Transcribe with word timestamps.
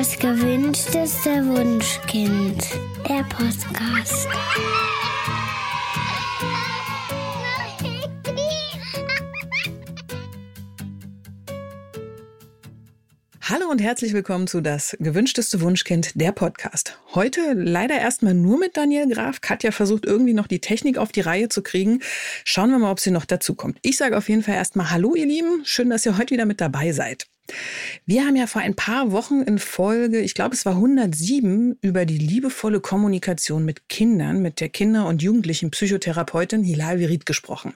Das 0.00 0.18
gewünschteste 0.18 1.46
Wunschkind. 1.46 2.64
Der 3.06 3.22
Podcast. 3.24 4.26
Hallo 13.42 13.68
und 13.70 13.82
herzlich 13.82 14.14
willkommen 14.14 14.46
zu 14.46 14.62
Das 14.62 14.96
gewünschteste 14.98 15.60
Wunschkind, 15.60 16.12
der 16.14 16.32
Podcast. 16.32 16.98
Heute 17.14 17.52
leider 17.52 17.98
erstmal 17.98 18.32
nur 18.32 18.58
mit 18.58 18.78
Daniel 18.78 19.06
Graf. 19.06 19.42
Katja 19.42 19.70
versucht 19.70 20.06
irgendwie 20.06 20.32
noch 20.32 20.46
die 20.46 20.62
Technik 20.62 20.96
auf 20.96 21.12
die 21.12 21.20
Reihe 21.20 21.50
zu 21.50 21.62
kriegen. 21.62 22.00
Schauen 22.46 22.70
wir 22.70 22.78
mal, 22.78 22.90
ob 22.90 23.00
sie 23.00 23.10
noch 23.10 23.26
dazu 23.26 23.54
kommt. 23.54 23.78
Ich 23.82 23.98
sage 23.98 24.16
auf 24.16 24.30
jeden 24.30 24.44
Fall 24.44 24.54
erstmal 24.54 24.90
Hallo, 24.92 25.14
ihr 25.14 25.26
Lieben. 25.26 25.60
Schön, 25.64 25.90
dass 25.90 26.06
ihr 26.06 26.16
heute 26.16 26.32
wieder 26.32 26.46
mit 26.46 26.62
dabei 26.62 26.92
seid. 26.92 27.26
Wir 28.06 28.24
haben 28.24 28.36
ja 28.36 28.46
vor 28.46 28.62
ein 28.62 28.74
paar 28.74 29.12
Wochen 29.12 29.42
in 29.42 29.58
Folge, 29.58 30.20
ich 30.20 30.34
glaube 30.34 30.54
es 30.54 30.66
war 30.66 30.74
107, 30.74 31.78
über 31.80 32.06
die 32.06 32.18
liebevolle 32.18 32.80
Kommunikation 32.80 33.64
mit 33.64 33.88
Kindern 33.88 34.42
mit 34.42 34.60
der 34.60 34.68
Kinder- 34.68 35.06
und 35.06 35.22
Jugendlichen 35.22 35.70
Psychotherapeutin 35.70 36.62
Hilal 36.62 36.98
Virit 36.98 37.26
gesprochen. 37.26 37.74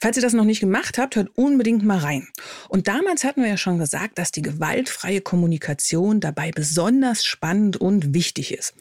Falls 0.00 0.16
ihr 0.16 0.22
das 0.22 0.32
noch 0.32 0.44
nicht 0.44 0.60
gemacht 0.60 0.98
habt, 0.98 1.16
hört 1.16 1.30
unbedingt 1.36 1.84
mal 1.84 1.98
rein. 1.98 2.28
Und 2.68 2.88
damals 2.88 3.24
hatten 3.24 3.42
wir 3.42 3.48
ja 3.48 3.56
schon 3.56 3.78
gesagt, 3.78 4.18
dass 4.18 4.32
die 4.32 4.42
gewaltfreie 4.42 5.20
Kommunikation 5.20 6.20
dabei 6.20 6.50
besonders 6.50 7.24
spannend 7.24 7.76
und 7.76 8.14
wichtig 8.14 8.52
ist. 8.52 8.74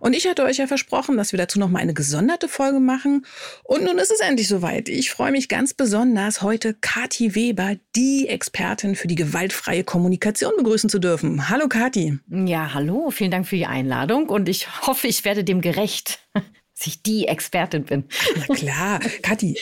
Und 0.00 0.14
ich 0.14 0.26
hatte 0.26 0.44
euch 0.44 0.58
ja 0.58 0.66
versprochen, 0.66 1.16
dass 1.16 1.32
wir 1.32 1.38
dazu 1.38 1.58
noch 1.58 1.70
mal 1.70 1.80
eine 1.80 1.94
gesonderte 1.94 2.48
Folge 2.48 2.80
machen. 2.80 3.26
Und 3.64 3.84
nun 3.84 3.98
ist 3.98 4.10
es 4.10 4.20
endlich 4.20 4.48
soweit. 4.48 4.88
Ich 4.88 5.10
freue 5.10 5.32
mich 5.32 5.48
ganz 5.48 5.74
besonders, 5.74 6.42
heute 6.42 6.74
Kati 6.74 7.34
Weber, 7.34 7.76
die 7.96 8.28
Expertin 8.28 8.94
für 8.94 9.08
die 9.08 9.14
gewaltfreie 9.14 9.73
freie 9.74 9.82
Kommunikation 9.82 10.52
begrüßen 10.56 10.88
zu 10.88 11.00
dürfen. 11.00 11.48
Hallo 11.48 11.66
Kathi. 11.66 12.20
Ja, 12.30 12.74
hallo, 12.74 13.10
vielen 13.10 13.32
Dank 13.32 13.44
für 13.48 13.56
die 13.56 13.66
Einladung 13.66 14.28
und 14.28 14.48
ich 14.48 14.86
hoffe, 14.86 15.08
ich 15.08 15.24
werde 15.24 15.42
dem 15.42 15.60
gerecht 15.60 16.20
dass 16.76 16.86
ich 16.88 17.02
die 17.02 17.26
Expertin 17.28 17.84
bin. 17.84 18.04
Na 18.36 18.54
klar, 18.54 19.00
Kathi, 19.22 19.56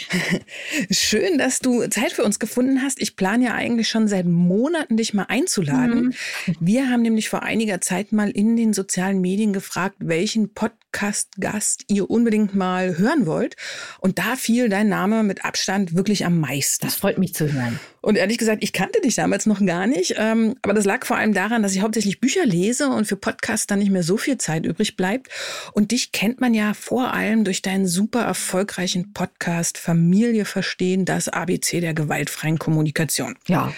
schön, 0.91 1.39
dass 1.39 1.61
du 1.61 1.87
Zeit 1.89 2.13
für 2.13 2.25
uns 2.25 2.39
gefunden 2.39 2.83
hast. 2.83 3.01
Ich 3.01 3.17
plane 3.17 3.45
ja 3.47 3.55
eigentlich 3.55 3.89
schon 3.89 4.09
seit 4.09 4.27
Monaten, 4.27 4.97
dich 4.97 5.13
mal 5.13 5.27
einzuladen. 5.29 6.15
Mhm. 6.47 6.57
Wir 6.61 6.91
haben 6.91 7.03
nämlich 7.03 7.29
vor 7.29 7.43
einiger 7.43 7.81
Zeit 7.81 8.13
mal 8.13 8.31
in 8.31 8.57
den 8.57 8.73
sozialen 8.73 9.21
Medien 9.21 9.53
gefragt, 9.53 9.97
welchen 9.99 10.55
Podcast-Gast 10.93 11.85
ihr 11.89 12.09
unbedingt 12.11 12.55
mal 12.55 12.99
hören 12.99 13.27
wollt. 13.27 13.57
Und 13.99 14.19
da 14.19 14.37
fiel 14.37 14.69
dein 14.69 14.89
Name 14.89 15.23
mit 15.23 15.45
Abstand 15.45 15.97
wirklich 15.97 16.25
am 16.25 16.39
meisten. 16.39 16.87
Das 16.87 16.95
freut 16.95 17.19
mich 17.19 17.35
zu 17.35 17.53
hören. 17.53 17.81
Und 18.03 18.17
ehrlich 18.17 18.39
gesagt, 18.39 18.63
ich 18.63 18.73
kannte 18.73 19.01
dich 19.01 19.15
damals 19.15 19.47
noch 19.47 19.65
gar 19.65 19.87
nicht. 19.87 20.15
Ähm, 20.19 20.57
aber 20.63 20.75
das 20.75 20.85
lag 20.85 21.07
vor 21.07 21.17
allem 21.17 21.33
daran, 21.33 21.63
dass 21.63 21.75
ich 21.75 21.83
hauptsächlich 21.83 22.21
Bücher 22.21 22.45
lese 22.45 22.89
und 22.89 23.07
für 23.07 23.17
Podcasts 23.17 23.67
dann 23.67 23.79
nicht 23.79 23.91
mehr 23.91 24.03
so 24.03 24.17
viel 24.17 24.39
Zeit 24.39 24.67
übrig 24.67 24.97
bleibt. 24.97 25.29
Und 25.73 25.93
dich 25.93 26.13
kennt 26.13 26.41
man 26.41 26.53
ja 26.53 26.75
vor 26.75 27.15
allem 27.15 27.45
durch 27.45 27.63
deinen 27.63 27.87
super 27.87 28.23
erfolgreichen 28.23 29.13
Podcast 29.13 29.79
Familie 29.79 30.45
verstehen, 30.45 31.05
das 31.05 31.29
ABC 31.29 31.81
der 31.81 31.95
gewaltfreien 31.95 32.59
Kommunikation. 32.59 33.37
Ja. 33.47 33.73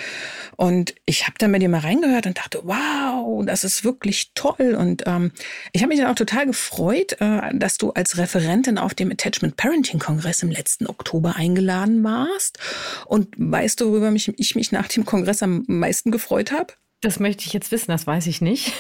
Und 0.56 0.94
ich 1.04 1.26
habe 1.26 1.34
dann 1.38 1.52
bei 1.52 1.58
dir 1.58 1.68
mal 1.68 1.80
reingehört 1.80 2.26
und 2.26 2.38
dachte, 2.38 2.60
wow, 2.64 3.44
das 3.44 3.64
ist 3.64 3.84
wirklich 3.84 4.32
toll. 4.34 4.74
Und 4.78 5.04
ähm, 5.06 5.32
ich 5.72 5.82
habe 5.82 5.88
mich 5.88 5.98
dann 5.98 6.10
auch 6.10 6.14
total 6.14 6.46
gefreut, 6.46 7.03
äh, 7.20 7.41
dass 7.52 7.78
du 7.78 7.92
als 7.92 8.19
Referentin 8.19 8.78
auf 8.78 8.94
dem 8.94 9.10
Attachment 9.10 9.56
Parenting 9.56 9.98
Kongress 9.98 10.42
im 10.42 10.50
letzten 10.50 10.86
Oktober 10.86 11.36
eingeladen 11.36 12.02
warst. 12.02 12.58
Und 13.06 13.28
weißt 13.36 13.80
du, 13.80 13.91
worüber 13.91 14.11
mich, 14.11 14.33
ich 14.38 14.55
mich 14.55 14.72
nach 14.72 14.88
dem 14.88 15.05
Kongress 15.05 15.42
am 15.42 15.64
meisten 15.66 16.11
gefreut 16.11 16.52
habe? 16.52 16.74
Das 17.00 17.20
möchte 17.20 17.44
ich 17.44 17.52
jetzt 17.52 17.70
wissen, 17.70 17.91
das 17.91 18.06
weiß 18.06 18.27
ich 18.27 18.41
nicht. 18.41 18.72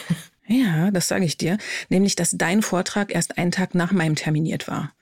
Ja, 0.46 0.90
das 0.90 1.08
sage 1.08 1.24
ich 1.24 1.38
dir. 1.38 1.56
Nämlich, 1.88 2.16
dass 2.16 2.32
dein 2.32 2.60
Vortrag 2.60 3.14
erst 3.14 3.38
einen 3.38 3.50
Tag 3.50 3.74
nach 3.74 3.92
meinem 3.92 4.14
terminiert 4.14 4.68
war. 4.68 4.92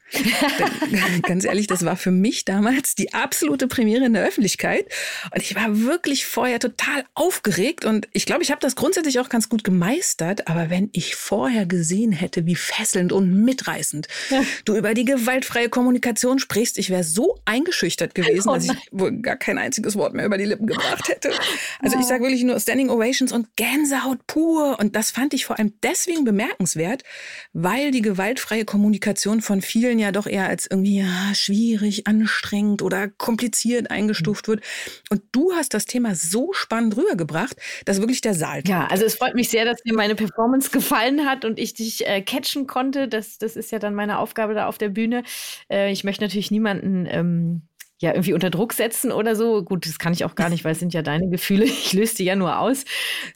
Ganz 1.22 1.44
ehrlich, 1.44 1.66
das 1.66 1.84
war 1.84 1.96
für 1.96 2.10
mich 2.10 2.44
damals 2.44 2.94
die 2.94 3.14
absolute 3.14 3.66
Premiere 3.66 4.04
in 4.04 4.12
der 4.12 4.24
Öffentlichkeit. 4.24 4.86
Und 5.34 5.42
ich 5.42 5.54
war 5.54 5.80
wirklich 5.80 6.26
vorher 6.26 6.58
total 6.58 7.04
aufgeregt. 7.14 7.84
Und 7.84 8.08
ich 8.12 8.26
glaube, 8.26 8.42
ich 8.42 8.50
habe 8.50 8.60
das 8.60 8.76
grundsätzlich 8.76 9.20
auch 9.20 9.28
ganz 9.28 9.48
gut 9.48 9.64
gemeistert. 9.64 10.48
Aber 10.48 10.70
wenn 10.70 10.90
ich 10.92 11.14
vorher 11.14 11.66
gesehen 11.66 12.12
hätte, 12.12 12.46
wie 12.46 12.56
fesselnd 12.56 13.12
und 13.12 13.44
mitreißend 13.44 14.08
ja. 14.30 14.42
du 14.64 14.76
über 14.76 14.94
die 14.94 15.04
gewaltfreie 15.04 15.68
Kommunikation 15.68 16.38
sprichst, 16.38 16.78
ich 16.78 16.90
wäre 16.90 17.04
so 17.04 17.38
eingeschüchtert 17.44 18.14
gewesen, 18.14 18.48
oh 18.48 18.54
dass 18.54 18.64
ich 18.64 18.88
wohl 18.90 19.12
gar 19.22 19.36
kein 19.36 19.58
einziges 19.58 19.96
Wort 19.96 20.14
mehr 20.14 20.26
über 20.26 20.38
die 20.38 20.44
Lippen 20.44 20.66
gebracht 20.66 21.08
hätte. 21.08 21.32
Also 21.80 21.98
ich 21.98 22.06
sage 22.06 22.22
wirklich 22.24 22.42
nur 22.44 22.58
Standing 22.60 22.90
Ovations 22.90 23.32
und 23.32 23.56
Gänsehaut 23.56 24.26
pur. 24.26 24.78
Und 24.78 24.94
das 24.94 25.10
fand 25.10 25.34
ich 25.34 25.46
vor 25.46 25.58
allem 25.58 25.72
deswegen 25.82 26.24
bemerkenswert, 26.24 27.02
weil 27.52 27.90
die 27.90 28.02
gewaltfreie 28.02 28.64
Kommunikation 28.64 29.40
von 29.40 29.62
vielen 29.62 30.01
ja 30.02 30.12
doch 30.12 30.26
eher 30.26 30.48
als 30.48 30.66
irgendwie 30.70 30.98
ja, 30.98 31.34
schwierig, 31.34 32.06
anstrengend 32.06 32.82
oder 32.82 33.08
kompliziert 33.08 33.90
eingestuft 33.90 34.48
wird. 34.48 34.62
Und 35.10 35.22
du 35.32 35.52
hast 35.54 35.74
das 35.74 35.86
Thema 35.86 36.14
so 36.14 36.52
spannend 36.52 36.96
rübergebracht, 36.96 37.56
dass 37.84 37.98
wirklich 37.98 38.20
der 38.20 38.34
Saal. 38.34 38.62
Ja, 38.66 38.86
also 38.86 39.04
es 39.04 39.14
freut 39.14 39.34
mich 39.34 39.48
sehr, 39.48 39.64
dass 39.64 39.82
dir 39.82 39.94
meine 39.94 40.14
Performance 40.14 40.70
gefallen 40.70 41.26
hat 41.26 41.44
und 41.44 41.58
ich 41.58 41.74
dich 41.74 42.06
äh, 42.06 42.20
catchen 42.22 42.66
konnte. 42.66 43.08
Das, 43.08 43.38
das 43.38 43.56
ist 43.56 43.72
ja 43.72 43.78
dann 43.78 43.94
meine 43.94 44.18
Aufgabe 44.18 44.54
da 44.54 44.66
auf 44.66 44.78
der 44.78 44.90
Bühne. 44.90 45.22
Äh, 45.70 45.92
ich 45.92 46.04
möchte 46.04 46.22
natürlich 46.22 46.50
niemanden 46.50 47.06
ähm, 47.08 47.62
ja 48.02 48.10
irgendwie 48.10 48.34
unter 48.34 48.50
Druck 48.50 48.72
setzen 48.72 49.12
oder 49.12 49.34
so. 49.36 49.62
Gut, 49.62 49.86
das 49.86 49.98
kann 49.98 50.12
ich 50.12 50.24
auch 50.24 50.34
gar 50.34 50.50
nicht, 50.50 50.64
weil 50.64 50.72
es 50.72 50.80
sind 50.80 50.92
ja 50.92 51.02
deine 51.02 51.28
Gefühle. 51.28 51.64
Ich 51.82 51.92
löse 51.94 52.16
die 52.16 52.24
ja 52.24 52.36
nur 52.36 52.58
aus. 52.58 52.84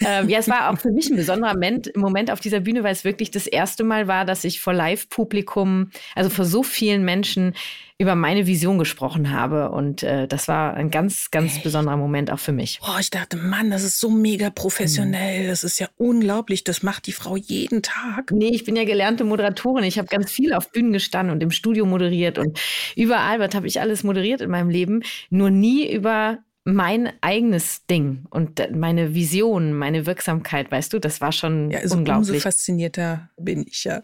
Ähm, 0.01 0.29
ja, 0.29 0.39
es 0.39 0.49
war 0.49 0.71
auch 0.71 0.79
für 0.79 0.91
mich 0.91 1.11
ein 1.11 1.17
besonderer 1.17 1.55
Moment, 1.55 1.95
Moment 1.97 2.31
auf 2.31 2.41
dieser 2.41 2.61
Bühne, 2.61 2.83
weil 2.83 2.93
es 2.93 3.05
wirklich 3.05 3.31
das 3.31 3.47
erste 3.47 3.85
Mal 3.85 4.09
war, 4.09 4.25
dass 4.25 4.45
ich 4.45 4.61
vor 4.61 4.73
Live-Publikum, 4.73 5.91
also 6.15 6.31
vor 6.31 6.45
so 6.45 6.63
vielen 6.63 7.05
Menschen 7.05 7.55
über 7.99 8.15
meine 8.15 8.47
Vision 8.47 8.79
gesprochen 8.79 9.31
habe. 9.31 9.71
Und 9.71 10.03
äh, 10.03 10.29
das 10.29 10.49
war 10.49 10.75
ein 10.75 10.91
ganz, 10.91 11.31
ganz 11.31 11.55
hey. 11.55 11.63
besonderer 11.63 11.97
Moment 11.97 12.31
auch 12.31 12.39
für 12.39 12.53
mich. 12.53 12.79
Boah, 12.81 12.99
ich 13.01 13.11
dachte, 13.11 13.37
Mann, 13.37 13.71
das 13.71 13.83
ist 13.83 13.99
so 13.99 14.11
mega 14.11 14.51
professionell. 14.51 15.45
Mhm. 15.45 15.49
Das 15.49 15.65
ist 15.65 15.79
ja 15.79 15.89
unglaublich. 15.97 16.65
Das 16.65 16.83
macht 16.83 17.07
die 17.07 17.13
Frau 17.13 17.37
jeden 17.37 17.83
Tag. 17.83 18.33
Nee, 18.33 18.51
ich 18.51 18.65
bin 18.65 18.77
ja 18.77 18.85
gelernte 18.85 19.25
Moderatorin. 19.25 19.85
Ich 19.85 19.99
habe 19.99 20.09
ganz 20.09 20.31
viel 20.31 20.53
auf 20.53 20.71
Bühnen 20.73 20.93
gestanden 20.93 21.33
und 21.33 21.43
im 21.43 21.51
Studio 21.51 21.87
moderiert 21.87 22.39
und 22.39 22.61
überall, 22.97 23.41
was 23.41 23.55
habe 23.55 23.67
ich 23.67 23.81
alles 23.81 24.05
moderiert 24.05 24.43
in 24.43 24.51
meinem 24.51 24.69
Leben. 24.69 25.03
Nur 25.31 25.51
nie 25.51 25.91
über 25.91 26.39
mein 26.65 27.13
eigenes 27.21 27.87
Ding 27.87 28.27
und 28.29 28.61
meine 28.75 29.15
Vision, 29.15 29.73
meine 29.73 30.05
Wirksamkeit, 30.05 30.71
weißt 30.71 30.93
du, 30.93 30.99
das 30.99 31.21
war 31.21 31.31
schon 31.31 31.71
ja, 31.71 31.79
also 31.79 31.97
unglaublich. 31.97 32.29
Umso 32.29 32.41
faszinierter 32.41 33.31
bin 33.39 33.65
ich 33.69 33.85
ja. 33.85 34.03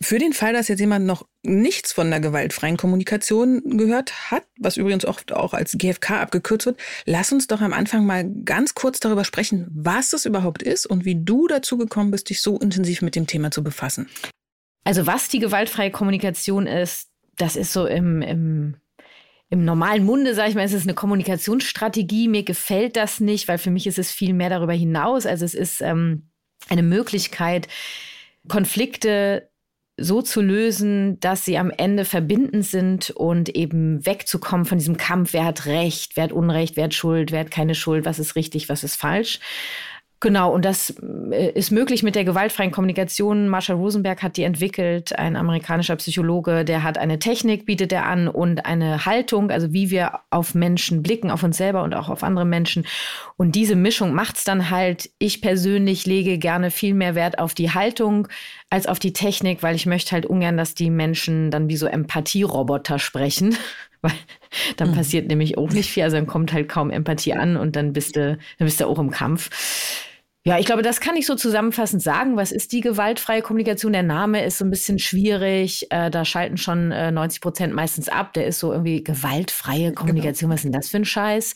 Für 0.00 0.18
den 0.18 0.32
Fall, 0.32 0.52
dass 0.52 0.68
jetzt 0.68 0.80
jemand 0.80 1.06
noch 1.06 1.26
nichts 1.42 1.92
von 1.92 2.10
der 2.10 2.20
gewaltfreien 2.20 2.76
Kommunikation 2.76 3.62
gehört 3.78 4.30
hat, 4.30 4.44
was 4.58 4.76
übrigens 4.76 5.04
oft 5.04 5.32
auch 5.32 5.54
als 5.54 5.76
GFK 5.78 6.10
abgekürzt 6.20 6.66
wird, 6.66 6.80
lass 7.04 7.32
uns 7.32 7.46
doch 7.46 7.60
am 7.60 7.72
Anfang 7.72 8.04
mal 8.04 8.28
ganz 8.44 8.74
kurz 8.74 9.00
darüber 9.00 9.24
sprechen, 9.24 9.66
was 9.70 10.12
es 10.12 10.26
überhaupt 10.26 10.62
ist 10.62 10.86
und 10.86 11.04
wie 11.04 11.22
du 11.24 11.46
dazu 11.46 11.78
gekommen 11.78 12.10
bist, 12.10 12.30
dich 12.30 12.42
so 12.42 12.58
intensiv 12.58 13.02
mit 13.02 13.14
dem 13.14 13.26
Thema 13.26 13.50
zu 13.50 13.62
befassen. 13.62 14.08
Also 14.84 15.06
was 15.06 15.28
die 15.28 15.38
gewaltfreie 15.38 15.90
Kommunikation 15.90 16.66
ist, 16.66 17.08
das 17.36 17.56
ist 17.56 17.72
so 17.72 17.86
im, 17.86 18.22
im 18.22 18.76
im 19.48 19.64
normalen 19.64 20.04
Munde, 20.04 20.34
sage 20.34 20.50
ich 20.50 20.54
mal, 20.56 20.64
ist 20.64 20.72
es 20.72 20.82
eine 20.82 20.94
Kommunikationsstrategie. 20.94 22.26
Mir 22.26 22.42
gefällt 22.42 22.96
das 22.96 23.20
nicht, 23.20 23.46
weil 23.46 23.58
für 23.58 23.70
mich 23.70 23.86
ist 23.86 23.98
es 23.98 24.10
viel 24.10 24.34
mehr 24.34 24.50
darüber 24.50 24.72
hinaus. 24.72 25.24
Also 25.24 25.44
es 25.44 25.54
ist 25.54 25.80
ähm, 25.82 26.30
eine 26.68 26.82
Möglichkeit, 26.82 27.68
Konflikte 28.48 29.48
so 29.98 30.20
zu 30.20 30.42
lösen, 30.42 31.18
dass 31.20 31.44
sie 31.44 31.56
am 31.56 31.70
Ende 31.70 32.04
verbindend 32.04 32.66
sind 32.66 33.10
und 33.10 33.48
eben 33.50 34.04
wegzukommen 34.04 34.66
von 34.66 34.78
diesem 34.78 34.96
Kampf, 34.98 35.32
wer 35.32 35.44
hat 35.44 35.66
Recht, 35.66 36.16
wer 36.16 36.24
hat 36.24 36.32
Unrecht, 36.32 36.76
wer 36.76 36.84
hat 36.84 36.94
Schuld, 36.94 37.32
wer 37.32 37.40
hat 37.40 37.50
keine 37.50 37.74
Schuld, 37.74 38.04
was 38.04 38.18
ist 38.18 38.36
richtig, 38.36 38.68
was 38.68 38.84
ist 38.84 38.96
falsch. 38.96 39.40
Genau, 40.20 40.50
und 40.54 40.64
das 40.64 40.94
äh, 41.30 41.50
ist 41.52 41.70
möglich 41.70 42.02
mit 42.02 42.14
der 42.14 42.24
gewaltfreien 42.24 42.70
Kommunikation. 42.70 43.48
Marshall 43.48 43.76
Rosenberg 43.76 44.22
hat 44.22 44.38
die 44.38 44.44
entwickelt, 44.44 45.18
ein 45.18 45.36
amerikanischer 45.36 45.96
Psychologe, 45.96 46.64
der 46.64 46.82
hat 46.82 46.96
eine 46.96 47.18
Technik, 47.18 47.66
bietet 47.66 47.92
er 47.92 48.06
an 48.06 48.26
und 48.26 48.64
eine 48.64 49.04
Haltung, 49.04 49.50
also 49.50 49.74
wie 49.74 49.90
wir 49.90 50.20
auf 50.30 50.54
Menschen 50.54 51.02
blicken, 51.02 51.30
auf 51.30 51.42
uns 51.42 51.58
selber 51.58 51.82
und 51.82 51.94
auch 51.94 52.08
auf 52.08 52.22
andere 52.22 52.46
Menschen. 52.46 52.86
Und 53.36 53.54
diese 53.54 53.76
Mischung 53.76 54.14
macht's 54.14 54.44
dann 54.44 54.70
halt. 54.70 55.10
Ich 55.18 55.42
persönlich 55.42 56.06
lege 56.06 56.38
gerne 56.38 56.70
viel 56.70 56.94
mehr 56.94 57.14
Wert 57.14 57.38
auf 57.38 57.52
die 57.52 57.72
Haltung 57.72 58.26
als 58.70 58.86
auf 58.86 58.98
die 58.98 59.12
Technik, 59.12 59.62
weil 59.62 59.76
ich 59.76 59.84
möchte 59.84 60.12
halt 60.12 60.24
ungern, 60.24 60.56
dass 60.56 60.74
die 60.74 60.88
Menschen 60.88 61.50
dann 61.50 61.68
wie 61.68 61.76
so 61.76 61.86
Empathieroboter 61.86 62.98
sprechen. 62.98 63.56
Weil 64.06 64.12
dann 64.76 64.90
mhm. 64.90 64.94
passiert 64.94 65.28
nämlich 65.28 65.58
auch 65.58 65.70
nicht 65.70 65.90
viel. 65.90 66.02
Also 66.02 66.16
dann 66.16 66.26
kommt 66.26 66.52
halt 66.52 66.68
kaum 66.68 66.90
Empathie 66.90 67.34
an 67.34 67.56
und 67.56 67.76
dann 67.76 67.92
bist 67.92 68.16
du, 68.16 68.38
dann 68.58 68.66
bist 68.66 68.80
du 68.80 68.86
auch 68.86 68.98
im 68.98 69.10
Kampf. 69.10 69.50
Ja, 70.46 70.60
ich 70.60 70.66
glaube, 70.66 70.82
das 70.82 71.00
kann 71.00 71.16
ich 71.16 71.26
so 71.26 71.34
zusammenfassend 71.34 72.00
sagen. 72.00 72.36
Was 72.36 72.52
ist 72.52 72.70
die 72.70 72.80
gewaltfreie 72.80 73.42
Kommunikation? 73.42 73.92
Der 73.92 74.04
Name 74.04 74.44
ist 74.44 74.58
so 74.58 74.64
ein 74.64 74.70
bisschen 74.70 75.00
schwierig. 75.00 75.88
Äh, 75.90 76.08
da 76.08 76.24
schalten 76.24 76.56
schon 76.56 76.92
äh, 76.92 77.10
90 77.10 77.40
Prozent 77.40 77.74
meistens 77.74 78.08
ab. 78.08 78.32
Der 78.34 78.46
ist 78.46 78.60
so 78.60 78.70
irgendwie 78.70 79.02
gewaltfreie 79.02 79.88
genau. 79.88 80.00
Kommunikation. 80.02 80.48
Genau. 80.48 80.54
Was 80.54 80.60
ist 80.60 80.64
denn 80.64 80.72
das 80.72 80.88
für 80.88 80.98
ein 80.98 81.04
Scheiß? 81.04 81.54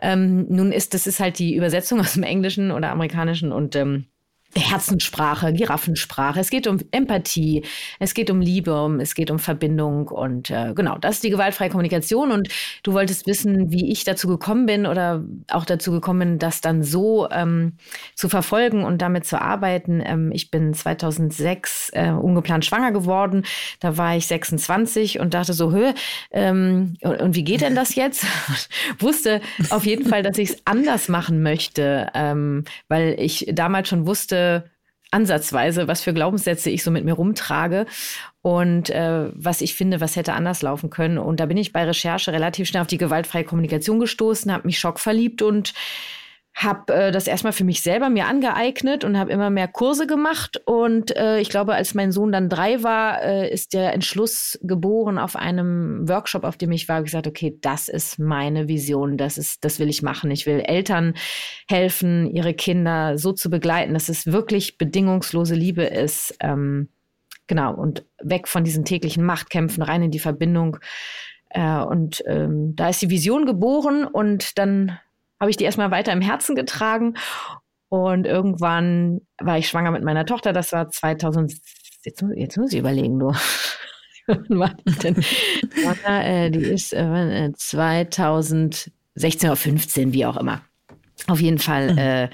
Ähm, 0.00 0.44
nun 0.48 0.72
ist, 0.72 0.92
das 0.92 1.06
ist 1.06 1.20
halt 1.20 1.38
die 1.38 1.54
Übersetzung 1.54 2.00
aus 2.00 2.14
dem 2.14 2.24
Englischen 2.24 2.72
oder 2.72 2.90
Amerikanischen 2.90 3.52
und 3.52 3.76
ähm, 3.76 4.06
Herzenssprache, 4.60 5.52
Giraffensprache. 5.52 6.40
Es 6.40 6.50
geht 6.50 6.66
um 6.66 6.78
Empathie, 6.90 7.64
es 7.98 8.14
geht 8.14 8.30
um 8.30 8.40
Liebe, 8.40 8.98
es 9.00 9.14
geht 9.14 9.30
um 9.30 9.38
Verbindung 9.38 10.08
und 10.08 10.50
äh, 10.50 10.72
genau, 10.74 10.98
das 10.98 11.16
ist 11.16 11.24
die 11.24 11.30
gewaltfreie 11.30 11.70
Kommunikation. 11.70 12.32
Und 12.32 12.48
du 12.82 12.92
wolltest 12.92 13.26
wissen, 13.26 13.70
wie 13.70 13.90
ich 13.90 14.04
dazu 14.04 14.28
gekommen 14.28 14.66
bin 14.66 14.86
oder 14.86 15.24
auch 15.50 15.64
dazu 15.64 15.92
gekommen 15.92 16.18
bin, 16.20 16.38
das 16.38 16.60
dann 16.60 16.82
so 16.82 17.28
ähm, 17.30 17.74
zu 18.14 18.28
verfolgen 18.28 18.84
und 18.84 19.02
damit 19.02 19.24
zu 19.26 19.40
arbeiten. 19.40 20.02
Ähm, 20.04 20.30
ich 20.32 20.50
bin 20.50 20.74
2006 20.74 21.90
äh, 21.92 22.10
ungeplant 22.10 22.64
schwanger 22.64 22.92
geworden. 22.92 23.44
Da 23.80 23.96
war 23.96 24.16
ich 24.16 24.26
26 24.26 25.20
und 25.20 25.34
dachte 25.34 25.52
so, 25.52 25.72
hö, 25.72 25.92
ähm, 26.30 26.94
und, 27.02 27.20
und, 27.20 27.34
wie 27.34 27.44
geht 27.44 27.60
denn 27.60 27.74
das 27.74 27.94
jetzt? 27.94 28.24
wusste 28.98 29.40
auf 29.70 29.86
jeden 29.86 30.08
Fall, 30.08 30.22
dass 30.22 30.38
ich 30.38 30.50
es 30.50 30.56
anders 30.64 31.08
machen 31.08 31.42
möchte, 31.42 32.08
ähm, 32.14 32.64
weil 32.88 33.16
ich 33.18 33.46
damals 33.52 33.88
schon 33.88 34.06
wusste, 34.06 34.45
ansatzweise, 35.10 35.88
was 35.88 36.02
für 36.02 36.12
Glaubenssätze 36.12 36.70
ich 36.70 36.82
so 36.82 36.90
mit 36.90 37.04
mir 37.04 37.14
rumtrage 37.14 37.86
und 38.42 38.90
äh, 38.90 39.30
was 39.34 39.60
ich 39.60 39.74
finde, 39.74 40.00
was 40.00 40.16
hätte 40.16 40.32
anders 40.32 40.62
laufen 40.62 40.90
können. 40.90 41.18
Und 41.18 41.40
da 41.40 41.46
bin 41.46 41.56
ich 41.56 41.72
bei 41.72 41.84
Recherche 41.84 42.32
relativ 42.32 42.68
schnell 42.68 42.82
auf 42.82 42.88
die 42.88 42.98
gewaltfreie 42.98 43.44
Kommunikation 43.44 44.00
gestoßen, 44.00 44.52
habe 44.52 44.66
mich 44.66 44.78
schockverliebt 44.78 45.42
und 45.42 45.74
habe 46.56 46.94
äh, 46.94 47.12
das 47.12 47.26
erstmal 47.26 47.52
für 47.52 47.64
mich 47.64 47.82
selber 47.82 48.08
mir 48.08 48.26
angeeignet 48.26 49.04
und 49.04 49.18
habe 49.18 49.30
immer 49.30 49.50
mehr 49.50 49.68
Kurse 49.68 50.06
gemacht. 50.06 50.56
Und 50.64 51.14
äh, 51.14 51.38
ich 51.38 51.50
glaube, 51.50 51.74
als 51.74 51.92
mein 51.92 52.12
Sohn 52.12 52.32
dann 52.32 52.48
drei 52.48 52.82
war, 52.82 53.22
äh, 53.22 53.52
ist 53.52 53.74
der 53.74 53.92
Entschluss 53.92 54.58
geboren 54.62 55.18
auf 55.18 55.36
einem 55.36 56.08
Workshop, 56.08 56.44
auf 56.44 56.56
dem 56.56 56.72
ich 56.72 56.88
war, 56.88 57.02
gesagt, 57.02 57.26
okay, 57.26 57.58
das 57.60 57.88
ist 57.88 58.18
meine 58.18 58.68
Vision, 58.68 59.18
das 59.18 59.36
ist, 59.36 59.66
das 59.66 59.78
will 59.78 59.90
ich 59.90 60.00
machen. 60.00 60.30
Ich 60.30 60.46
will 60.46 60.60
Eltern 60.60 61.12
helfen, 61.68 62.26
ihre 62.34 62.54
Kinder 62.54 63.18
so 63.18 63.32
zu 63.32 63.50
begleiten, 63.50 63.92
dass 63.92 64.08
es 64.08 64.26
wirklich 64.26 64.78
bedingungslose 64.78 65.54
Liebe 65.54 65.82
ist. 65.82 66.34
Ähm, 66.40 66.88
genau, 67.46 67.74
und 67.74 68.06
weg 68.22 68.48
von 68.48 68.64
diesen 68.64 68.86
täglichen 68.86 69.24
Machtkämpfen, 69.24 69.82
rein 69.82 70.04
in 70.04 70.10
die 70.10 70.18
Verbindung. 70.18 70.78
Äh, 71.50 71.80
und 71.80 72.24
ähm, 72.26 72.74
da 72.76 72.88
ist 72.88 73.02
die 73.02 73.10
Vision 73.10 73.44
geboren 73.44 74.06
und 74.06 74.56
dann 74.56 74.98
habe 75.40 75.50
ich 75.50 75.56
die 75.56 75.64
erstmal 75.64 75.90
weiter 75.90 76.12
im 76.12 76.20
Herzen 76.20 76.54
getragen. 76.54 77.14
Und 77.88 78.26
irgendwann 78.26 79.20
war 79.38 79.58
ich 79.58 79.68
schwanger 79.68 79.90
mit 79.90 80.02
meiner 80.02 80.26
Tochter. 80.26 80.52
Das 80.52 80.72
war 80.72 80.90
2000. 80.90 81.54
Jetzt, 82.04 82.24
jetzt 82.34 82.56
muss 82.56 82.72
ich 82.72 82.78
überlegen, 82.78 83.18
du. 83.18 83.32
denn? 85.02 85.24
äh, 86.24 86.50
die 86.50 86.64
ist 86.64 86.92
äh, 86.92 87.52
2016 87.54 88.90
oder 89.48 89.56
15, 89.56 90.12
wie 90.12 90.26
auch 90.26 90.36
immer. 90.36 90.62
Auf 91.28 91.40
jeden 91.40 91.58
Fall. 91.58 91.92
Mhm. 91.92 91.98
Äh, 91.98 92.28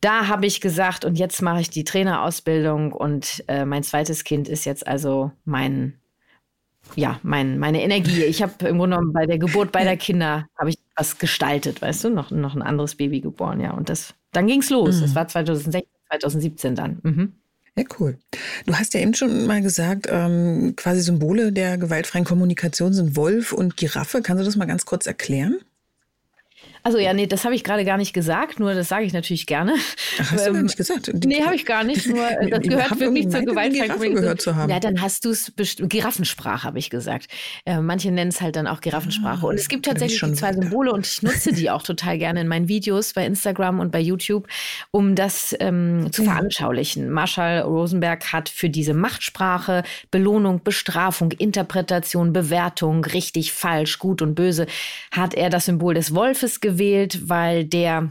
da 0.00 0.28
habe 0.28 0.46
ich 0.46 0.60
gesagt, 0.60 1.04
und 1.04 1.18
jetzt 1.18 1.42
mache 1.42 1.60
ich 1.60 1.70
die 1.70 1.84
Trainerausbildung 1.84 2.92
und 2.92 3.44
äh, 3.48 3.64
mein 3.64 3.82
zweites 3.82 4.24
Kind 4.24 4.48
ist 4.48 4.64
jetzt 4.64 4.86
also 4.86 5.32
mein 5.44 6.00
ja, 6.96 7.20
mein, 7.22 7.58
meine 7.58 7.82
Energie. 7.82 8.24
Ich 8.24 8.42
habe 8.42 8.52
im 8.66 8.78
Grunde 8.78 8.96
genommen 8.96 9.12
bei 9.12 9.26
der 9.26 9.38
Geburt 9.38 9.70
beider 9.72 9.96
Kinder 9.98 10.46
habe 10.58 10.70
ich 10.70 10.78
was 11.00 11.18
gestaltet, 11.18 11.80
weißt 11.80 12.04
du, 12.04 12.10
noch, 12.10 12.30
noch 12.30 12.54
ein 12.54 12.60
anderes 12.60 12.94
Baby 12.94 13.22
geboren, 13.22 13.58
ja. 13.58 13.72
Und 13.72 13.88
das, 13.88 14.14
dann 14.32 14.46
ging 14.46 14.60
es 14.60 14.68
los. 14.68 14.96
Mhm. 14.96 15.00
Das 15.00 15.14
war 15.14 15.26
2016, 15.26 15.88
2017 16.08 16.74
dann. 16.74 16.98
Mhm. 17.02 17.32
Ja, 17.74 17.84
cool. 17.98 18.18
Du 18.66 18.74
hast 18.74 18.92
ja 18.92 19.00
eben 19.00 19.14
schon 19.14 19.46
mal 19.46 19.62
gesagt, 19.62 20.08
ähm, 20.10 20.74
quasi 20.76 21.00
Symbole 21.00 21.52
der 21.52 21.78
gewaltfreien 21.78 22.26
Kommunikation 22.26 22.92
sind 22.92 23.16
Wolf 23.16 23.52
und 23.52 23.78
Giraffe. 23.78 24.20
Kannst 24.20 24.42
du 24.42 24.44
das 24.44 24.56
mal 24.56 24.66
ganz 24.66 24.84
kurz 24.84 25.06
erklären? 25.06 25.60
Also 26.82 26.98
ja, 26.98 27.12
nee, 27.12 27.26
das 27.26 27.44
habe 27.44 27.54
ich 27.54 27.62
gerade 27.62 27.84
gar 27.84 27.98
nicht 27.98 28.12
gesagt, 28.12 28.58
nur 28.58 28.74
das 28.74 28.88
sage 28.88 29.04
ich 29.04 29.12
natürlich 29.12 29.46
gerne. 29.46 29.74
Ach, 30.18 30.32
hast 30.32 30.46
du 30.46 30.52
gar 30.52 30.60
ähm, 30.60 30.62
nicht 30.64 30.76
gesagt? 30.76 31.10
Die, 31.12 31.28
nee, 31.28 31.42
habe 31.42 31.54
ich 31.54 31.66
gar 31.66 31.84
nicht, 31.84 32.06
nur 32.06 32.26
das 32.48 32.60
gehört 32.60 33.00
wirklich 33.00 33.28
zur 33.28 33.42
gewaltfreien 33.42 34.14
gehört 34.14 34.40
zu 34.40 34.56
haben. 34.56 34.70
Ja, 34.70 34.80
dann 34.80 35.02
hast 35.02 35.24
du 35.24 35.30
es 35.30 35.52
Giraffensprache, 35.56 36.64
habe 36.64 36.78
ich 36.78 36.88
gesagt. 36.88 37.26
Äh, 37.66 37.80
manche 37.80 38.10
nennen 38.10 38.30
es 38.30 38.40
halt 38.40 38.56
dann 38.56 38.66
auch 38.66 38.80
Giraffensprache. 38.80 39.46
und 39.46 39.56
es 39.56 39.68
gibt 39.68 39.84
tatsächlich 39.86 40.20
die 40.20 40.32
zwei 40.32 40.52
Symbole 40.54 40.92
und 40.92 41.06
ich 41.06 41.22
nutze 41.22 41.52
die 41.52 41.70
auch 41.70 41.82
total 41.82 42.16
gerne 42.16 42.40
in 42.40 42.48
meinen 42.48 42.68
Videos 42.68 43.12
bei 43.12 43.26
Instagram 43.26 43.80
und 43.80 43.92
bei 43.92 44.00
YouTube, 44.00 44.48
um 44.90 45.14
das 45.14 45.54
ähm, 45.60 46.08
zu 46.12 46.24
veranschaulichen. 46.24 47.10
Marshall 47.10 47.60
Rosenberg 47.60 48.32
hat 48.32 48.48
für 48.48 48.70
diese 48.70 48.94
Machtsprache 48.94 49.82
Belohnung, 50.10 50.62
Bestrafung, 50.62 51.32
Interpretation, 51.32 52.32
Bewertung, 52.32 53.04
richtig, 53.04 53.52
falsch, 53.52 53.98
gut 53.98 54.22
und 54.22 54.34
böse, 54.34 54.66
hat 55.10 55.34
er 55.34 55.50
das 55.50 55.66
Symbol 55.66 55.94
des 55.94 56.14
Wolfes 56.14 56.60
gewählt 56.60 56.69
gewählt, 56.70 57.28
weil 57.28 57.64
der 57.64 58.10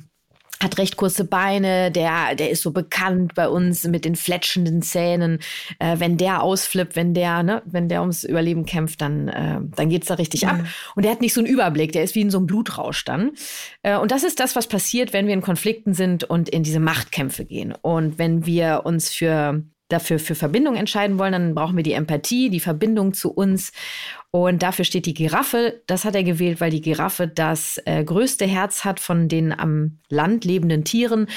hat 0.61 0.77
recht 0.77 0.97
kurze 0.97 1.23
Beine, 1.23 1.89
der, 1.89 2.35
der 2.35 2.49
ist 2.49 2.61
so 2.61 2.71
bekannt 2.71 3.33
bei 3.33 3.47
uns 3.47 3.85
mit 3.85 4.03
den 4.03 4.15
fletschenden 4.15 4.81
Zähnen. 4.81 5.39
Äh, 5.79 5.99
wenn 5.99 6.17
der 6.17 6.43
ausflippt, 6.43 6.97
wenn 6.97 7.13
der, 7.13 7.43
ne, 7.43 7.61
wenn 7.65 7.87
der 7.87 8.01
ums 8.01 8.25
Überleben 8.25 8.65
kämpft, 8.65 8.99
dann, 8.99 9.29
äh, 9.29 9.61
dann 9.75 9.89
geht's 9.89 10.07
da 10.07 10.15
richtig 10.15 10.43
mhm. 10.43 10.49
ab. 10.49 10.59
Und 10.95 11.03
der 11.03 11.13
hat 11.13 11.21
nicht 11.21 11.33
so 11.33 11.39
einen 11.39 11.49
Überblick, 11.49 11.93
der 11.93 12.03
ist 12.03 12.15
wie 12.15 12.21
in 12.21 12.29
so 12.29 12.39
einem 12.39 12.47
Blutrausch 12.47 13.05
dann. 13.05 13.31
Äh, 13.83 13.97
und 13.97 14.11
das 14.11 14.23
ist 14.23 14.41
das, 14.41 14.57
was 14.57 14.67
passiert, 14.67 15.13
wenn 15.13 15.27
wir 15.27 15.33
in 15.33 15.41
Konflikten 15.41 15.93
sind 15.93 16.25
und 16.25 16.49
in 16.49 16.63
diese 16.63 16.81
Machtkämpfe 16.81 17.45
gehen. 17.45 17.73
Und 17.81 18.17
wenn 18.17 18.45
wir 18.45 18.81
uns 18.83 19.11
für 19.13 19.63
dafür 19.89 20.19
für 20.19 20.35
Verbindung 20.35 20.75
entscheiden 20.75 21.19
wollen, 21.19 21.33
dann 21.33 21.55
brauchen 21.55 21.75
wir 21.75 21.83
die 21.83 21.93
Empathie, 21.93 22.49
die 22.49 22.59
Verbindung 22.59 23.13
zu 23.13 23.31
uns. 23.31 23.71
Und 24.31 24.63
dafür 24.63 24.85
steht 24.85 25.05
die 25.05 25.13
Giraffe. 25.13 25.81
Das 25.87 26.05
hat 26.05 26.15
er 26.15 26.23
gewählt, 26.23 26.61
weil 26.61 26.71
die 26.71 26.81
Giraffe 26.81 27.27
das 27.27 27.81
äh, 27.85 28.03
größte 28.03 28.45
Herz 28.45 28.85
hat 28.85 28.99
von 28.99 29.27
den 29.27 29.51
am 29.51 29.99
Land 30.09 30.45
lebenden 30.45 30.83
Tieren. 30.83 31.27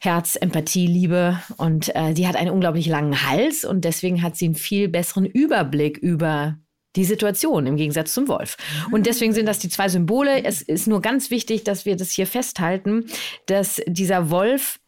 Herz, 0.00 0.36
Empathie, 0.36 0.86
Liebe 0.86 1.40
und 1.56 1.94
äh, 1.96 2.14
die 2.14 2.28
hat 2.28 2.36
einen 2.36 2.50
unglaublich 2.50 2.86
langen 2.86 3.28
Hals 3.28 3.64
und 3.64 3.84
deswegen 3.84 4.22
hat 4.22 4.36
sie 4.36 4.44
einen 4.44 4.54
viel 4.54 4.88
besseren 4.88 5.26
Überblick 5.26 5.98
über 5.98 6.56
die 6.94 7.04
Situation 7.04 7.66
im 7.66 7.76
Gegensatz 7.76 8.14
zum 8.14 8.28
Wolf. 8.28 8.56
Und 8.90 9.06
deswegen 9.06 9.32
sind 9.32 9.46
das 9.46 9.58
die 9.58 9.68
zwei 9.68 9.88
Symbole. 9.88 10.44
Es 10.44 10.62
ist 10.62 10.86
nur 10.86 11.00
ganz 11.00 11.30
wichtig, 11.30 11.64
dass 11.64 11.84
wir 11.84 11.96
das 11.96 12.10
hier 12.10 12.26
festhalten, 12.26 13.06
dass 13.46 13.80
dieser 13.86 14.30
Wolf 14.30 14.80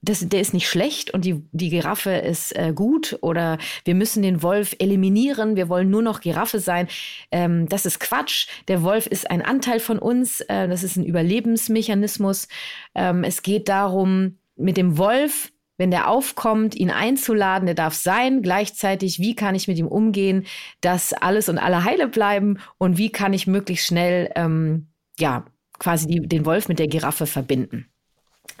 das, 0.00 0.28
der 0.28 0.40
ist 0.40 0.54
nicht 0.54 0.68
schlecht 0.68 1.12
und 1.12 1.24
die, 1.24 1.42
die 1.52 1.70
Giraffe 1.70 2.10
ist 2.10 2.56
äh, 2.56 2.72
gut 2.72 3.18
oder 3.20 3.58
wir 3.84 3.94
müssen 3.94 4.22
den 4.22 4.42
Wolf 4.42 4.76
eliminieren, 4.78 5.56
wir 5.56 5.68
wollen 5.68 5.90
nur 5.90 6.02
noch 6.02 6.20
Giraffe 6.20 6.60
sein. 6.60 6.88
Ähm, 7.32 7.68
das 7.68 7.84
ist 7.84 7.98
Quatsch. 7.98 8.46
Der 8.68 8.82
Wolf 8.82 9.06
ist 9.06 9.30
ein 9.30 9.42
Anteil 9.42 9.80
von 9.80 9.98
uns, 9.98 10.40
äh, 10.42 10.68
das 10.68 10.84
ist 10.84 10.96
ein 10.96 11.04
Überlebensmechanismus. 11.04 12.48
Ähm, 12.94 13.24
es 13.24 13.42
geht 13.42 13.68
darum, 13.68 14.38
mit 14.56 14.76
dem 14.76 14.98
Wolf, 14.98 15.52
wenn 15.78 15.90
der 15.90 16.08
aufkommt, 16.08 16.74
ihn 16.74 16.90
einzuladen, 16.90 17.66
der 17.66 17.74
darf 17.74 17.94
sein. 17.94 18.42
Gleichzeitig, 18.42 19.18
wie 19.18 19.34
kann 19.34 19.54
ich 19.54 19.68
mit 19.68 19.78
ihm 19.78 19.86
umgehen, 19.88 20.46
dass 20.80 21.12
alles 21.12 21.48
und 21.48 21.58
alle 21.58 21.84
heile 21.84 22.08
bleiben 22.08 22.58
und 22.78 22.98
wie 22.98 23.10
kann 23.10 23.32
ich 23.32 23.46
möglichst 23.46 23.86
schnell, 23.86 24.30
ähm, 24.36 24.88
ja, 25.18 25.44
quasi 25.78 26.06
die, 26.06 26.20
den 26.20 26.44
Wolf 26.44 26.68
mit 26.68 26.78
der 26.78 26.88
Giraffe 26.88 27.26
verbinden. 27.26 27.88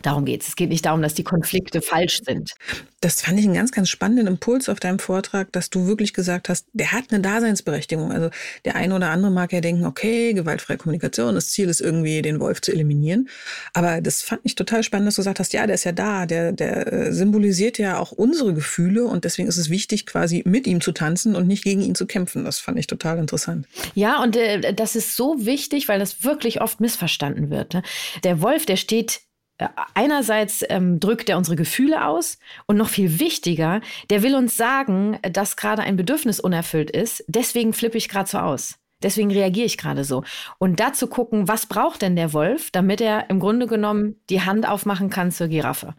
Darum 0.02 0.24
geht 0.24 0.42
es. 0.42 0.48
Es 0.48 0.56
geht 0.56 0.68
nicht 0.68 0.84
darum, 0.84 1.02
dass 1.02 1.14
die 1.14 1.24
Konflikte 1.24 1.82
falsch 1.82 2.20
sind. 2.24 2.54
Das 3.00 3.22
fand 3.22 3.38
ich 3.38 3.44
einen 3.44 3.54
ganz, 3.54 3.72
ganz 3.72 3.88
spannenden 3.88 4.26
Impuls 4.26 4.68
auf 4.68 4.80
deinem 4.80 4.98
Vortrag, 4.98 5.52
dass 5.52 5.70
du 5.70 5.86
wirklich 5.86 6.12
gesagt 6.14 6.48
hast, 6.48 6.66
der 6.72 6.92
hat 6.92 7.04
eine 7.10 7.20
Daseinsberechtigung. 7.20 8.12
Also 8.12 8.30
der 8.64 8.76
eine 8.76 8.94
oder 8.94 9.10
andere 9.10 9.30
mag 9.30 9.52
ja 9.52 9.60
denken, 9.60 9.84
okay, 9.86 10.32
gewaltfreie 10.32 10.78
Kommunikation, 10.78 11.34
das 11.34 11.50
Ziel 11.50 11.68
ist 11.68 11.80
irgendwie, 11.80 12.22
den 12.22 12.40
Wolf 12.40 12.60
zu 12.60 12.72
eliminieren. 12.72 13.28
Aber 13.72 14.00
das 14.00 14.22
fand 14.22 14.40
ich 14.44 14.54
total 14.54 14.82
spannend, 14.82 15.08
dass 15.08 15.16
du 15.16 15.20
gesagt 15.20 15.40
hast, 15.40 15.52
ja, 15.52 15.66
der 15.66 15.74
ist 15.74 15.84
ja 15.84 15.92
da, 15.92 16.26
der, 16.26 16.52
der 16.52 16.92
äh, 16.92 17.12
symbolisiert 17.12 17.78
ja 17.78 17.98
auch 17.98 18.12
unsere 18.12 18.54
Gefühle 18.54 19.04
und 19.04 19.24
deswegen 19.24 19.48
ist 19.48 19.58
es 19.58 19.70
wichtig, 19.70 20.06
quasi 20.06 20.42
mit 20.44 20.66
ihm 20.66 20.80
zu 20.80 20.92
tanzen 20.92 21.36
und 21.36 21.46
nicht 21.46 21.64
gegen 21.64 21.80
ihn 21.80 21.94
zu 21.94 22.06
kämpfen. 22.06 22.44
Das 22.44 22.58
fand 22.58 22.78
ich 22.78 22.86
total 22.86 23.18
interessant. 23.18 23.66
Ja, 23.94 24.22
und 24.22 24.36
äh, 24.36 24.74
das 24.74 24.96
ist 24.96 25.16
so 25.16 25.46
wichtig, 25.46 25.88
weil 25.88 25.98
das 25.98 26.24
wirklich 26.24 26.60
oft 26.60 26.80
missverstanden 26.80 27.50
wird. 27.50 27.74
Ne? 27.74 27.82
Der 28.24 28.40
Wolf, 28.40 28.66
der 28.66 28.76
steht 28.76 29.20
einerseits 29.94 30.64
ähm, 30.68 31.00
drückt 31.00 31.28
er 31.28 31.38
unsere 31.38 31.56
Gefühle 31.56 32.06
aus 32.06 32.38
und 32.66 32.76
noch 32.76 32.88
viel 32.88 33.18
wichtiger, 33.18 33.80
der 34.10 34.22
will 34.22 34.34
uns 34.34 34.56
sagen, 34.56 35.18
dass 35.22 35.56
gerade 35.56 35.82
ein 35.82 35.96
Bedürfnis 35.96 36.40
unerfüllt 36.40 36.90
ist. 36.90 37.24
Deswegen 37.26 37.72
flippe 37.72 37.98
ich 37.98 38.08
gerade 38.08 38.28
so 38.28 38.38
aus. 38.38 38.78
Deswegen 39.02 39.30
reagiere 39.30 39.66
ich 39.66 39.78
gerade 39.78 40.04
so. 40.04 40.24
Und 40.58 40.80
dazu 40.80 41.06
gucken, 41.06 41.46
was 41.46 41.66
braucht 41.66 42.02
denn 42.02 42.16
der 42.16 42.32
Wolf, 42.32 42.70
damit 42.70 43.00
er 43.00 43.30
im 43.30 43.38
Grunde 43.38 43.66
genommen 43.66 44.16
die 44.28 44.42
Hand 44.42 44.68
aufmachen 44.68 45.08
kann 45.08 45.30
zur 45.30 45.48
Giraffe. 45.48 45.94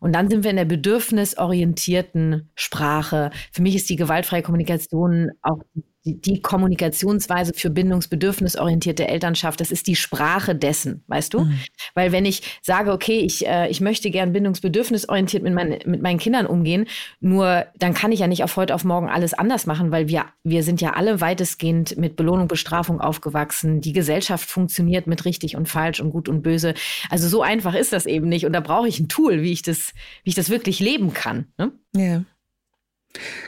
Und 0.00 0.12
dann 0.12 0.28
sind 0.28 0.44
wir 0.44 0.50
in 0.50 0.56
der 0.56 0.66
bedürfnisorientierten 0.66 2.50
Sprache. 2.54 3.30
Für 3.52 3.62
mich 3.62 3.74
ist 3.74 3.88
die 3.88 3.96
gewaltfreie 3.96 4.42
Kommunikation 4.42 5.30
auch 5.40 5.60
die, 6.04 6.20
die 6.20 6.42
Kommunikationsweise 6.42 7.52
für 7.54 7.70
bindungsbedürfnisorientierte 7.70 9.08
Elternschaft, 9.08 9.60
das 9.60 9.70
ist 9.70 9.86
die 9.86 9.96
Sprache 9.96 10.54
dessen, 10.54 11.02
weißt 11.06 11.32
du? 11.32 11.40
Mhm. 11.40 11.58
Weil 11.94 12.12
wenn 12.12 12.26
ich 12.26 12.42
sage, 12.62 12.92
okay, 12.92 13.20
ich, 13.20 13.46
äh, 13.46 13.68
ich 13.70 13.80
möchte 13.80 14.10
gern 14.10 14.32
bindungsbedürfnisorientiert 14.32 15.42
mit, 15.42 15.54
mein, 15.54 15.78
mit 15.86 16.02
meinen 16.02 16.18
Kindern 16.18 16.46
umgehen, 16.46 16.86
nur 17.20 17.64
dann 17.78 17.94
kann 17.94 18.12
ich 18.12 18.20
ja 18.20 18.26
nicht 18.26 18.44
auf 18.44 18.56
heute 18.56 18.74
auf 18.74 18.84
morgen 18.84 19.08
alles 19.08 19.32
anders 19.32 19.66
machen, 19.66 19.90
weil 19.90 20.08
wir, 20.08 20.26
wir 20.42 20.62
sind 20.62 20.80
ja 20.80 20.92
alle 20.92 21.20
weitestgehend 21.20 21.96
mit 21.96 22.16
Belohnung, 22.16 22.48
Bestrafung 22.48 23.00
aufgewachsen. 23.00 23.80
Die 23.80 23.92
Gesellschaft 23.92 24.50
funktioniert 24.50 25.06
mit 25.06 25.24
richtig 25.24 25.56
und 25.56 25.68
falsch 25.68 26.00
und 26.00 26.10
gut 26.10 26.28
und 26.28 26.42
böse. 26.42 26.74
Also 27.08 27.28
so 27.28 27.42
einfach 27.42 27.74
ist 27.74 27.92
das 27.92 28.04
eben 28.04 28.28
nicht. 28.28 28.44
Und 28.44 28.52
da 28.52 28.60
brauche 28.60 28.88
ich 28.88 29.00
ein 29.00 29.08
Tool, 29.08 29.42
wie 29.42 29.52
ich 29.52 29.62
das, 29.62 29.92
wie 30.22 30.30
ich 30.30 30.34
das 30.34 30.50
wirklich 30.50 30.80
leben 30.80 31.14
kann. 31.14 31.46
Ne? 31.56 31.72
Ja. 31.96 32.24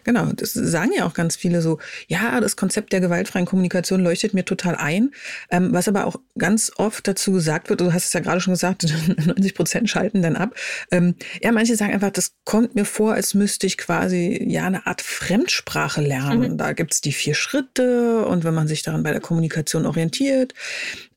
Genau, 0.05 0.27
das 0.33 0.53
sagen 0.53 0.93
ja 0.97 1.07
auch 1.07 1.15
ganz 1.15 1.37
viele 1.37 1.63
so, 1.63 1.79
ja, 2.07 2.41
das 2.41 2.57
Konzept 2.57 2.93
der 2.93 3.01
gewaltfreien 3.01 3.47
Kommunikation 3.47 4.01
leuchtet 4.01 4.35
mir 4.35 4.45
total 4.45 4.77
ein. 4.77 5.11
Ähm, 5.51 5.73
was 5.73 5.89
aber 5.89 6.07
auch 6.07 6.17
ganz 6.39 6.73
oft 6.77 7.07
dazu 7.09 7.33
gesagt 7.33 7.69
wird, 7.69 7.81
du 7.81 7.93
hast 7.93 8.07
es 8.07 8.13
ja 8.13 8.21
gerade 8.21 8.41
schon 8.41 8.55
gesagt, 8.55 8.87
90 9.27 9.55
Prozent 9.55 9.91
schalten 9.91 10.23
dann 10.23 10.37
ab. 10.37 10.55
Ähm, 10.91 11.17
ja, 11.43 11.53
manche 11.53 11.77
sagen 11.77 11.93
einfach, 11.93 12.11
das 12.11 12.33
kommt 12.45 12.75
mir 12.75 12.85
vor, 12.85 13.15
als 13.15 13.35
müsste 13.35 13.67
ich 13.67 13.77
quasi 13.77 14.45
ja 14.47 14.67
eine 14.67 14.87
Art 14.87 15.03
Fremdsprache 15.03 16.01
lernen. 16.01 16.53
Mhm. 16.53 16.59
Da 16.59 16.73
gibt's 16.73 17.01
die 17.01 17.13
vier 17.13 17.35
Schritte 17.35 18.25
und 18.27 18.45
wenn 18.45 18.55
man 18.55 18.69
sich 18.69 18.83
daran 18.83 19.03
bei 19.03 19.13
der 19.13 19.21
Kommunikation 19.21 19.87
orientiert, 19.87 20.55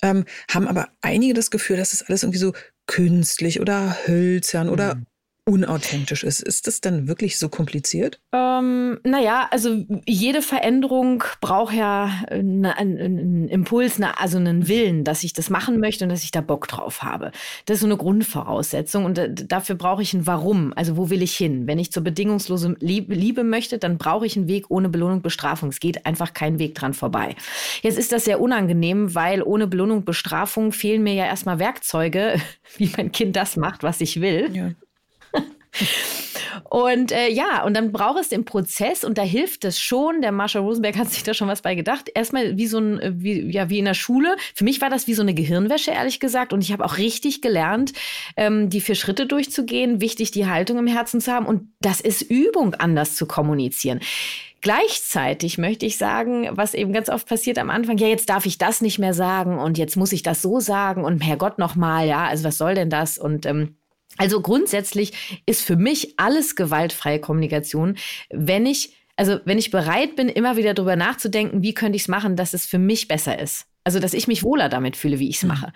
ähm, 0.02 0.26
haben 0.52 0.68
aber 0.68 0.90
einige 1.02 1.34
das 1.34 1.52
Gefühl, 1.52 1.78
dass 1.78 1.92
das 1.92 2.04
alles 2.04 2.24
irgendwie 2.24 2.40
so 2.40 2.54
künstlich 2.88 3.62
oder 3.62 3.98
hölzern 4.08 4.70
oder 4.70 4.96
mhm 4.96 5.06
unauthentisch 5.50 6.24
ist. 6.24 6.42
Ist 6.42 6.68
das 6.68 6.82
dann 6.82 7.08
wirklich 7.08 7.40
so 7.40 7.50
kompliziert? 7.50 8.20
Ähm, 8.32 9.00
naja, 9.04 9.48
also 9.52 9.84
jede 10.06 10.42
Veränderung 10.42 11.24
braucht 11.42 11.74
ja 11.74 12.12
einen, 12.30 12.66
einen 12.66 13.48
Impuls, 13.48 13.98
eine, 13.98 14.20
also 14.20 14.38
einen 14.38 14.68
Willen, 14.68 15.04
dass 15.04 15.24
ich 15.24 15.34
das 15.34 15.50
machen 15.50 15.80
möchte 15.80 16.06
und 16.06 16.10
dass 16.10 16.24
ich 16.24 16.32
da 16.32 16.42
Bock 16.42 16.68
drauf 16.68 17.02
habe. 17.04 17.32
Das 17.66 17.76
ist 17.76 17.82
so 17.82 17.88
eine 17.88 17.98
Grundvoraussetzung 17.98 19.06
und 19.06 19.20
dafür 19.52 19.76
brauche 19.76 20.02
ich 20.02 20.14
ein 20.14 20.28
Warum. 20.28 20.74
Also 20.76 20.98
wo 20.98 21.10
will 21.10 21.22
ich 21.22 21.36
hin? 21.36 21.68
Wenn 21.68 21.80
ich 21.80 21.92
zur 21.92 22.04
bedingungslosen 22.04 22.78
Liebe, 22.80 23.14
Liebe 23.14 23.44
möchte, 23.44 23.78
dann 23.80 23.98
brauche 23.98 24.26
ich 24.26 24.38
einen 24.38 24.48
Weg 24.48 24.66
ohne 24.70 24.90
Belohnung, 24.90 25.22
Bestrafung. 25.22 25.70
Es 25.70 25.80
geht 25.80 26.06
einfach 26.06 26.34
kein 26.34 26.60
Weg 26.60 26.76
dran 26.76 26.94
vorbei. 26.94 27.36
Jetzt 27.82 27.98
ist 27.98 28.12
das 28.12 28.26
sehr 28.26 28.40
unangenehm, 28.40 29.16
weil 29.16 29.42
ohne 29.42 29.68
Belohnung, 29.68 30.06
Bestrafung 30.06 30.72
fehlen 30.72 31.04
mir 31.04 31.14
ja 31.14 31.26
erstmal 31.26 31.60
Werkzeuge, 31.60 32.36
wie 32.78 32.92
mein 32.96 33.12
Kind 33.12 33.36
das 33.36 33.58
macht, 33.58 33.84
was 33.84 34.02
ich 34.02 34.22
will. 34.22 34.50
Ja. 34.54 34.72
Und 36.70 37.12
äh, 37.12 37.30
ja, 37.30 37.64
und 37.64 37.76
dann 37.76 37.92
braucht 37.92 38.20
es 38.20 38.30
den 38.30 38.46
Prozess 38.46 39.04
und 39.04 39.18
da 39.18 39.22
hilft 39.22 39.66
es 39.66 39.80
schon. 39.80 40.22
Der 40.22 40.32
Marshall 40.32 40.62
Rosenberg 40.62 40.98
hat 40.98 41.10
sich 41.10 41.24
da 41.24 41.34
schon 41.34 41.48
was 41.48 41.62
bei 41.62 41.76
gedacht. 41.76 42.10
Erstmal 42.14 42.58
wie 42.58 42.68
so 42.68 42.80
ein, 42.80 43.00
äh, 43.00 43.12
wie, 43.16 43.50
ja, 43.52 43.70
wie 43.70 43.80
in 43.80 43.86
der 43.86 43.94
Schule. 43.94 44.36
Für 44.56 44.64
mich 44.64 44.82
war 44.82 44.90
das 44.90 45.08
wie 45.08 45.14
so 45.14 45.22
eine 45.22 45.34
Gehirnwäsche, 45.34 45.92
ehrlich 45.92 46.20
gesagt. 46.20 46.54
Und 46.54 46.62
ich 46.62 46.72
habe 46.72 46.86
auch 46.86 46.98
richtig 46.98 47.42
gelernt, 47.42 47.94
ähm, 48.36 48.70
die 48.70 48.82
vier 48.82 48.96
Schritte 48.96 49.26
durchzugehen, 49.26 50.02
wichtig 50.02 50.32
die 50.32 50.48
Haltung 50.48 50.78
im 50.78 50.88
Herzen 50.88 51.22
zu 51.22 51.32
haben. 51.32 51.46
Und 51.46 51.70
das 51.80 52.02
ist 52.02 52.22
Übung, 52.22 52.76
anders 52.76 53.16
zu 53.16 53.26
kommunizieren. 53.26 54.00
Gleichzeitig 54.62 55.58
möchte 55.58 55.86
ich 55.86 55.98
sagen, 55.98 56.50
was 56.52 56.74
eben 56.74 56.92
ganz 56.92 57.08
oft 57.08 57.28
passiert 57.28 57.58
am 57.58 57.70
Anfang, 57.70 57.98
ja, 57.98 58.08
jetzt 58.08 58.30
darf 58.30 58.46
ich 58.46 58.58
das 58.58 58.82
nicht 58.82 59.00
mehr 59.00 59.14
sagen 59.14 59.58
und 59.58 59.78
jetzt 59.78 59.96
muss 59.96 60.12
ich 60.12 60.22
das 60.22 60.42
so 60.42 60.60
sagen 60.60 61.06
und 61.06 61.22
Herrgott 61.22 61.60
nochmal, 61.60 62.06
ja, 62.06 62.26
also 62.26 62.44
was 62.44 62.58
soll 62.58 62.76
denn 62.76 62.90
das? 62.90 63.18
Und 63.18 63.46
ähm, 63.46 63.78
also 64.20 64.42
grundsätzlich 64.42 65.42
ist 65.46 65.64
für 65.64 65.78
mich 65.78 66.16
alles 66.18 66.58
gewaltfreie 66.58 67.20
Kommunikation, 67.20 67.96
wenn 68.30 68.66
ich, 68.66 68.94
also 69.16 69.40
wenn 69.46 69.58
ich 69.58 69.72
bereit 69.72 70.18
bin, 70.18 70.28
immer 70.28 70.58
wieder 70.58 70.74
darüber 70.74 70.98
nachzudenken, 70.98 71.64
wie 71.64 71.74
könnte 71.74 71.96
ich 71.96 72.04
es 72.04 72.08
machen, 72.10 72.36
dass 72.36 72.54
es 72.54 72.66
für 72.66 72.80
mich 72.80 73.08
besser 73.08 73.40
ist. 73.40 73.66
Also 73.86 74.00
dass 74.00 74.14
ich 74.14 74.28
mich 74.28 74.44
wohler 74.44 74.68
damit 74.68 74.98
fühle, 74.98 75.20
wie 75.20 75.30
ich 75.30 75.38
es 75.38 75.44
mhm. 75.44 75.50
mache. 75.50 75.74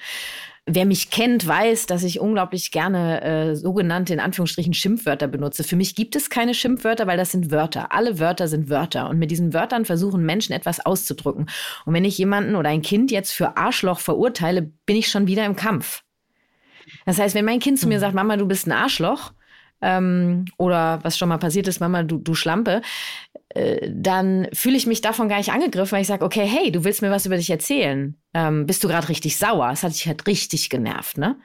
Wer 0.65 0.85
mich 0.85 1.09
kennt, 1.09 1.47
weiß, 1.47 1.85
dass 1.85 2.03
ich 2.03 2.19
unglaublich 2.19 2.71
gerne 2.71 3.21
äh, 3.21 3.55
sogenannte, 3.55 4.13
in 4.13 4.19
Anführungsstrichen, 4.19 4.73
Schimpfwörter 4.73 5.27
benutze. 5.29 5.63
Für 5.63 5.77
mich 5.77 5.95
gibt 5.95 6.15
es 6.15 6.29
keine 6.29 6.53
Schimpfwörter, 6.53 7.07
weil 7.07 7.17
das 7.17 7.31
sind 7.31 7.49
Wörter. 7.49 7.93
Alle 7.93 8.19
Wörter 8.19 8.49
sind 8.49 8.69
Wörter. 8.69 9.09
Und 9.09 9.19
mit 9.19 9.31
diesen 9.31 9.53
Wörtern 9.53 9.85
versuchen 9.85 10.25
Menschen 10.25 10.53
etwas 10.53 10.85
auszudrücken. 10.85 11.47
Und 11.85 11.93
wenn 11.93 12.05
ich 12.05 12.17
jemanden 12.17 12.55
oder 12.55 12.69
ein 12.69 12.81
Kind 12.81 13.09
jetzt 13.11 13.31
für 13.31 13.55
Arschloch 13.55 13.99
verurteile, 13.99 14.61
bin 14.85 14.97
ich 14.97 15.09
schon 15.09 15.27
wieder 15.27 15.45
im 15.45 15.55
Kampf. 15.55 16.02
Das 17.05 17.19
heißt, 17.19 17.35
wenn 17.35 17.45
mein 17.45 17.59
Kind 17.59 17.79
zu 17.79 17.87
mir 17.87 17.97
mhm. 17.97 18.01
sagt, 18.01 18.15
Mama, 18.15 18.37
du 18.37 18.45
bist 18.45 18.67
ein 18.67 18.71
Arschloch, 18.71 19.33
ähm, 19.83 20.45
oder 20.57 20.99
was 21.03 21.17
schon 21.17 21.29
mal 21.29 21.37
passiert 21.37 21.67
ist, 21.67 21.81
Mama, 21.81 22.03
du, 22.03 22.17
du 22.17 22.33
Schlampe, 22.33 22.81
äh, 23.49 23.89
dann 23.93 24.47
fühle 24.53 24.77
ich 24.77 24.87
mich 24.87 25.01
davon 25.01 25.29
gar 25.29 25.37
nicht 25.37 25.51
angegriffen, 25.51 25.91
weil 25.91 26.01
ich 26.01 26.07
sage, 26.07 26.25
okay, 26.25 26.45
hey, 26.45 26.71
du 26.71 26.83
willst 26.83 27.01
mir 27.01 27.11
was 27.11 27.25
über 27.25 27.35
dich 27.35 27.49
erzählen. 27.49 28.15
Ähm, 28.33 28.65
bist 28.65 28.83
du 28.83 28.87
gerade 28.87 29.09
richtig 29.09 29.37
sauer? 29.37 29.69
Das 29.69 29.83
hat 29.83 29.93
dich 29.93 30.07
halt 30.07 30.25
richtig 30.25 30.69
genervt, 30.69 31.17
ne? 31.17 31.37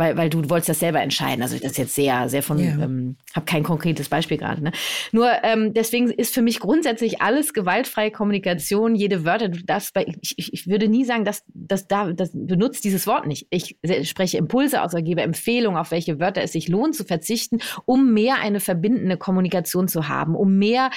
Weil, 0.00 0.16
weil 0.16 0.30
du 0.30 0.48
wolltest 0.48 0.70
das 0.70 0.80
selber 0.80 1.02
entscheiden. 1.02 1.42
Also 1.42 1.56
das 1.58 1.72
ist 1.72 1.78
jetzt 1.78 1.94
sehr, 1.94 2.30
sehr 2.30 2.42
von, 2.42 2.58
ja. 2.58 2.70
ähm, 2.70 3.16
habe 3.34 3.44
kein 3.44 3.62
konkretes 3.62 4.08
Beispiel 4.08 4.38
gerade. 4.38 4.64
Ne? 4.64 4.72
Nur 5.12 5.30
ähm, 5.42 5.74
deswegen 5.74 6.10
ist 6.10 6.32
für 6.32 6.40
mich 6.40 6.58
grundsätzlich 6.58 7.20
alles 7.20 7.52
gewaltfreie 7.52 8.10
Kommunikation, 8.10 8.94
jede 8.94 9.26
Wörter. 9.26 9.50
Du 9.50 9.62
darfst 9.62 9.92
bei, 9.92 10.06
ich, 10.22 10.54
ich 10.54 10.66
würde 10.66 10.88
nie 10.88 11.04
sagen, 11.04 11.26
dass 11.26 11.44
das 11.52 11.86
da, 11.86 12.14
das 12.14 12.30
benutzt 12.32 12.84
dieses 12.84 13.06
Wort 13.06 13.26
nicht. 13.26 13.46
Ich 13.50 13.76
spreche 14.04 14.38
Impulse 14.38 14.82
aus, 14.82 14.92
gebe 14.94 15.20
Empfehlungen, 15.20 15.78
auf 15.78 15.90
welche 15.90 16.18
Wörter 16.18 16.40
es 16.42 16.52
sich 16.52 16.68
lohnt 16.68 16.96
zu 16.96 17.04
verzichten, 17.04 17.58
um 17.84 18.14
mehr 18.14 18.36
eine 18.40 18.60
verbindende 18.60 19.18
Kommunikation 19.18 19.86
zu 19.86 20.08
haben, 20.08 20.34
um 20.34 20.56
mehr 20.56 20.90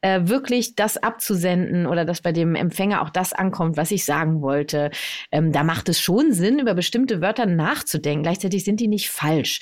äh, 0.00 0.20
wirklich 0.24 0.74
das 0.74 0.96
abzusenden 0.96 1.86
oder 1.86 2.04
dass 2.04 2.20
bei 2.20 2.32
dem 2.32 2.54
Empfänger 2.54 3.02
auch 3.02 3.10
das 3.10 3.32
ankommt, 3.32 3.76
was 3.76 3.90
ich 3.90 4.04
sagen 4.04 4.42
wollte. 4.42 4.90
Ähm, 5.32 5.52
da 5.52 5.64
macht 5.64 5.88
es 5.88 6.00
schon 6.00 6.32
Sinn, 6.32 6.58
über 6.58 6.74
bestimmte 6.74 7.20
Wörter 7.20 7.46
nachzudenken. 7.46 8.22
Gleichzeitig 8.22 8.64
sind 8.64 8.80
die 8.80 8.88
nicht 8.88 9.10
falsch. 9.10 9.60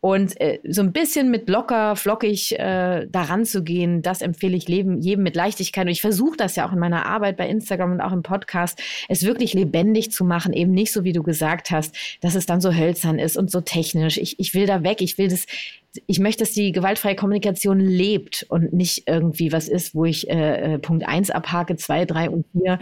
Und 0.00 0.40
äh, 0.40 0.60
so 0.68 0.80
ein 0.80 0.92
bisschen 0.92 1.28
mit 1.28 1.48
locker, 1.48 1.96
flockig 1.96 2.56
äh, 2.56 3.06
daran 3.08 3.44
zu 3.44 3.64
gehen, 3.64 4.00
das 4.00 4.22
empfehle 4.22 4.56
ich 4.56 4.68
Leben, 4.68 5.00
jedem 5.00 5.24
mit 5.24 5.34
Leichtigkeit. 5.34 5.86
Und 5.86 5.90
ich 5.90 6.00
versuche 6.00 6.36
das 6.36 6.54
ja 6.54 6.68
auch 6.68 6.72
in 6.72 6.78
meiner 6.78 7.06
Arbeit 7.06 7.36
bei 7.36 7.48
Instagram 7.48 7.92
und 7.92 8.00
auch 8.00 8.12
im 8.12 8.22
Podcast, 8.22 8.80
es 9.08 9.24
wirklich 9.24 9.54
lebendig 9.54 10.12
zu 10.12 10.24
machen, 10.24 10.52
eben 10.52 10.70
nicht 10.70 10.92
so, 10.92 11.02
wie 11.02 11.12
du 11.12 11.24
gesagt 11.24 11.72
hast, 11.72 11.96
dass 12.20 12.36
es 12.36 12.46
dann 12.46 12.60
so 12.60 12.72
hölzern 12.72 13.18
ist 13.18 13.36
und 13.36 13.50
so 13.50 13.60
technisch. 13.60 14.18
Ich, 14.18 14.38
ich 14.38 14.54
will 14.54 14.66
da 14.66 14.84
weg, 14.84 15.00
ich 15.00 15.18
will 15.18 15.28
das, 15.28 15.46
ich 16.06 16.20
möchte, 16.20 16.44
dass 16.44 16.52
die 16.52 16.70
gewaltfreie 16.70 17.16
Kommunikation 17.16 17.80
lebt 17.80 18.46
und 18.48 18.72
nicht 18.72 19.08
irgendwie 19.08 19.50
was 19.50 19.68
ist, 19.68 19.96
wo 19.96 20.04
ich 20.04 20.30
äh, 20.30 20.74
äh 20.74 20.78
Punkt 20.78 21.08
eins 21.08 21.30
abhake, 21.30 21.74
zwei, 21.74 22.04
drei 22.04 22.30
und 22.30 22.46
vier 22.52 22.78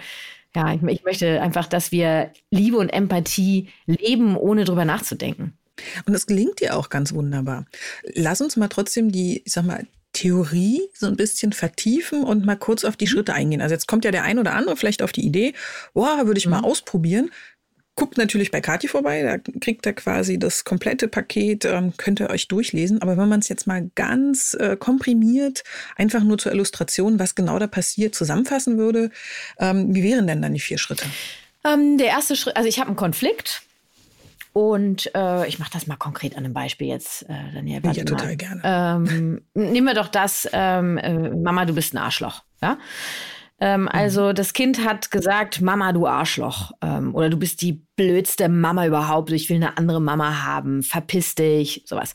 ja, 0.54 0.73
ich, 0.73 0.82
ich, 0.82 1.04
möchte 1.04 1.42
einfach, 1.42 1.66
dass 1.66 1.92
wir 1.92 2.30
Liebe 2.50 2.78
und 2.78 2.88
Empathie 2.88 3.68
leben, 3.85 4.38
ohne 4.38 4.64
drüber 4.64 4.87
nachzudenken. 4.87 5.58
Und 6.06 6.12
das 6.12 6.26
gelingt 6.26 6.61
dir 6.61 6.76
auch 6.76 6.88
ganz 6.88 7.12
wunderbar. 7.12 7.66
Lass 8.14 8.40
uns 8.40 8.56
mal 8.56 8.68
trotzdem 8.68 9.12
die, 9.12 9.42
ich 9.45 9.52
sag 9.52 9.64
mal, 9.64 9.87
Theorie 10.16 10.80
so 10.95 11.06
ein 11.06 11.16
bisschen 11.16 11.52
vertiefen 11.52 12.25
und 12.25 12.47
mal 12.47 12.56
kurz 12.56 12.85
auf 12.85 12.97
die 12.97 13.04
mhm. 13.04 13.11
Schritte 13.11 13.35
eingehen. 13.35 13.61
Also 13.61 13.75
jetzt 13.75 13.87
kommt 13.87 14.04
ja 14.04 14.11
der 14.11 14.23
ein 14.23 14.38
oder 14.38 14.54
andere 14.54 14.76
vielleicht 14.76 15.02
auf 15.02 15.12
die 15.12 15.26
Idee, 15.26 15.52
boah, 15.92 16.26
würde 16.26 16.38
ich 16.38 16.47
mal 16.47 16.61
mhm. 16.61 16.64
ausprobieren. 16.64 17.30
Guckt 17.97 18.18
natürlich 18.18 18.50
bei 18.50 18.61
Kati 18.61 18.88
vorbei, 18.88 19.23
da 19.23 19.38
kriegt 19.61 19.87
er 19.87 19.95
quasi 19.95 20.38
das 20.38 20.64
komplette 20.64 21.09
Paket, 21.09 21.64
ähm, 21.64 21.95
könnt 21.97 22.21
ihr 22.21 22.28
euch 22.28 22.49
durchlesen. 22.49 23.00
Aber 23.00 23.16
wenn 23.16 23.28
man 23.28 23.40
es 23.40 23.49
jetzt 23.49 23.66
mal 23.66 23.90
ganz 23.95 24.54
äh, 24.59 24.76
komprimiert, 24.76 25.64
einfach 25.97 26.23
nur 26.23 26.37
zur 26.37 26.52
Illustration, 26.52 27.18
was 27.18 27.35
genau 27.35 27.59
da 27.59 27.66
passiert, 27.66 28.14
zusammenfassen 28.14 28.76
würde, 28.76 29.11
ähm, 29.59 29.95
wie 29.95 30.02
wären 30.02 30.26
denn 30.26 30.42
dann 30.42 30.52
die 30.52 30.61
vier 30.61 30.76
Schritte? 30.78 31.06
Ähm, 31.64 31.97
der 31.99 32.09
erste 32.09 32.37
Schritt, 32.37 32.56
also 32.56 32.68
ich 32.68 32.78
habe 32.78 32.88
einen 32.88 32.97
Konflikt 32.97 33.62
und 34.56 35.14
äh, 35.14 35.46
ich 35.48 35.58
mache 35.58 35.70
das 35.70 35.86
mal 35.86 35.96
konkret 35.96 36.34
an 36.34 36.46
einem 36.46 36.54
Beispiel 36.54 36.86
jetzt, 36.86 37.28
äh, 37.28 37.52
Daniel. 37.52 37.82
Ja, 37.92 38.04
total 38.04 38.36
gerne. 38.36 38.62
Ähm, 38.64 39.42
nehmen 39.54 39.86
wir 39.86 39.92
doch 39.92 40.08
das, 40.08 40.48
ähm, 40.50 40.96
äh, 40.96 41.28
Mama, 41.28 41.66
du 41.66 41.75
bist 41.75 41.92
ein 41.92 41.98
Arschloch. 41.98 42.42
Ja? 42.62 42.78
Ähm, 43.60 43.82
mhm. 43.82 43.88
Also 43.88 44.32
das 44.32 44.54
Kind 44.54 44.82
hat 44.82 45.10
gesagt, 45.10 45.60
Mama, 45.60 45.92
du 45.92 46.06
Arschloch. 46.06 46.72
Ähm, 46.80 47.14
oder 47.14 47.28
du 47.28 47.36
bist 47.36 47.60
die 47.60 47.84
blödste 47.96 48.48
Mama 48.48 48.86
überhaupt. 48.86 49.30
Ich 49.30 49.50
will 49.50 49.56
eine 49.56 49.76
andere 49.76 50.00
Mama 50.00 50.46
haben. 50.46 50.82
Verpiss 50.82 51.34
dich. 51.34 51.82
Sowas. 51.84 52.14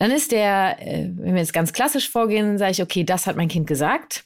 Dann 0.00 0.10
ist 0.10 0.32
der, 0.32 0.78
äh, 0.80 1.12
wenn 1.14 1.34
wir 1.34 1.40
jetzt 1.40 1.52
ganz 1.52 1.72
klassisch 1.72 2.10
vorgehen, 2.10 2.58
sage 2.58 2.72
ich, 2.72 2.82
okay, 2.82 3.04
das 3.04 3.28
hat 3.28 3.36
mein 3.36 3.46
Kind 3.46 3.68
gesagt. 3.68 4.24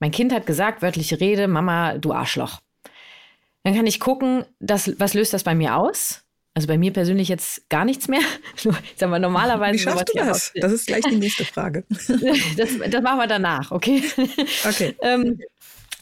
Mein 0.00 0.12
Kind 0.12 0.32
hat 0.32 0.46
gesagt, 0.46 0.80
wörtliche 0.80 1.20
Rede, 1.20 1.46
Mama, 1.46 1.98
du 1.98 2.14
Arschloch. 2.14 2.62
Dann 3.64 3.74
kann 3.74 3.86
ich 3.86 4.00
gucken, 4.00 4.46
das, 4.60 4.98
was 4.98 5.12
löst 5.12 5.34
das 5.34 5.42
bei 5.42 5.54
mir 5.54 5.76
aus? 5.76 6.23
Also 6.56 6.68
bei 6.68 6.78
mir 6.78 6.92
persönlich 6.92 7.28
jetzt 7.28 7.68
gar 7.68 7.84
nichts 7.84 8.08
mehr. 8.08 8.20
Ich 8.56 8.70
sag 8.96 9.10
mal, 9.10 9.18
normalerweise. 9.18 9.74
Wie 9.74 9.78
schaffst 9.78 10.08
du 10.08 10.18
das? 10.18 10.52
Das 10.54 10.72
ist 10.72 10.86
gleich 10.86 11.04
die 11.04 11.16
nächste 11.16 11.44
Frage. 11.44 11.84
das, 12.56 12.70
das 12.90 13.02
machen 13.02 13.18
wir 13.18 13.26
danach, 13.26 13.72
okay? 13.72 14.02
Okay. 14.66 14.94
ähm, 15.02 15.40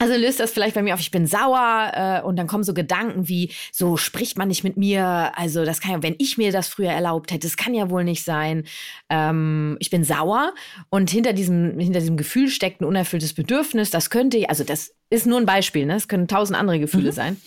Also 0.02 0.16
löst 0.16 0.40
das 0.40 0.50
vielleicht 0.50 0.74
bei 0.74 0.82
mir 0.82 0.94
auf, 0.94 1.00
ich 1.00 1.12
bin 1.12 1.28
sauer 1.28 1.92
äh, 1.94 2.26
und 2.26 2.34
dann 2.34 2.48
kommen 2.48 2.64
so 2.64 2.74
Gedanken 2.74 3.28
wie, 3.28 3.52
so 3.70 3.96
spricht 3.96 4.36
man 4.36 4.48
nicht 4.48 4.64
mit 4.64 4.76
mir, 4.76 5.30
also 5.36 5.64
das 5.64 5.80
kann 5.80 5.92
ja, 5.92 6.02
wenn 6.02 6.16
ich 6.18 6.36
mir 6.36 6.50
das 6.50 6.66
früher 6.66 6.90
erlaubt 6.90 7.30
hätte, 7.30 7.46
das 7.46 7.56
kann 7.56 7.72
ja 7.72 7.88
wohl 7.88 8.02
nicht 8.02 8.24
sein. 8.24 8.64
Ähm, 9.08 9.76
ich 9.78 9.90
bin 9.90 10.02
sauer 10.02 10.54
und 10.90 11.08
hinter 11.08 11.32
diesem, 11.32 11.78
hinter 11.78 12.00
diesem 12.00 12.16
Gefühl 12.16 12.48
steckt 12.48 12.80
ein 12.80 12.84
unerfülltes 12.84 13.32
Bedürfnis, 13.32 13.90
das 13.90 14.10
könnte, 14.10 14.48
also 14.48 14.64
das 14.64 14.92
ist 15.08 15.24
nur 15.24 15.38
ein 15.38 15.46
Beispiel, 15.46 15.86
ne? 15.86 15.94
es 15.94 16.08
können 16.08 16.26
tausend 16.26 16.58
andere 16.58 16.80
Gefühle 16.80 17.12
mhm. 17.12 17.14
sein. 17.14 17.40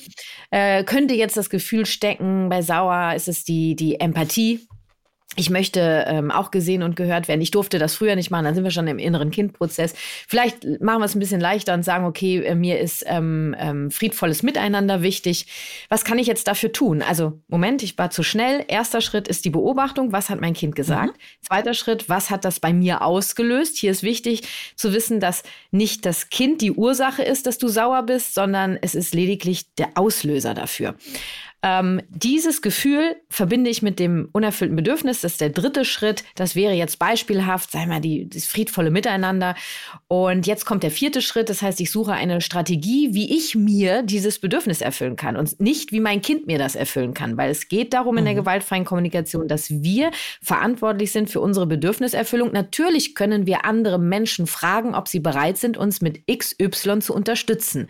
Äh, 0.50 0.85
könnte 0.85 1.13
jetzt 1.13 1.35
das 1.35 1.50
Gefühl 1.50 1.85
stecken, 1.85 2.47
bei 2.47 2.62
sauer 2.62 3.15
ist 3.15 3.27
es 3.27 3.43
die, 3.43 3.75
die 3.75 4.00
Empathie, 4.00 4.65
ich 5.36 5.50
möchte 5.50 6.06
ähm, 6.08 6.32
auch 6.32 6.51
gesehen 6.51 6.84
und 6.84 6.96
gehört 6.96 7.27
werden. 7.27 7.42
Ich 7.42 7.51
durfte 7.51 7.80
das 7.80 7.96
früher 7.96 8.15
nicht 8.15 8.32
machen, 8.32 8.46
dann 8.46 8.56
sind 8.56 8.63
wir 8.63 8.72
schon 8.72 8.88
im 8.88 9.00
inneren 9.00 9.32
Kindprozess. 9.32 9.94
Vielleicht 10.27 10.63
machen 10.82 11.00
wir 11.00 11.06
es 11.06 11.15
ein 11.15 11.20
bisschen 11.20 11.42
leichter 11.42 11.74
und 11.74 11.84
sagen, 11.84 12.06
okay, 12.06 12.44
äh, 12.44 12.56
mir 12.56 12.80
ist 12.80 13.04
ähm, 13.08 13.56
ähm, 13.60 13.92
friedvolles 13.92 14.44
Miteinander 14.44 15.01
wichtig. 15.01 15.48
Was 15.89 16.06
kann 16.06 16.20
ich 16.20 16.27
jetzt 16.27 16.48
dafür 16.48 16.72
tun? 16.72 17.01
Also, 17.01 17.39
Moment, 17.48 17.84
ich 17.84 17.98
war 17.98 18.10
zu 18.10 18.24
schnell. 18.24 18.63
Erster 18.68 19.01
Schritt 19.01 19.27
ist 19.27 19.46
die 19.46 19.50
Beobachtung. 19.50 20.12
Was 20.12 20.30
hat 20.30 20.39
mein 20.39 20.54
Kind 20.54 20.75
gesagt? 20.75 21.18
Mhm. 21.18 21.46
Zweiter 21.48 21.74
Schritt, 21.74 22.10
was 22.10 22.30
hat 22.30 22.46
das 22.46 22.60
bei 22.60 22.74
mir 22.74 23.01
ausgelöst? 23.01 23.77
Hier 23.77 23.92
ist 23.92 24.04
wichtig 24.04 24.44
zu 24.75 24.94
wissen, 24.94 25.20
dass 25.20 25.44
nicht 25.72 26.06
das 26.06 26.30
Kind 26.30 26.62
die 26.62 26.72
Ursache 26.72 27.24
ist, 27.24 27.46
dass 27.46 27.58
du 27.58 27.68
sauer 27.68 28.04
bist, 28.04 28.34
sondern 28.34 28.77
es 28.82 28.96
ist 28.96 29.13
lediglich 29.13 29.74
der 29.75 29.89
Auslöser 29.96 30.54
dafür. 30.54 30.96
Ähm, 31.65 32.00
dieses 32.10 32.62
Gefühl 32.62 33.15
verbinde 33.27 33.72
ich 33.72 33.81
mit 33.81 33.98
dem 33.98 34.29
unerfüllten 34.34 34.75
Bedürfnis. 34.75 35.22
Das 35.22 35.31
ist 35.31 35.41
der 35.41 35.50
dritte 35.50 35.84
Schritt. 35.84 36.24
Das 36.36 36.55
wäre 36.55 36.74
jetzt 36.74 37.00
beispielhaft, 37.00 37.72
sei 37.72 37.88
mal, 37.88 38.00
die, 38.00 38.29
das 38.29 38.45
friedvolle 38.45 38.91
Miteinander. 38.91 39.55
Und 40.07 40.45
jetzt 40.45 40.65
kommt 40.65 40.84
der 40.84 40.91
vierte 40.91 41.24
Schritt. 41.24 41.50
Das 41.50 41.63
heißt, 41.63 41.81
ich 41.81 41.89
suche 41.89 42.12
eine 42.13 42.39
Strategie, 42.41 43.15
wie 43.15 43.36
ich 43.36 43.55
mir 43.55 44.03
dieses 44.03 44.38
Bedürfnis 44.38 44.81
erfüllen 44.81 45.15
kann 45.15 45.38
und 45.38 45.60
nicht, 45.60 45.91
wie 45.91 46.01
mein 46.01 46.22
Kind 46.22 46.45
mir 46.45 46.60
das 46.60 46.75
erfüllen 46.75 47.15
kann. 47.15 47.36
Weil 47.36 47.50
es 47.50 47.67
geht 47.67 47.93
darum 47.93 48.19
in 48.19 48.25
der 48.25 48.36
mhm. 48.36 48.39
gewaltfreien 48.39 48.86
Kommunikation, 48.86 49.48
dass 49.48 49.72
wir 49.72 50.12
verantwortlich 50.43 51.12
sind 51.12 51.31
für 51.31 51.39
unsere 51.39 51.65
Bedürfniserfüllung. 51.65 52.51
Natürlich 52.51 53.15
können 53.15 53.48
wir 53.48 53.65
andere 53.65 53.98
Menschen 53.98 54.45
fragen, 54.45 54.93
ob 54.93 55.07
sie 55.07 55.19
bereit 55.19 55.57
sind, 55.57 55.77
uns 55.77 56.00
mit 56.00 56.27
XY 56.27 57.00
zu 57.00 57.15
unterstützen. 57.15 57.88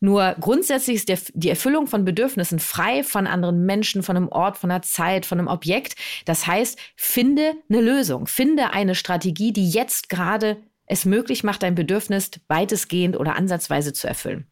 Nur 0.00 0.36
grundsätzlich 0.40 0.96
ist 0.96 1.08
der, 1.08 1.18
die 1.32 1.48
Erfüllung 1.48 1.86
von 1.86 2.04
Bedürfnissen 2.04 2.58
frei 2.58 3.02
von 3.02 3.26
anderen 3.26 3.64
Menschen, 3.64 4.02
von 4.02 4.16
einem 4.16 4.28
Ort, 4.28 4.58
von 4.58 4.70
einer 4.70 4.82
Zeit, 4.82 5.26
von 5.26 5.38
einem 5.38 5.48
Objekt. 5.48 5.96
Das 6.26 6.46
heißt, 6.46 6.78
finde 6.96 7.54
eine 7.68 7.80
Lösung, 7.80 8.26
finde 8.26 8.70
eine 8.72 8.94
Strategie, 8.94 9.52
die 9.52 9.68
jetzt 9.68 10.08
gerade 10.08 10.58
es 10.86 11.04
möglich 11.04 11.44
macht, 11.44 11.62
dein 11.62 11.74
Bedürfnis 11.74 12.30
weitestgehend 12.48 13.18
oder 13.18 13.36
ansatzweise 13.36 13.92
zu 13.92 14.06
erfüllen 14.06 14.46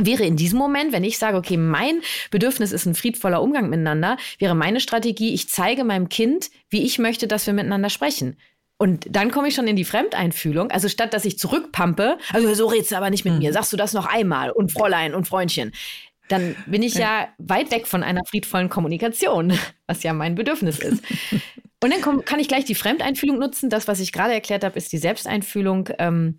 wäre 0.00 0.24
in 0.24 0.36
diesem 0.36 0.58
Moment, 0.58 0.92
wenn 0.92 1.04
ich 1.04 1.18
sage, 1.18 1.36
okay, 1.36 1.56
mein 1.56 2.00
Bedürfnis 2.30 2.72
ist 2.72 2.86
ein 2.86 2.94
friedvoller 2.94 3.42
Umgang 3.42 3.68
miteinander, 3.68 4.16
wäre 4.38 4.54
meine 4.54 4.80
Strategie, 4.80 5.34
ich 5.34 5.48
zeige 5.48 5.84
meinem 5.84 6.08
Kind, 6.08 6.50
wie 6.70 6.84
ich 6.84 6.98
möchte, 6.98 7.26
dass 7.26 7.46
wir 7.46 7.54
miteinander 7.54 7.90
sprechen. 7.90 8.36
Und 8.78 9.06
dann 9.10 9.32
komme 9.32 9.48
ich 9.48 9.54
schon 9.54 9.66
in 9.66 9.76
die 9.76 9.84
Fremdeinfühlung. 9.84 10.70
Also 10.70 10.88
statt 10.88 11.12
dass 11.12 11.24
ich 11.24 11.38
zurückpampe, 11.38 12.16
also 12.32 12.54
so 12.54 12.66
redest 12.66 12.92
du 12.92 12.96
aber 12.96 13.10
nicht 13.10 13.24
mit 13.24 13.34
mhm. 13.34 13.40
mir, 13.40 13.52
sagst 13.52 13.72
du 13.72 13.76
das 13.76 13.92
noch 13.92 14.06
einmal 14.06 14.50
und 14.50 14.72
Fräulein 14.72 15.14
und 15.14 15.26
Freundchen. 15.26 15.72
Dann 16.28 16.54
bin 16.66 16.82
ich 16.82 16.94
ja. 16.94 17.00
ja 17.00 17.28
weit 17.38 17.70
weg 17.70 17.86
von 17.86 18.02
einer 18.02 18.24
friedvollen 18.24 18.68
Kommunikation, 18.68 19.58
was 19.86 20.02
ja 20.04 20.12
mein 20.12 20.36
Bedürfnis 20.36 20.78
ist. 20.78 21.02
Und 21.82 21.92
dann 21.92 22.00
komm, 22.02 22.24
kann 22.24 22.40
ich 22.40 22.48
gleich 22.48 22.64
die 22.64 22.74
Fremdeinfühlung 22.74 23.38
nutzen. 23.38 23.70
Das, 23.70 23.88
was 23.88 24.00
ich 24.00 24.12
gerade 24.12 24.34
erklärt 24.34 24.64
habe, 24.64 24.76
ist 24.76 24.92
die 24.92 24.98
Selbsteinfühlung. 24.98 25.90
Ähm, 25.98 26.36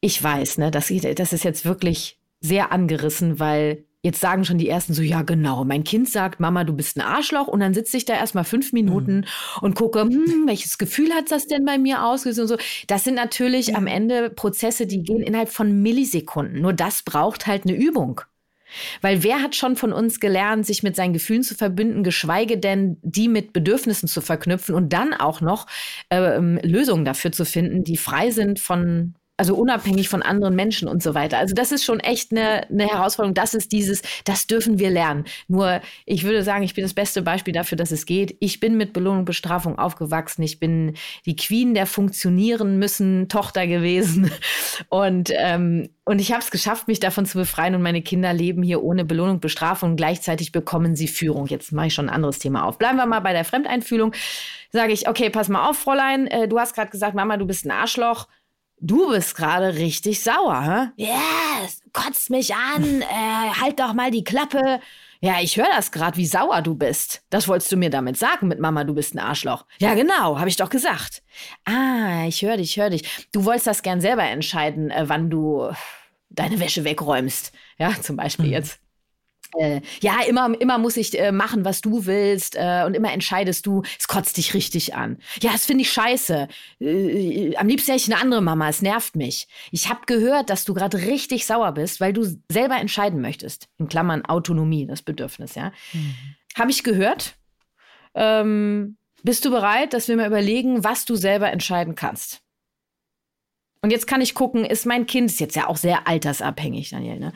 ich 0.00 0.22
weiß, 0.22 0.58
ne, 0.58 0.70
das, 0.70 0.92
das 1.16 1.32
ist 1.32 1.44
jetzt 1.44 1.64
wirklich 1.64 2.18
sehr 2.40 2.72
angerissen, 2.72 3.38
weil 3.38 3.84
Jetzt 4.02 4.20
sagen 4.20 4.46
schon 4.46 4.56
die 4.56 4.68
ersten 4.68 4.94
so, 4.94 5.02
ja 5.02 5.20
genau, 5.20 5.64
mein 5.64 5.84
Kind 5.84 6.08
sagt, 6.08 6.40
Mama, 6.40 6.64
du 6.64 6.72
bist 6.72 6.96
ein 6.96 7.02
Arschloch 7.02 7.48
und 7.48 7.60
dann 7.60 7.74
sitze 7.74 7.98
ich 7.98 8.06
da 8.06 8.14
erstmal 8.14 8.44
fünf 8.44 8.72
Minuten 8.72 9.16
mhm. 9.16 9.24
und 9.60 9.74
gucke, 9.74 10.00
hm, 10.00 10.44
welches 10.46 10.78
Gefühl 10.78 11.12
hat 11.12 11.30
das 11.30 11.46
denn 11.46 11.66
bei 11.66 11.76
mir 11.76 12.04
ausgelöst 12.04 12.40
und 12.40 12.46
so. 12.46 12.56
Das 12.86 13.04
sind 13.04 13.14
natürlich 13.14 13.68
mhm. 13.68 13.76
am 13.76 13.86
Ende 13.86 14.30
Prozesse, 14.30 14.86
die 14.86 15.02
gehen 15.02 15.22
innerhalb 15.22 15.50
von 15.50 15.82
Millisekunden. 15.82 16.62
Nur 16.62 16.72
das 16.72 17.02
braucht 17.02 17.46
halt 17.46 17.64
eine 17.64 17.76
Übung. 17.76 18.22
Weil 19.00 19.22
wer 19.22 19.42
hat 19.42 19.54
schon 19.56 19.76
von 19.76 19.92
uns 19.92 20.20
gelernt, 20.20 20.64
sich 20.64 20.82
mit 20.82 20.96
seinen 20.96 21.12
Gefühlen 21.12 21.42
zu 21.42 21.54
verbinden, 21.54 22.02
geschweige 22.02 22.56
denn 22.56 22.98
die 23.02 23.28
mit 23.28 23.52
Bedürfnissen 23.52 24.08
zu 24.08 24.20
verknüpfen 24.20 24.74
und 24.74 24.92
dann 24.92 25.12
auch 25.12 25.40
noch 25.40 25.66
äh, 26.08 26.38
Lösungen 26.38 27.04
dafür 27.04 27.32
zu 27.32 27.44
finden, 27.44 27.84
die 27.84 27.96
frei 27.96 28.30
sind 28.30 28.60
von 28.60 29.14
also 29.40 29.54
unabhängig 29.54 30.10
von 30.10 30.20
anderen 30.20 30.54
Menschen 30.54 30.86
und 30.86 31.02
so 31.02 31.14
weiter. 31.14 31.38
Also 31.38 31.54
das 31.54 31.72
ist 31.72 31.82
schon 31.82 31.98
echt 31.98 32.30
eine, 32.30 32.68
eine 32.68 32.86
Herausforderung. 32.86 33.32
Das 33.32 33.54
ist 33.54 33.72
dieses, 33.72 34.02
das 34.26 34.46
dürfen 34.46 34.78
wir 34.78 34.90
lernen. 34.90 35.24
Nur 35.48 35.80
ich 36.04 36.24
würde 36.24 36.42
sagen, 36.42 36.62
ich 36.62 36.74
bin 36.74 36.84
das 36.84 36.92
beste 36.92 37.22
Beispiel 37.22 37.54
dafür, 37.54 37.78
dass 37.78 37.90
es 37.90 38.04
geht. 38.04 38.36
Ich 38.40 38.60
bin 38.60 38.76
mit 38.76 38.92
Belohnung 38.92 39.20
und 39.20 39.24
Bestrafung 39.24 39.78
aufgewachsen. 39.78 40.42
Ich 40.42 40.60
bin 40.60 40.92
die 41.24 41.36
Queen 41.36 41.72
der 41.72 41.86
funktionieren 41.86 42.78
müssen 42.78 43.30
Tochter 43.30 43.66
gewesen. 43.66 44.30
Und, 44.88 45.30
ähm, 45.36 45.90
und 46.04 46.20
ich 46.20 46.32
habe 46.32 46.42
es 46.42 46.50
geschafft, 46.50 46.88
mich 46.88 47.00
davon 47.00 47.26
zu 47.26 47.38
befreien. 47.38 47.74
Und 47.74 47.82
meine 47.82 48.02
Kinder 48.02 48.32
leben 48.32 48.62
hier 48.62 48.82
ohne 48.82 49.04
Belohnung 49.04 49.40
Bestrafung. 49.40 49.96
Gleichzeitig 49.96 50.52
bekommen 50.52 50.96
sie 50.96 51.06
Führung. 51.06 51.46
Jetzt 51.46 51.72
mache 51.72 51.88
ich 51.88 51.94
schon 51.94 52.08
ein 52.08 52.14
anderes 52.14 52.38
Thema 52.38 52.64
auf. 52.64 52.78
Bleiben 52.78 52.96
wir 52.96 53.06
mal 53.06 53.20
bei 53.20 53.32
der 53.32 53.44
Fremdeinfühlung. 53.44 54.12
Sage 54.72 54.92
ich, 54.92 55.08
okay, 55.08 55.30
pass 55.30 55.48
mal 55.48 55.68
auf, 55.68 55.78
Fräulein. 55.78 56.26
Äh, 56.26 56.48
du 56.48 56.58
hast 56.58 56.74
gerade 56.74 56.90
gesagt, 56.90 57.14
Mama, 57.14 57.36
du 57.36 57.46
bist 57.46 57.64
ein 57.64 57.70
Arschloch 57.70 58.26
Du 58.82 59.10
bist 59.10 59.36
gerade 59.36 59.74
richtig 59.74 60.22
sauer, 60.22 60.92
hä? 60.96 61.02
Yes, 61.04 61.82
kotzt 61.92 62.30
mich 62.30 62.54
an, 62.54 63.02
äh, 63.02 63.60
halt 63.60 63.78
doch 63.78 63.92
mal 63.92 64.10
die 64.10 64.24
Klappe. 64.24 64.80
Ja, 65.20 65.34
ich 65.42 65.58
höre 65.58 65.68
das 65.76 65.92
gerade, 65.92 66.16
wie 66.16 66.24
sauer 66.24 66.62
du 66.62 66.74
bist. 66.74 67.22
Das 67.28 67.46
wolltest 67.46 67.70
du 67.70 67.76
mir 67.76 67.90
damit 67.90 68.16
sagen 68.16 68.48
mit 68.48 68.58
Mama, 68.58 68.84
du 68.84 68.94
bist 68.94 69.14
ein 69.14 69.18
Arschloch. 69.18 69.66
Ja, 69.80 69.92
genau, 69.92 70.38
habe 70.38 70.48
ich 70.48 70.56
doch 70.56 70.70
gesagt. 70.70 71.22
Ah, 71.66 72.24
ich 72.26 72.40
höre 72.40 72.56
dich, 72.56 72.78
höre 72.78 72.88
dich. 72.88 73.28
Du 73.32 73.44
wolltest 73.44 73.66
das 73.66 73.82
gern 73.82 74.00
selber 74.00 74.24
entscheiden, 74.24 74.90
äh, 74.90 75.04
wann 75.08 75.28
du 75.28 75.70
deine 76.30 76.58
Wäsche 76.58 76.84
wegräumst. 76.84 77.52
Ja, 77.76 77.92
zum 78.00 78.16
Beispiel 78.16 78.46
mhm. 78.46 78.52
jetzt. 78.52 78.80
Äh, 79.58 79.80
ja, 80.00 80.20
immer, 80.28 80.54
immer 80.60 80.78
muss 80.78 80.96
ich 80.96 81.18
äh, 81.18 81.32
machen, 81.32 81.64
was 81.64 81.80
du 81.80 82.06
willst 82.06 82.54
äh, 82.56 82.84
und 82.86 82.94
immer 82.94 83.12
entscheidest 83.12 83.66
du, 83.66 83.82
es 83.98 84.06
kotzt 84.06 84.36
dich 84.36 84.54
richtig 84.54 84.94
an. 84.94 85.18
Ja, 85.42 85.52
das 85.52 85.66
finde 85.66 85.82
ich 85.82 85.92
scheiße. 85.92 86.48
Äh, 86.80 87.56
am 87.56 87.66
liebsten 87.66 87.92
hätte 87.92 88.02
ich 88.04 88.12
eine 88.12 88.22
andere 88.22 88.42
Mama, 88.42 88.68
es 88.68 88.82
nervt 88.82 89.16
mich. 89.16 89.48
Ich 89.72 89.88
habe 89.88 90.00
gehört, 90.06 90.50
dass 90.50 90.64
du 90.64 90.74
gerade 90.74 90.98
richtig 90.98 91.46
sauer 91.46 91.72
bist, 91.72 92.00
weil 92.00 92.12
du 92.12 92.24
selber 92.50 92.76
entscheiden 92.76 93.20
möchtest. 93.20 93.68
In 93.78 93.88
Klammern 93.88 94.24
Autonomie, 94.24 94.86
das 94.86 95.02
Bedürfnis, 95.02 95.54
ja. 95.54 95.72
Mhm. 95.92 96.14
Habe 96.56 96.70
ich 96.70 96.84
gehört. 96.84 97.34
Ähm, 98.14 98.96
bist 99.22 99.44
du 99.44 99.50
bereit, 99.50 99.92
dass 99.92 100.08
wir 100.08 100.16
mal 100.16 100.26
überlegen, 100.26 100.84
was 100.84 101.04
du 101.04 101.16
selber 101.16 101.50
entscheiden 101.50 101.94
kannst? 101.94 102.40
Und 103.82 103.90
jetzt 103.90 104.06
kann 104.06 104.20
ich 104.20 104.34
gucken, 104.34 104.64
ist 104.64 104.86
mein 104.86 105.06
Kind, 105.06 105.30
ist 105.30 105.40
jetzt 105.40 105.56
ja 105.56 105.66
auch 105.66 105.76
sehr 105.76 106.06
altersabhängig, 106.06 106.90
Daniel, 106.90 107.18
ne? 107.18 107.32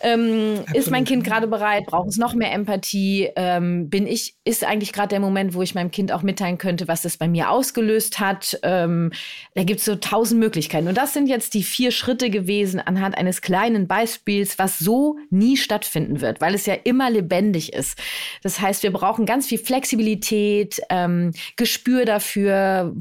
Ähm, 0.00 0.64
ist 0.74 0.90
mein 0.90 1.04
Kind 1.04 1.24
gerade 1.24 1.46
bereit? 1.46 1.86
Braucht 1.86 2.08
es 2.08 2.18
noch 2.18 2.34
mehr 2.34 2.52
Empathie? 2.52 3.30
Ähm, 3.36 3.90
bin 3.90 4.06
ich, 4.06 4.36
ist 4.44 4.64
eigentlich 4.64 4.92
gerade 4.92 5.08
der 5.08 5.20
Moment, 5.20 5.54
wo 5.54 5.62
ich 5.62 5.74
meinem 5.74 5.90
Kind 5.90 6.12
auch 6.12 6.22
mitteilen 6.22 6.58
könnte, 6.58 6.88
was 6.88 7.02
das 7.02 7.16
bei 7.16 7.28
mir 7.28 7.50
ausgelöst 7.50 8.20
hat? 8.20 8.58
Ähm, 8.62 9.12
da 9.54 9.64
gibt 9.64 9.80
es 9.80 9.86
so 9.86 9.96
tausend 9.96 10.40
Möglichkeiten. 10.40 10.88
Und 10.88 10.96
das 10.96 11.12
sind 11.12 11.28
jetzt 11.28 11.54
die 11.54 11.62
vier 11.62 11.90
Schritte 11.90 12.30
gewesen 12.30 12.80
anhand 12.80 13.16
eines 13.16 13.42
kleinen 13.42 13.88
Beispiels, 13.88 14.58
was 14.58 14.78
so 14.78 15.16
nie 15.30 15.56
stattfinden 15.56 16.20
wird, 16.20 16.40
weil 16.40 16.54
es 16.54 16.66
ja 16.66 16.74
immer 16.74 17.10
lebendig 17.10 17.72
ist. 17.72 17.98
Das 18.42 18.60
heißt, 18.60 18.82
wir 18.82 18.92
brauchen 18.92 19.26
ganz 19.26 19.46
viel 19.46 19.58
Flexibilität, 19.58 20.80
ähm, 20.90 21.32
Gespür 21.56 22.04
dafür, 22.04 22.94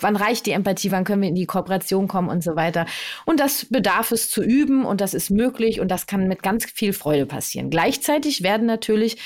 wann 0.00 0.16
reicht 0.16 0.46
die 0.46 0.52
Empathie, 0.52 0.90
wann 0.90 1.04
können 1.04 1.22
wir 1.22 1.28
in 1.28 1.34
die 1.34 1.46
Kooperation 1.46 2.08
kommen 2.08 2.28
und 2.28 2.42
so 2.42 2.56
weiter. 2.56 2.86
Und 3.24 3.40
das 3.40 3.66
bedarf 3.66 4.12
es 4.12 4.30
zu 4.30 4.42
üben 4.42 4.84
und 4.84 5.00
das 5.00 5.14
ist 5.14 5.30
möglich 5.30 5.80
und 5.80 5.88
das 5.88 6.06
kann 6.06 6.28
mit 6.28 6.42
ganz 6.42 6.66
viel 6.66 6.92
Freude 6.92 7.26
passieren. 7.26 7.70
Gleichzeitig 7.70 8.42
werden 8.42 8.66
natürlich 8.66 9.18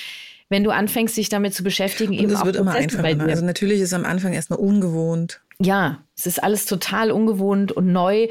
wenn 0.53 0.65
du 0.65 0.71
anfängst, 0.71 1.17
dich 1.17 1.31
damit 1.31 1.55
zu 1.55 1.65
beschäftigen, 1.65 2.13
und 2.13 2.19
eben 2.25 2.33
es 2.33 2.45
wird 2.45 2.57
immer 2.57 2.73
einfacher. 2.73 3.15
Ne? 3.15 3.25
Also 3.25 3.43
natürlich 3.43 3.81
ist 3.81 3.89
es 3.89 3.95
am 3.95 4.05
Anfang 4.05 4.35
erstmal 4.35 4.59
ungewohnt. 4.59 5.41
Ja, 5.59 6.05
es 6.15 6.27
ist 6.27 6.43
alles 6.43 6.67
total 6.67 7.11
ungewohnt 7.11 7.73
und 7.73 7.91
neu. 7.91 8.29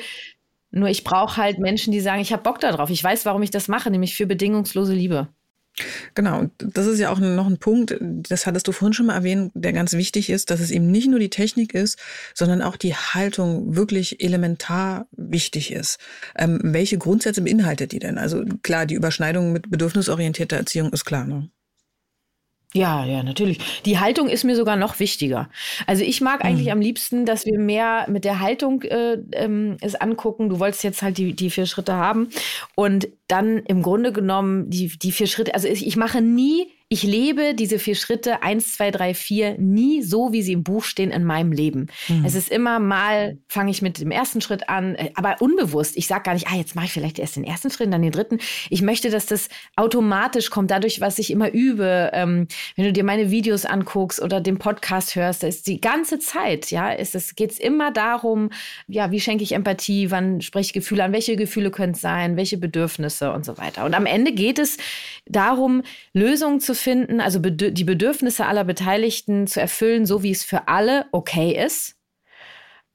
Nur 0.70 0.88
ich 0.88 1.04
brauche 1.04 1.38
halt 1.38 1.58
Menschen, 1.58 1.92
die 1.92 2.00
sagen, 2.00 2.22
ich 2.22 2.32
habe 2.32 2.44
Bock 2.44 2.60
darauf. 2.60 2.92
Ich 2.92 3.04
weiß, 3.04 3.26
warum 3.26 3.42
ich 3.42 3.50
das 3.50 3.68
mache, 3.68 3.90
nämlich 3.90 4.16
für 4.16 4.28
bedingungslose 4.28 4.94
Liebe. 4.94 5.30
Genau, 6.16 6.50
das 6.58 6.86
ist 6.86 7.00
ja 7.00 7.12
auch 7.12 7.20
noch 7.20 7.48
ein 7.48 7.58
Punkt, 7.58 7.96
das 8.02 8.46
hattest 8.46 8.68
du 8.68 8.72
vorhin 8.72 8.94
schon 8.94 9.06
mal 9.06 9.16
erwähnt, 9.16 9.52
der 9.56 9.74
ganz 9.74 9.94
wichtig 9.94 10.30
ist, 10.30 10.50
dass 10.50 10.60
es 10.60 10.70
eben 10.70 10.92
nicht 10.92 11.08
nur 11.08 11.20
die 11.20 11.30
Technik 11.30 11.74
ist, 11.74 11.98
sondern 12.34 12.62
auch 12.62 12.76
die 12.76 12.94
Haltung 12.94 13.76
wirklich 13.76 14.22
elementar 14.22 15.08
wichtig 15.12 15.72
ist. 15.72 15.98
Ähm, 16.36 16.60
welche 16.62 16.98
Grundsätze 16.98 17.42
beinhaltet 17.42 17.94
die 17.94 18.00
denn? 18.00 18.18
Also 18.18 18.44
klar, 18.64 18.86
die 18.86 18.96
Überschneidung 18.96 19.54
mit 19.54 19.72
bedürfnisorientierter 19.72 20.58
Erziehung 20.58 20.92
ist 20.92 21.06
klar. 21.06 21.26
Ne? 21.26 21.50
Ja, 22.74 23.04
ja, 23.06 23.22
natürlich. 23.22 23.60
Die 23.86 24.00
Haltung 24.00 24.30
ist 24.30 24.46
mir 24.46 24.56
sogar 24.56 24.78
noch 24.78 25.00
wichtiger. 25.00 25.50
Also 25.88 26.04
ich 26.04 26.22
mag 26.22 26.46
eigentlich 26.46 26.68
mhm. 26.68 26.74
am 26.74 26.82
liebsten, 26.82 27.26
dass 27.26 27.46
wir 27.46 27.60
mehr 27.60 28.06
mit 28.10 28.24
der 28.24 28.40
Haltung 28.40 28.84
äh, 28.84 29.18
ähm, 29.34 29.76
es 29.82 29.96
angucken. 29.96 30.48
Du 30.48 30.60
wolltest 30.60 30.84
jetzt 30.84 31.02
halt 31.02 31.18
die, 31.18 31.34
die 31.34 31.50
vier 31.50 31.66
Schritte 31.66 31.96
haben 31.96 32.30
und 32.76 33.10
dann 33.28 33.58
im 33.58 33.82
Grunde 33.82 34.14
genommen 34.14 34.70
die, 34.70 34.88
die 34.88 35.12
vier 35.12 35.28
Schritte. 35.28 35.54
Also 35.54 35.68
ich, 35.68 35.86
ich 35.86 35.98
mache 35.98 36.22
nie 36.22 36.68
ich 36.92 37.04
lebe 37.04 37.56
diese 37.56 37.80
vier 37.80 37.96
Schritte, 37.96 38.44
eins, 38.44 38.76
zwei, 38.76 38.92
drei, 38.92 39.14
vier, 39.14 39.58
nie 39.58 40.02
so, 40.02 40.34
wie 40.34 40.42
sie 40.42 40.52
im 40.52 40.64
Buch 40.64 40.84
stehen 40.84 41.10
in 41.10 41.24
meinem 41.24 41.54
Leben. 41.54 41.88
Mhm. 42.10 42.26
Es 42.26 42.36
ist 42.36 42.52
immer 42.52 42.80
mal, 42.80 43.38
fange 43.48 43.72
ich 43.72 43.82
mit 43.82 44.02
dem 44.02 44.12
ersten 44.12 44.42
Schritt 44.42 44.68
an, 44.68 44.96
äh, 44.96 45.10
aber 45.16 45.38
unbewusst. 45.40 45.96
Ich 45.96 46.08
sage 46.08 46.24
gar 46.24 46.34
nicht, 46.34 46.48
ah, 46.52 46.58
jetzt 46.58 46.76
mache 46.76 46.88
ich 46.88 46.92
vielleicht 46.92 47.18
erst 47.18 47.38
den 47.38 47.46
ersten 47.46 47.72
Schritt, 47.72 47.94
dann 47.94 48.02
den 48.02 48.12
dritten. 48.12 48.40
Ich 48.70 48.82
möchte, 48.82 49.10
dass 49.10 49.26
das 49.26 49.48
automatisch 49.78 50.50
kommt, 50.50 50.70
dadurch, 50.70 51.00
was 51.00 51.18
ich 51.18 51.32
immer 51.32 51.54
übe. 51.54 52.12
Ähm, 52.12 52.50
wenn 52.76 52.84
du 52.84 52.92
dir 52.92 53.06
meine 53.06 53.32
Videos 53.32 53.64
anguckst 53.64 54.22
oder 54.22 54.42
den 54.42 54.58
Podcast 54.58 55.16
hörst, 55.16 55.44
da 55.44 55.48
ist 55.48 55.68
die 55.68 55.80
ganze 55.80 56.20
Zeit, 56.20 56.72
ja, 56.72 56.92
ist 56.92 57.16
es, 57.16 57.36
geht 57.36 57.52
es 57.52 57.60
immer 57.60 57.92
darum, 57.92 58.50
ja, 58.90 59.12
wie 59.12 59.22
schenke 59.22 59.46
ich 59.46 59.54
Empathie, 59.54 60.12
wann 60.12 60.42
spreche 60.42 60.66
ich 60.66 60.74
Gefühle 60.74 61.06
an, 61.06 61.14
welche 61.14 61.38
Gefühle 61.38 61.72
können 61.72 61.94
es 61.94 62.02
sein, 62.02 62.36
welche 62.36 62.58
Bedürfnisse 62.58 63.32
und 63.32 63.46
so 63.46 63.58
weiter. 63.58 63.86
Und 63.86 63.94
am 63.94 64.06
Ende 64.06 64.34
geht 64.34 64.60
es 64.60 64.76
darum, 65.26 65.84
Lösungen 66.12 66.60
zu 66.60 66.81
finden, 66.82 67.22
also 67.22 67.40
die 67.40 67.84
Bedürfnisse 67.84 68.46
aller 68.46 68.64
Beteiligten 68.64 69.48
zu 69.48 69.62
erfüllen, 69.62 70.06
so 70.06 70.24
wie 70.24 70.32
es 70.32 70.44
für 70.44 70.68
alle 70.68 71.06
okay 71.12 71.64
ist, 71.64 71.98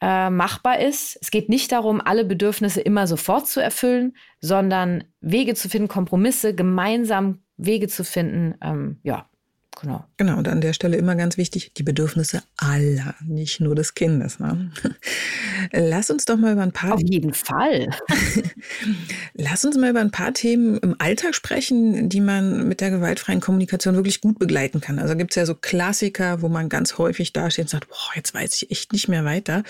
äh, 0.01 0.31
machbar 0.31 0.81
ist. 0.81 1.19
Es 1.21 1.31
geht 1.31 1.49
nicht 1.49 1.73
darum, 1.73 2.01
alle 2.01 2.25
Bedürfnisse 2.25 2.81
immer 2.81 3.07
sofort 3.07 3.49
zu 3.49 3.61
erfüllen, 3.61 4.17
sondern 4.41 5.05
Wege 5.21 5.55
zu 5.55 5.69
finden, 5.69 5.89
Kompromisse, 5.89 6.55
gemeinsam 6.55 7.43
Wege 7.57 7.89
zu 7.89 8.05
finden, 8.05 8.55
ähm, 8.63 9.01
ja, 9.03 9.31
Genau. 9.81 10.05
Genau, 10.17 10.39
und 10.39 10.49
an 10.49 10.61
der 10.61 10.73
Stelle 10.73 10.97
immer 10.97 11.17
ganz 11.17 11.37
wichtig, 11.37 11.73
die 11.77 11.83
Bedürfnisse 11.83 12.43
aller, 12.57 13.15
nicht 13.27 13.61
nur 13.61 13.75
des 13.75 13.95
Kindes. 13.95 14.41
Ne? 14.41 14.71
Lass 15.73 16.11
uns 16.11 16.25
doch 16.25 16.37
mal 16.37 16.53
über 16.53 16.63
ein 16.63 16.73
paar. 16.73 16.95
Auf 16.95 17.03
jeden 17.03 17.35
Fall. 17.35 17.91
Lass 19.35 19.65
uns 19.65 19.77
mal 19.77 19.91
über 19.91 20.01
ein 20.01 20.11
paar 20.11 20.33
Themen 20.33 20.79
im 20.79 20.97
Alltag 20.99 21.35
sprechen, 21.35 22.09
die 22.09 22.21
man 22.21 22.67
mit 22.69 22.81
der 22.81 22.91
gewaltfreien 22.91 23.41
Kommunikation 23.41 23.95
wirklich 23.97 24.23
gut 24.23 24.39
begleiten 24.39 24.81
kann. 24.81 24.99
Also 24.99 25.15
gibt 25.15 25.33
es 25.33 25.37
ja 25.37 25.45
so 25.45 25.55
Klassiker, 25.55 26.41
wo 26.41 26.49
man 26.49 26.71
ganz 26.71 26.97
häufig 26.97 27.35
dasteht 27.35 27.67
und 27.67 27.71
sagt, 27.71 27.89
boah, 27.89 28.13
jetzt 28.15 28.33
weiß 28.33 28.55
ich 28.55 28.71
echt 28.71 28.93
nicht 28.93 29.09
mehr 29.09 29.27
weiter. 29.27 29.63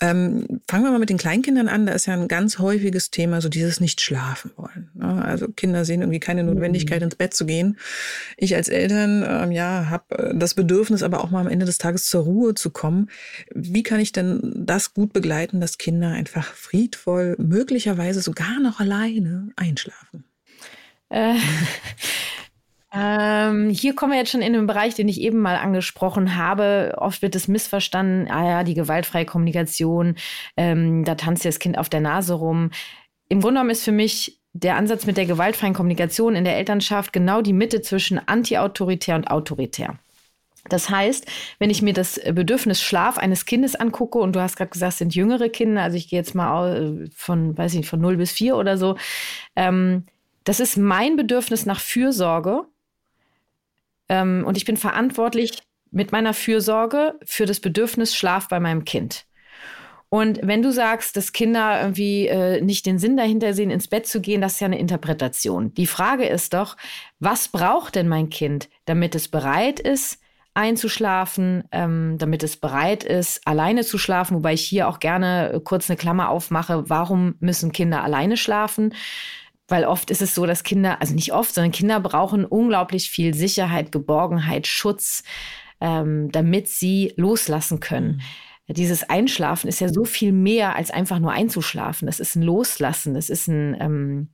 Ähm, 0.00 0.60
fangen 0.68 0.84
wir 0.84 0.92
mal 0.92 1.00
mit 1.00 1.10
den 1.10 1.18
Kleinkindern 1.18 1.68
an. 1.68 1.86
Da 1.86 1.92
ist 1.94 2.06
ja 2.06 2.14
ein 2.14 2.28
ganz 2.28 2.60
häufiges 2.60 3.10
Thema, 3.10 3.40
so 3.40 3.48
dieses 3.48 3.80
nicht 3.80 4.00
schlafen 4.00 4.52
wollen. 4.56 4.90
Ne? 4.94 5.24
Also 5.24 5.48
Kinder 5.48 5.84
sehen 5.84 6.02
irgendwie 6.02 6.20
keine 6.20 6.44
Notwendigkeit, 6.44 7.00
mhm. 7.00 7.06
ins 7.06 7.16
Bett 7.16 7.34
zu 7.34 7.44
gehen. 7.44 7.76
Ich 8.36 8.54
als 8.54 8.68
Eltern 8.68 9.47
ähm, 9.48 9.52
ja, 9.52 9.90
habe 9.90 10.18
äh, 10.18 10.34
das 10.34 10.54
Bedürfnis, 10.54 11.02
aber 11.02 11.22
auch 11.22 11.30
mal 11.30 11.40
am 11.40 11.48
Ende 11.48 11.66
des 11.66 11.78
Tages 11.78 12.08
zur 12.08 12.24
Ruhe 12.24 12.54
zu 12.54 12.70
kommen. 12.70 13.10
Wie 13.54 13.82
kann 13.82 14.00
ich 14.00 14.12
denn 14.12 14.52
das 14.54 14.94
gut 14.94 15.12
begleiten, 15.12 15.60
dass 15.60 15.78
Kinder 15.78 16.10
einfach 16.10 16.44
friedvoll, 16.44 17.36
möglicherweise 17.38 18.20
sogar 18.20 18.60
noch 18.60 18.80
alleine 18.80 19.50
einschlafen? 19.56 20.24
Äh, 21.08 21.34
ähm, 22.94 23.70
hier 23.70 23.94
kommen 23.94 24.12
wir 24.12 24.18
jetzt 24.18 24.30
schon 24.30 24.42
in 24.42 24.52
den 24.52 24.66
Bereich, 24.66 24.94
den 24.94 25.08
ich 25.08 25.20
eben 25.20 25.38
mal 25.38 25.56
angesprochen 25.56 26.36
habe. 26.36 26.94
Oft 26.98 27.22
wird 27.22 27.34
es 27.34 27.48
missverstanden, 27.48 28.30
ah 28.30 28.48
ja, 28.48 28.64
die 28.64 28.74
gewaltfreie 28.74 29.26
Kommunikation, 29.26 30.16
ähm, 30.56 31.04
da 31.04 31.14
tanzt 31.14 31.44
das 31.44 31.58
Kind 31.58 31.78
auf 31.78 31.88
der 31.88 32.00
Nase 32.00 32.34
rum. 32.34 32.70
Im 33.28 33.40
Grunde 33.40 33.54
genommen 33.56 33.70
ist 33.70 33.84
für 33.84 33.92
mich 33.92 34.37
der 34.52 34.76
Ansatz 34.76 35.06
mit 35.06 35.16
der 35.16 35.26
gewaltfreien 35.26 35.74
Kommunikation 35.74 36.34
in 36.34 36.44
der 36.44 36.56
Elternschaft 36.56 37.12
genau 37.12 37.42
die 37.42 37.52
Mitte 37.52 37.82
zwischen 37.82 38.18
antiautoritär 38.18 39.16
und 39.16 39.30
autoritär. 39.30 39.98
Das 40.68 40.90
heißt, 40.90 41.26
wenn 41.58 41.70
ich 41.70 41.82
mir 41.82 41.94
das 41.94 42.20
Bedürfnis 42.32 42.82
Schlaf 42.82 43.18
eines 43.18 43.46
Kindes 43.46 43.74
angucke, 43.74 44.18
und 44.18 44.34
du 44.34 44.40
hast 44.40 44.56
gerade 44.56 44.70
gesagt, 44.70 44.94
es 44.94 44.98
sind 44.98 45.14
jüngere 45.14 45.48
Kinder, 45.48 45.82
also 45.82 45.96
ich 45.96 46.08
gehe 46.08 46.18
jetzt 46.18 46.34
mal 46.34 47.08
von, 47.14 47.56
weiß 47.56 47.72
ich 47.72 47.78
nicht, 47.78 47.88
von 47.88 48.00
0 48.00 48.16
bis 48.16 48.32
4 48.32 48.56
oder 48.56 48.76
so, 48.76 48.96
ähm, 49.56 50.04
das 50.44 50.60
ist 50.60 50.76
mein 50.76 51.16
Bedürfnis 51.16 51.66
nach 51.66 51.80
Fürsorge. 51.80 52.64
Ähm, 54.08 54.44
und 54.46 54.56
ich 54.56 54.64
bin 54.64 54.76
verantwortlich 54.76 55.62
mit 55.90 56.12
meiner 56.12 56.34
Fürsorge 56.34 57.18
für 57.24 57.46
das 57.46 57.60
Bedürfnis 57.60 58.14
Schlaf 58.14 58.48
bei 58.48 58.60
meinem 58.60 58.84
Kind. 58.84 59.26
Und 60.10 60.40
wenn 60.42 60.62
du 60.62 60.72
sagst, 60.72 61.16
dass 61.16 61.32
Kinder 61.32 61.80
irgendwie 61.82 62.28
äh, 62.28 62.62
nicht 62.62 62.86
den 62.86 62.98
Sinn 62.98 63.16
dahinter 63.16 63.52
sehen, 63.52 63.70
ins 63.70 63.88
Bett 63.88 64.06
zu 64.06 64.20
gehen, 64.20 64.40
das 64.40 64.54
ist 64.54 64.60
ja 64.60 64.66
eine 64.66 64.78
Interpretation. 64.78 65.74
Die 65.74 65.86
Frage 65.86 66.24
ist 66.26 66.54
doch, 66.54 66.76
was 67.20 67.48
braucht 67.48 67.94
denn 67.94 68.08
mein 68.08 68.30
Kind, 68.30 68.70
damit 68.86 69.14
es 69.14 69.28
bereit 69.28 69.80
ist, 69.80 70.18
einzuschlafen, 70.54 71.64
ähm, 71.72 72.16
damit 72.18 72.42
es 72.42 72.56
bereit 72.56 73.04
ist, 73.04 73.46
alleine 73.46 73.84
zu 73.84 73.98
schlafen, 73.98 74.38
wobei 74.38 74.54
ich 74.54 74.64
hier 74.64 74.88
auch 74.88 74.98
gerne 74.98 75.52
äh, 75.52 75.60
kurz 75.60 75.90
eine 75.90 75.98
Klammer 75.98 76.30
aufmache, 76.30 76.88
warum 76.88 77.34
müssen 77.40 77.70
Kinder 77.70 78.02
alleine 78.02 78.38
schlafen? 78.38 78.94
Weil 79.68 79.84
oft 79.84 80.10
ist 80.10 80.22
es 80.22 80.34
so, 80.34 80.46
dass 80.46 80.64
Kinder, 80.64 81.02
also 81.02 81.14
nicht 81.14 81.34
oft, 81.34 81.54
sondern 81.54 81.70
Kinder 81.70 82.00
brauchen 82.00 82.46
unglaublich 82.46 83.10
viel 83.10 83.34
Sicherheit, 83.34 83.92
Geborgenheit, 83.92 84.66
Schutz, 84.66 85.22
ähm, 85.82 86.32
damit 86.32 86.66
sie 86.66 87.12
loslassen 87.16 87.78
können. 87.78 88.16
Mhm 88.16 88.47
dieses 88.68 89.08
Einschlafen 89.08 89.68
ist 89.68 89.80
ja 89.80 89.88
so 89.88 90.04
viel 90.04 90.32
mehr 90.32 90.76
als 90.76 90.90
einfach 90.90 91.18
nur 91.18 91.32
einzuschlafen. 91.32 92.06
Das 92.06 92.20
ist 92.20 92.36
ein 92.36 92.42
Loslassen, 92.42 93.14
das 93.14 93.30
ist 93.30 93.48
ein 93.48 93.76
ähm, 93.80 94.28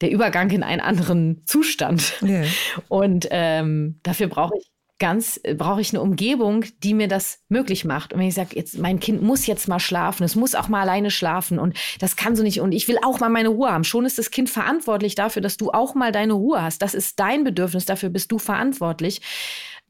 der 0.00 0.10
Übergang 0.10 0.50
in 0.50 0.62
einen 0.62 0.80
anderen 0.80 1.42
Zustand. 1.46 2.14
Yeah. 2.22 2.46
Und 2.88 3.28
ähm, 3.30 4.00
dafür 4.02 4.26
brauche 4.26 4.54
ich 4.58 4.70
ganz, 4.98 5.40
brauche 5.56 5.80
ich 5.80 5.92
eine 5.92 6.00
Umgebung, 6.00 6.64
die 6.82 6.94
mir 6.94 7.08
das 7.08 7.40
möglich 7.48 7.84
macht. 7.84 8.12
Und 8.12 8.20
wenn 8.20 8.28
ich 8.28 8.34
sage, 8.34 8.56
jetzt 8.56 8.78
mein 8.78 9.00
Kind 9.00 9.22
muss 9.22 9.46
jetzt 9.46 9.68
mal 9.68 9.80
schlafen, 9.80 10.22
es 10.22 10.36
muss 10.36 10.54
auch 10.54 10.68
mal 10.68 10.82
alleine 10.82 11.10
schlafen 11.10 11.58
und 11.58 11.76
das 11.98 12.16
kann 12.16 12.36
so 12.36 12.42
nicht 12.42 12.60
und 12.60 12.72
ich 12.72 12.86
will 12.86 12.98
auch 13.04 13.18
mal 13.18 13.28
meine 13.28 13.48
Ruhe 13.48 13.72
haben. 13.72 13.84
Schon 13.84 14.06
ist 14.06 14.18
das 14.18 14.30
Kind 14.30 14.50
verantwortlich 14.50 15.14
dafür, 15.14 15.42
dass 15.42 15.56
du 15.56 15.70
auch 15.72 15.94
mal 15.94 16.12
deine 16.12 16.34
Ruhe 16.34 16.62
hast. 16.62 16.80
Das 16.80 16.94
ist 16.94 17.18
dein 17.18 17.42
Bedürfnis, 17.44 17.86
dafür 17.86 18.08
bist 18.08 18.30
du 18.30 18.38
verantwortlich 18.38 19.20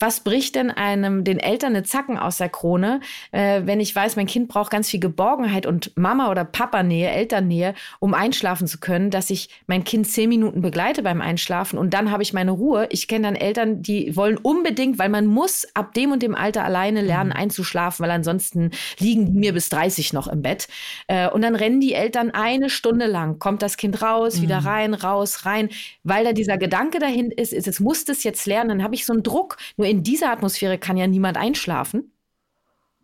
was 0.00 0.20
bricht 0.20 0.56
denn 0.56 0.70
einem 0.70 1.24
den 1.24 1.38
Eltern 1.38 1.74
eine 1.74 1.84
Zacken 1.84 2.18
aus 2.18 2.38
der 2.38 2.48
Krone, 2.48 3.00
äh, 3.30 3.62
wenn 3.64 3.80
ich 3.80 3.94
weiß, 3.94 4.16
mein 4.16 4.26
Kind 4.26 4.48
braucht 4.48 4.70
ganz 4.70 4.90
viel 4.90 5.00
Geborgenheit 5.00 5.66
und 5.66 5.96
Mama 5.96 6.30
oder 6.30 6.44
Papa 6.44 6.82
Nähe, 6.82 7.10
Elternnähe, 7.10 7.74
um 8.00 8.12
einschlafen 8.12 8.66
zu 8.66 8.78
können, 8.80 9.10
dass 9.10 9.30
ich 9.30 9.48
mein 9.66 9.84
Kind 9.84 10.06
zehn 10.06 10.28
Minuten 10.28 10.60
begleite 10.60 11.02
beim 11.02 11.20
Einschlafen 11.20 11.78
und 11.78 11.94
dann 11.94 12.10
habe 12.10 12.22
ich 12.22 12.32
meine 12.32 12.50
Ruhe. 12.50 12.88
Ich 12.90 13.08
kenne 13.08 13.28
dann 13.28 13.36
Eltern, 13.36 13.82
die 13.82 14.16
wollen 14.16 14.36
unbedingt, 14.36 14.98
weil 14.98 15.08
man 15.08 15.26
muss 15.26 15.66
ab 15.74 15.94
dem 15.94 16.12
und 16.12 16.22
dem 16.22 16.34
Alter 16.34 16.64
alleine 16.64 17.00
lernen 17.00 17.30
mhm. 17.30 17.36
einzuschlafen, 17.36 18.04
weil 18.04 18.10
ansonsten 18.10 18.72
liegen 18.98 19.26
die 19.26 19.38
mir 19.38 19.52
bis 19.52 19.68
30 19.68 20.12
noch 20.12 20.26
im 20.26 20.42
Bett. 20.42 20.66
Äh, 21.06 21.28
und 21.30 21.42
dann 21.42 21.54
rennen 21.54 21.80
die 21.80 21.94
Eltern 21.94 22.30
eine 22.32 22.68
Stunde 22.68 23.06
lang, 23.06 23.38
kommt 23.38 23.62
das 23.62 23.76
Kind 23.76 24.02
raus, 24.02 24.38
mhm. 24.38 24.42
wieder 24.42 24.58
rein, 24.58 24.94
raus, 24.94 25.46
rein, 25.46 25.68
weil 26.02 26.24
da 26.24 26.32
dieser 26.32 26.58
Gedanke 26.58 26.98
dahin 26.98 27.30
ist, 27.30 27.52
ist, 27.52 27.68
es 27.68 27.80
muss 27.80 28.04
das 28.04 28.24
jetzt 28.24 28.46
lernen, 28.46 28.68
dann 28.68 28.82
habe 28.82 28.94
ich 28.94 29.06
so 29.06 29.12
einen 29.12 29.22
Druck. 29.22 29.56
Nur 29.76 29.83
nur 29.84 29.90
in 29.90 30.02
dieser 30.02 30.30
Atmosphäre 30.30 30.78
kann 30.78 30.96
ja 30.96 31.06
niemand 31.06 31.36
einschlafen. 31.36 32.10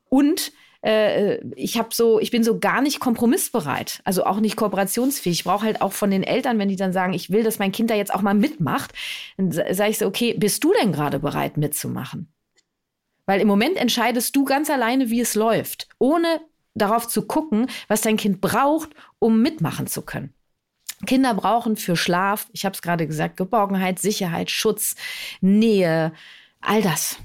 Und 0.09 0.53
äh, 0.83 1.37
ich 1.55 1.79
habe 1.79 1.90
so, 1.93 2.19
ich 2.19 2.31
bin 2.31 2.43
so 2.43 2.59
gar 2.59 2.81
nicht 2.81 3.01
kompromissbereit, 3.01 4.01
also 4.05 4.25
auch 4.25 4.40
nicht 4.40 4.57
kooperationsfähig. 4.57 5.40
Ich 5.40 5.45
brauche 5.45 5.66
halt 5.66 5.83
auch 5.83 5.93
von 5.93 6.11
den 6.11 6.23
Eltern, 6.23 6.59
wenn 6.59 6.71
die 6.71 6.77
dann 6.77 6.95
sagen, 6.95 7.12
ich 7.12 7.31
will, 7.31 7.43
dass 7.43 7.59
mein 7.59 7.71
Kind 7.71 7.90
da 7.90 7.95
jetzt 7.95 8.14
auch 8.14 8.23
mal 8.23 8.35
mitmacht, 8.35 8.93
dann 9.37 9.53
sage 9.53 9.90
ich 9.90 9.99
so, 9.99 10.07
okay, 10.07 10.35
bist 10.38 10.64
du 10.64 10.73
denn 10.81 10.93
gerade 10.93 11.19
bereit 11.19 11.59
mitzumachen? 11.59 12.33
Weil 13.27 13.43
im 13.43 13.49
Moment 13.49 13.77
entscheidest 13.77 14.35
du 14.35 14.45
ganz 14.45 14.71
alleine, 14.71 15.11
wie 15.11 15.21
es 15.21 15.35
läuft, 15.35 15.88
ohne 15.99 16.40
darauf 16.75 17.07
zu 17.09 17.27
gucken, 17.27 17.66
was 17.88 18.01
dein 18.01 18.16
Kind 18.16 18.40
braucht, 18.40 18.90
um 19.19 19.43
mitmachen 19.43 19.87
zu 19.87 20.01
können. 20.01 20.33
Kinder 21.07 21.35
brauchen 21.35 21.77
für 21.77 21.97
Schlaf, 21.97 22.47
ich 22.53 22.64
habe 22.64 22.75
es 22.75 22.83
gerade 22.83 23.07
gesagt, 23.07 23.37
Geborgenheit, 23.37 23.99
Sicherheit, 23.99 24.51
Schutz, 24.51 24.97
Nähe, 25.40 26.12
All 26.61 26.83
das. 26.83 27.18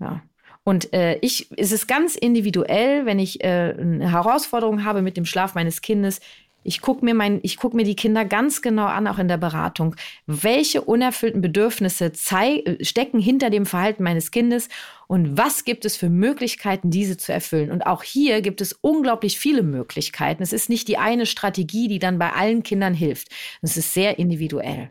Ja. 0.00 0.22
Und 0.64 0.92
äh, 0.92 1.18
ich, 1.22 1.48
es 1.56 1.72
ist 1.72 1.88
ganz 1.88 2.14
individuell, 2.14 3.06
wenn 3.06 3.18
ich 3.18 3.42
äh, 3.42 3.74
eine 3.78 4.12
Herausforderung 4.12 4.84
habe 4.84 5.00
mit 5.00 5.16
dem 5.16 5.24
Schlaf 5.24 5.54
meines 5.54 5.80
Kindes. 5.80 6.20
Ich 6.62 6.82
gucke 6.82 7.02
mir, 7.04 7.14
mein, 7.14 7.40
ich 7.42 7.56
guck 7.56 7.72
mir 7.72 7.84
die 7.84 7.96
Kinder 7.96 8.26
ganz 8.26 8.60
genau 8.60 8.84
an, 8.84 9.06
auch 9.06 9.18
in 9.18 9.28
der 9.28 9.38
Beratung. 9.38 9.96
Welche 10.26 10.82
unerfüllten 10.82 11.40
Bedürfnisse 11.40 12.12
stecken 12.14 13.18
hinter 13.18 13.48
dem 13.48 13.64
Verhalten 13.64 14.02
meines 14.02 14.30
Kindes 14.30 14.68
und 15.06 15.38
was 15.38 15.64
gibt 15.64 15.86
es 15.86 15.96
für 15.96 16.10
Möglichkeiten, 16.10 16.90
diese 16.90 17.16
zu 17.16 17.32
erfüllen? 17.32 17.70
Und 17.70 17.86
auch 17.86 18.02
hier 18.02 18.42
gibt 18.42 18.60
es 18.60 18.74
unglaublich 18.74 19.38
viele 19.38 19.62
Möglichkeiten. 19.62 20.42
Es 20.42 20.52
ist 20.52 20.68
nicht 20.68 20.88
die 20.88 20.98
eine 20.98 21.24
Strategie, 21.24 21.88
die 21.88 21.98
dann 21.98 22.18
bei 22.18 22.34
allen 22.34 22.62
Kindern 22.62 22.92
hilft. 22.92 23.28
Es 23.62 23.78
ist 23.78 23.94
sehr 23.94 24.18
individuell. 24.18 24.90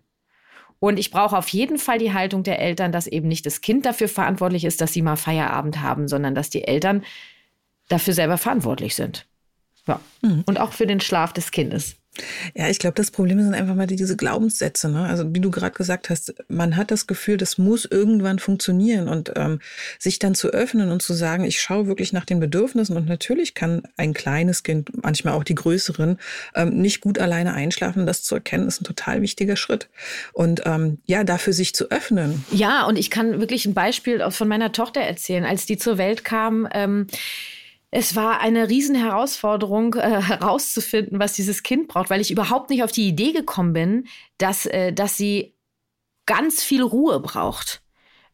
Und 0.79 0.99
ich 0.99 1.11
brauche 1.11 1.37
auf 1.37 1.49
jeden 1.49 1.77
Fall 1.77 1.97
die 1.97 2.13
Haltung 2.13 2.43
der 2.43 2.59
Eltern, 2.59 2.91
dass 2.91 3.07
eben 3.07 3.27
nicht 3.27 3.45
das 3.45 3.61
Kind 3.61 3.85
dafür 3.85 4.07
verantwortlich 4.07 4.63
ist, 4.63 4.79
dass 4.79 4.93
sie 4.93 5.01
mal 5.01 5.15
Feierabend 5.15 5.81
haben, 5.81 6.07
sondern 6.07 6.35
dass 6.35 6.49
die 6.49 6.67
Eltern 6.67 7.03
dafür 7.89 8.13
selber 8.13 8.37
verantwortlich 8.37 8.95
sind. 8.95 9.25
Ja. 9.87 9.99
Mhm. 10.21 10.43
Und 10.45 10.59
auch 10.59 10.73
für 10.73 10.87
den 10.87 10.99
Schlaf 10.99 11.33
des 11.33 11.51
Kindes. 11.51 11.96
Ja, 12.55 12.69
ich 12.69 12.79
glaube, 12.79 12.95
das 12.95 13.11
Problem 13.11 13.41
sind 13.41 13.53
einfach 13.53 13.75
mal 13.75 13.87
diese 13.87 14.17
Glaubenssätze. 14.17 14.89
Ne? 14.89 15.05
Also 15.05 15.33
wie 15.33 15.39
du 15.39 15.51
gerade 15.51 15.75
gesagt 15.75 16.09
hast, 16.09 16.33
man 16.47 16.75
hat 16.75 16.91
das 16.91 17.07
Gefühl, 17.07 17.37
das 17.37 17.57
muss 17.57 17.85
irgendwann 17.85 18.39
funktionieren 18.39 19.07
und 19.07 19.31
ähm, 19.35 19.59
sich 19.99 20.19
dann 20.19 20.35
zu 20.35 20.49
öffnen 20.49 20.91
und 20.91 21.01
zu 21.01 21.13
sagen, 21.13 21.43
ich 21.43 21.61
schaue 21.61 21.87
wirklich 21.87 22.13
nach 22.13 22.25
den 22.25 22.39
Bedürfnissen 22.39 22.95
und 22.95 23.07
natürlich 23.07 23.53
kann 23.53 23.83
ein 23.97 24.13
kleines 24.13 24.63
Kind, 24.63 24.89
manchmal 25.03 25.33
auch 25.33 25.43
die 25.43 25.55
größeren, 25.55 26.17
ähm, 26.55 26.81
nicht 26.81 27.01
gut 27.01 27.19
alleine 27.19 27.53
einschlafen. 27.53 28.05
Das 28.05 28.23
zu 28.23 28.35
erkennen 28.35 28.67
ist 28.67 28.81
ein 28.81 28.85
total 28.85 29.21
wichtiger 29.21 29.55
Schritt. 29.55 29.89
Und 30.33 30.61
ähm, 30.65 30.99
ja, 31.05 31.23
dafür 31.23 31.53
sich 31.53 31.73
zu 31.73 31.91
öffnen. 31.91 32.45
Ja, 32.51 32.85
und 32.85 32.97
ich 32.97 33.09
kann 33.09 33.39
wirklich 33.39 33.65
ein 33.65 33.73
Beispiel 33.73 34.29
von 34.31 34.47
meiner 34.47 34.71
Tochter 34.71 35.01
erzählen, 35.01 35.45
als 35.45 35.65
die 35.65 35.77
zur 35.77 35.97
Welt 35.97 36.23
kam. 36.23 36.67
Es 37.89 38.15
war 38.15 38.41
eine 38.41 38.69
Riesenherausforderung, 38.69 39.95
äh, 39.95 40.21
herauszufinden, 40.21 41.19
was 41.19 41.33
dieses 41.33 41.63
Kind 41.63 41.87
braucht, 41.87 42.09
weil 42.09 42.21
ich 42.21 42.31
überhaupt 42.31 42.69
nicht 42.69 42.83
auf 42.83 42.91
die 42.91 43.07
Idee 43.07 43.31
gekommen 43.31 43.73
bin, 43.73 44.07
dass, 44.37 44.65
äh, 44.65 44.91
dass 44.91 45.17
sie 45.17 45.55
ganz 46.25 46.63
viel 46.63 46.83
Ruhe 46.83 47.19
braucht. 47.19 47.81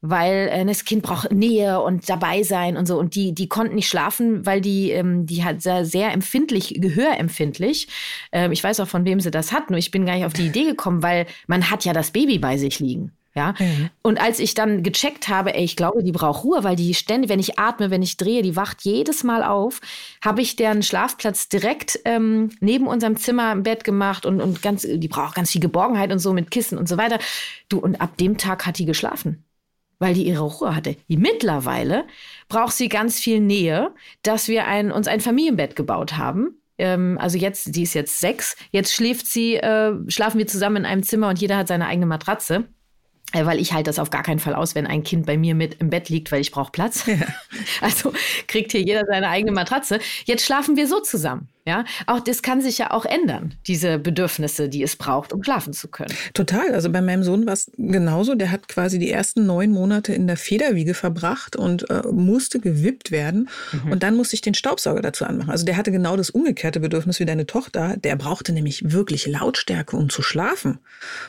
Weil 0.02 0.50
äh, 0.52 0.66
das 0.66 0.84
Kind 0.84 1.04
braucht 1.04 1.32
Nähe 1.32 1.82
und 1.82 2.10
dabei 2.10 2.44
sein 2.44 2.76
und 2.76 2.88
so. 2.88 2.98
Und 3.00 3.16
die, 3.16 3.34
die 3.34 3.48
konnten 3.48 3.76
nicht 3.76 3.88
schlafen, 3.88 4.46
weil 4.46 4.60
die, 4.60 4.92
ähm, 4.92 5.26
die 5.26 5.46
hat 5.46 5.62
sehr, 5.62 5.86
sehr 5.86 6.12
empfindlich, 6.12 6.76
gehörempfindlich. 6.78 7.88
Ähm, 8.34 8.52
ich 8.52 8.62
weiß 8.62 8.82
auch, 8.82 8.88
von 8.88 9.06
wem 9.06 9.22
sie 9.22 9.32
das 9.32 9.54
hat, 9.54 9.70
nur 9.70 9.80
ich 9.80 9.92
bin 9.92 10.06
gar 10.06 10.16
nicht 10.16 10.26
auf 10.26 10.34
die 10.34 10.48
Idee 10.48 10.66
gekommen, 10.66 11.04
weil 11.04 11.26
man 11.48 11.70
hat 11.70 11.86
ja 11.86 11.94
das 11.94 12.12
Baby 12.12 12.38
bei 12.39 12.58
sich 12.58 12.80
liegen. 12.80 13.13
Ja. 13.36 13.56
Mhm. 13.58 13.89
Und 14.04 14.22
als 14.22 14.39
ich 14.39 14.54
dann 14.54 14.84
gecheckt 14.84 15.28
habe, 15.28 15.56
ey, 15.56 15.63
ich 15.63 15.76
glaube, 15.76 16.04
die 16.04 16.12
braucht 16.12 16.43
Ruhe, 16.43 16.63
weil 16.63 16.76
die 16.76 16.93
ständig, 16.93 17.30
wenn 17.30 17.39
ich 17.39 17.58
atme, 17.58 17.89
wenn 17.89 18.04
ich 18.04 18.17
drehe, 18.17 18.43
die 18.43 18.56
wacht 18.56 18.84
jedes 18.84 19.24
Mal 19.24 19.43
auf, 19.43 19.82
habe 20.24 20.41
ich 20.41 20.56
deren 20.56 20.84
Schlafplatz 20.84 21.50
direkt 21.50 22.00
ähm, 22.06 22.52
neben 22.60 22.86
unserem 22.86 23.17
Zimmer 23.17 23.52
im 23.52 23.63
Bett 23.63 23.84
gemacht 23.84 24.26
und, 24.26 24.39
und 24.39 24.62
ganz, 24.62 24.84
die 24.84 25.08
braucht 25.08 25.36
ganz 25.36 25.52
viel 25.52 25.62
Geborgenheit 25.62 26.12
und 26.12 26.19
so 26.19 26.32
mit 26.32 26.52
Kissen 26.52 26.78
und 26.78 26.88
so 26.88 26.98
weiter. 26.98 27.17
Du, 27.69 27.80
und 27.80 28.00
ab 28.02 28.17
dem 28.17 28.38
Tag 28.38 28.67
hat 28.67 28.78
die 28.78 28.86
geschlafen. 28.86 29.43
Weil 29.98 30.13
die 30.13 30.28
ihre 30.28 30.43
Ruhe 30.43 30.76
hatte. 30.76 30.98
Mittlerweile 31.08 32.04
braucht 32.50 32.74
sie 32.74 32.89
ganz 32.89 33.19
viel 33.19 33.39
Nähe, 33.39 33.91
dass 34.22 34.48
wir 34.48 34.67
ein, 34.67 34.91
uns 34.91 35.08
ein 35.08 35.22
Familienbett 35.22 35.76
gebaut 35.76 36.17
haben 36.17 36.58
ähm, 36.80 37.17
also 37.22 37.38
jetzt, 37.38 37.76
die 37.76 37.84
ist 37.84 37.93
jetzt 37.93 38.19
sechs, 38.19 38.56
jetzt 38.72 38.93
schläft 38.93 39.28
sie, 39.28 39.58
äh, 39.58 39.93
schlafen 40.08 40.39
wir 40.39 40.48
zusammen 40.48 40.78
in 40.78 40.86
einem 40.86 41.04
Zimmer 41.04 41.30
und 41.30 41.39
jeder 41.39 41.56
hat 41.56 41.67
seine 41.67 41.86
eigene 41.86 42.08
Matratze. 42.08 42.65
Äh, 43.34 43.46
weil 43.46 43.60
ich 43.60 43.74
halte 43.74 43.89
das 43.89 44.00
auf 44.00 44.12
gar 44.12 44.24
keinen 44.24 44.39
Fall 44.39 44.56
aus, 44.56 44.76
wenn 44.76 44.88
ein 44.88 45.04
Kind 45.04 45.26
bei 45.26 45.38
mir 45.38 45.56
mit 45.56 45.76
im 45.82 45.89
Bett 45.89 46.08
liegt, 46.10 46.32
weil 46.32 46.39
ich 46.39 46.52
brauche 46.52 46.72
Platz. 46.72 47.06
Ja. 47.06 47.15
Also 47.82 48.13
kriegt 48.48 48.72
hier 48.72 48.82
jeder 48.82 49.04
seine 49.06 49.30
eigene 49.30 49.52
Matratze. 49.52 50.00
Jetzt 50.26 50.46
schlafen 50.46 50.76
wir 50.76 50.88
so 50.88 51.00
zusammen. 51.02 51.50
Ja, 51.65 51.86
auch 52.08 52.19
das 52.19 52.41
kann 52.41 52.62
sich 52.62 52.78
ja 52.78 52.91
auch 52.91 53.06
ändern, 53.06 53.54
diese 53.67 53.97
Bedürfnisse, 53.97 54.67
die 54.67 54.84
es 54.84 54.97
braucht, 54.97 55.32
um 55.32 55.43
schlafen 55.43 55.71
zu 55.71 55.88
können. 55.88 56.13
Total. 56.34 56.73
Also 56.73 56.89
bei 56.89 57.02
meinem 57.02 57.23
Sohn 57.23 57.45
war 57.45 57.54
es 57.54 57.71
genauso. 57.78 58.36
Der 58.36 58.52
hat 58.52 58.67
quasi 58.67 58.99
die 58.99 59.10
ersten 59.10 59.45
neun 59.45 59.71
Monate 59.71 60.13
in 60.13 60.28
der 60.28 60.36
Federwiege 60.36 60.93
verbracht 60.93 61.56
und 61.56 61.89
äh, 61.89 62.02
musste 62.12 62.60
gewippt 62.60 63.12
werden. 63.12 63.47
Mhm. 63.71 63.93
Und 63.93 64.04
dann 64.04 64.17
musste 64.17 64.36
ich 64.36 64.41
den 64.41 64.56
Staubsauger 64.56 65.02
dazu 65.02 65.23
anmachen. 65.23 65.52
Also 65.52 65.63
der 65.63 65.78
hatte 65.78 65.93
genau 65.93 66.17
das 66.17 66.30
umgekehrte 66.30 66.82
Bedürfnis 66.82 67.21
wie 67.21 67.26
deine 67.26 67.45
Tochter. 67.45 67.95
Der 67.95 68.17
brauchte 68.17 68.52
nämlich 68.52 68.91
wirklich 68.91 69.26
Lautstärke, 69.26 69.95
um 69.95 70.10
zu 70.10 70.21
schlafen. 70.21 70.80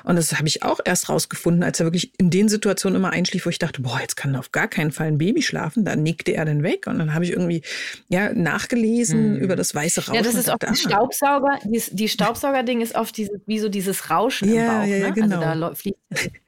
Und 0.02 0.16
das 0.16 0.36
habe 0.36 0.48
ich 0.48 0.64
auch 0.64 0.80
erst 0.84 1.08
rausgefunden, 1.08 1.62
als 1.62 1.78
er 1.78 1.86
wirklich 1.86 2.10
in 2.18 2.30
den 2.30 2.48
Situationen 2.48 2.96
immer 2.96 3.10
einschlief, 3.10 3.46
wo 3.46 3.50
ich 3.50 3.60
dachte, 3.60 3.82
boah, 3.82 4.00
jetzt 4.00 4.16
kann 4.16 4.34
auf 4.34 4.50
gar 4.50 4.66
keinen 4.66 4.90
Fall 4.90 5.06
ein 5.06 5.18
Baby 5.18 5.42
schlafen. 5.42 5.84
Da 5.84 5.94
nickte 5.94 6.32
er 6.32 6.44
dann 6.44 6.64
weg. 6.64 6.88
Und 6.88 6.98
dann 6.98 7.14
habe 7.14 7.24
ich 7.24 7.30
irgendwie 7.30 7.62
ja, 8.08 8.32
nachgelesen 8.32 9.34
mhm. 9.34 9.38
über 9.38 9.54
das 9.54 9.76
weiße 9.76 10.00
Rauschen. 10.00 10.14
Ja, 10.14 10.23
das 10.24 10.34
ist 10.34 10.48
oft 10.48 10.62
die 10.68 10.76
Staubsauger, 10.76 11.58
die, 11.64 11.82
die 11.90 12.08
Staubsauger-Ding 12.08 12.80
ist 12.80 12.94
oft 12.94 13.16
diese, 13.16 13.40
wie 13.46 13.58
so 13.58 13.68
dieses 13.68 14.10
Rauschen 14.10 14.52
ja, 14.52 14.62
im 14.62 14.66
Bauch. 14.66 14.86
Ja, 14.86 14.98
ne? 15.06 15.12
genau. 15.12 15.40
Also 15.40 15.60
da 15.60 15.74
fließt 15.74 15.98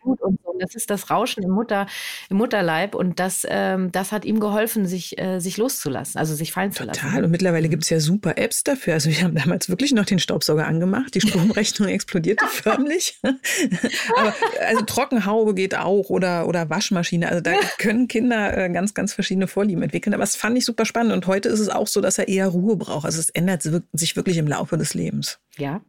Blut 0.02 0.20
und 0.22 0.35
so. 0.56 0.66
Das 0.66 0.74
ist 0.74 0.90
das 0.90 1.10
Rauschen 1.10 1.42
im, 1.42 1.50
Mutter, 1.50 1.86
im 2.30 2.38
Mutterleib 2.38 2.94
und 2.94 3.20
das, 3.20 3.46
ähm, 3.48 3.92
das 3.92 4.12
hat 4.12 4.24
ihm 4.24 4.40
geholfen, 4.40 4.86
sich, 4.86 5.18
äh, 5.18 5.38
sich 5.38 5.56
loszulassen, 5.56 6.18
also 6.18 6.34
sich 6.34 6.52
fallen 6.52 6.70
Total. 6.70 6.86
zu 6.86 6.86
lassen. 6.86 7.06
Total. 7.06 7.24
Und 7.24 7.30
mittlerweile 7.30 7.68
gibt 7.68 7.84
es 7.84 7.90
ja 7.90 8.00
super 8.00 8.38
Apps 8.38 8.64
dafür. 8.64 8.94
Also 8.94 9.10
wir 9.10 9.22
haben 9.22 9.34
damals 9.34 9.68
wirklich 9.68 9.92
noch 9.92 10.04
den 10.04 10.18
Staubsauger 10.18 10.66
angemacht. 10.66 11.14
Die 11.14 11.20
Stromrechnung 11.20 11.88
explodierte 11.96 12.46
förmlich. 12.50 13.18
Aber 14.16 14.34
also 14.66 14.84
Trockenhaube 14.84 15.54
geht 15.54 15.76
auch 15.76 16.10
oder, 16.10 16.48
oder 16.48 16.70
Waschmaschine. 16.70 17.28
Also 17.28 17.40
da 17.40 17.52
können 17.78 18.08
Kinder 18.08 18.56
äh, 18.56 18.70
ganz, 18.70 18.94
ganz 18.94 19.12
verschiedene 19.12 19.46
Vorlieben 19.46 19.82
entwickeln. 19.82 20.14
Aber 20.14 20.22
das 20.22 20.36
fand 20.36 20.56
ich 20.58 20.64
super 20.64 20.84
spannend. 20.84 21.12
Und 21.12 21.26
heute 21.26 21.48
ist 21.48 21.60
es 21.60 21.68
auch 21.68 21.86
so, 21.86 22.00
dass 22.00 22.18
er 22.18 22.28
eher 22.28 22.48
Ruhe 22.48 22.76
braucht. 22.76 23.04
Also 23.04 23.20
es 23.20 23.30
ändert 23.30 23.62
sich 23.92 24.16
wirklich 24.16 24.36
im 24.36 24.46
Laufe 24.46 24.76
des 24.76 24.94
Lebens. 24.94 25.38
Ja. 25.56 25.80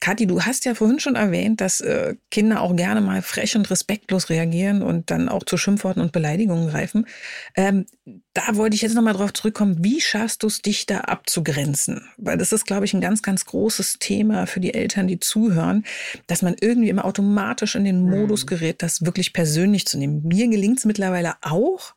Kathi, 0.00 0.26
du 0.26 0.42
hast 0.42 0.64
ja 0.64 0.74
vorhin 0.74 1.00
schon 1.00 1.16
erwähnt, 1.16 1.60
dass 1.60 1.80
äh, 1.80 2.16
Kinder 2.30 2.60
auch 2.60 2.74
gerne 2.76 3.00
mal 3.00 3.22
frech 3.22 3.56
und 3.56 3.70
respektlos 3.70 4.30
reagieren 4.30 4.82
und 4.82 5.10
dann 5.10 5.28
auch 5.28 5.44
zu 5.44 5.56
Schimpfworten 5.56 6.02
und 6.02 6.12
Beleidigungen 6.12 6.68
greifen. 6.68 7.06
Ähm, 7.54 7.86
da 8.34 8.56
wollte 8.56 8.76
ich 8.76 8.82
jetzt 8.82 8.94
nochmal 8.94 9.14
drauf 9.14 9.32
zurückkommen. 9.32 9.78
Wie 9.80 10.00
schaffst 10.00 10.42
du 10.42 10.46
es, 10.46 10.62
dich 10.62 10.86
da 10.86 11.00
abzugrenzen? 11.00 12.08
Weil 12.16 12.38
das 12.38 12.52
ist, 12.52 12.66
glaube 12.66 12.84
ich, 12.84 12.94
ein 12.94 13.00
ganz, 13.00 13.22
ganz 13.22 13.44
großes 13.46 13.98
Thema 13.98 14.46
für 14.46 14.60
die 14.60 14.74
Eltern, 14.74 15.08
die 15.08 15.18
zuhören, 15.18 15.84
dass 16.26 16.42
man 16.42 16.54
irgendwie 16.60 16.88
immer 16.88 17.04
automatisch 17.04 17.74
in 17.74 17.84
den 17.84 18.02
Modus 18.02 18.44
mhm. 18.44 18.48
gerät, 18.48 18.82
das 18.82 19.04
wirklich 19.04 19.32
persönlich 19.32 19.86
zu 19.86 19.98
nehmen. 19.98 20.22
Mir 20.22 20.48
gelingt 20.48 20.78
es 20.78 20.84
mittlerweile 20.84 21.34
auch, 21.42 21.94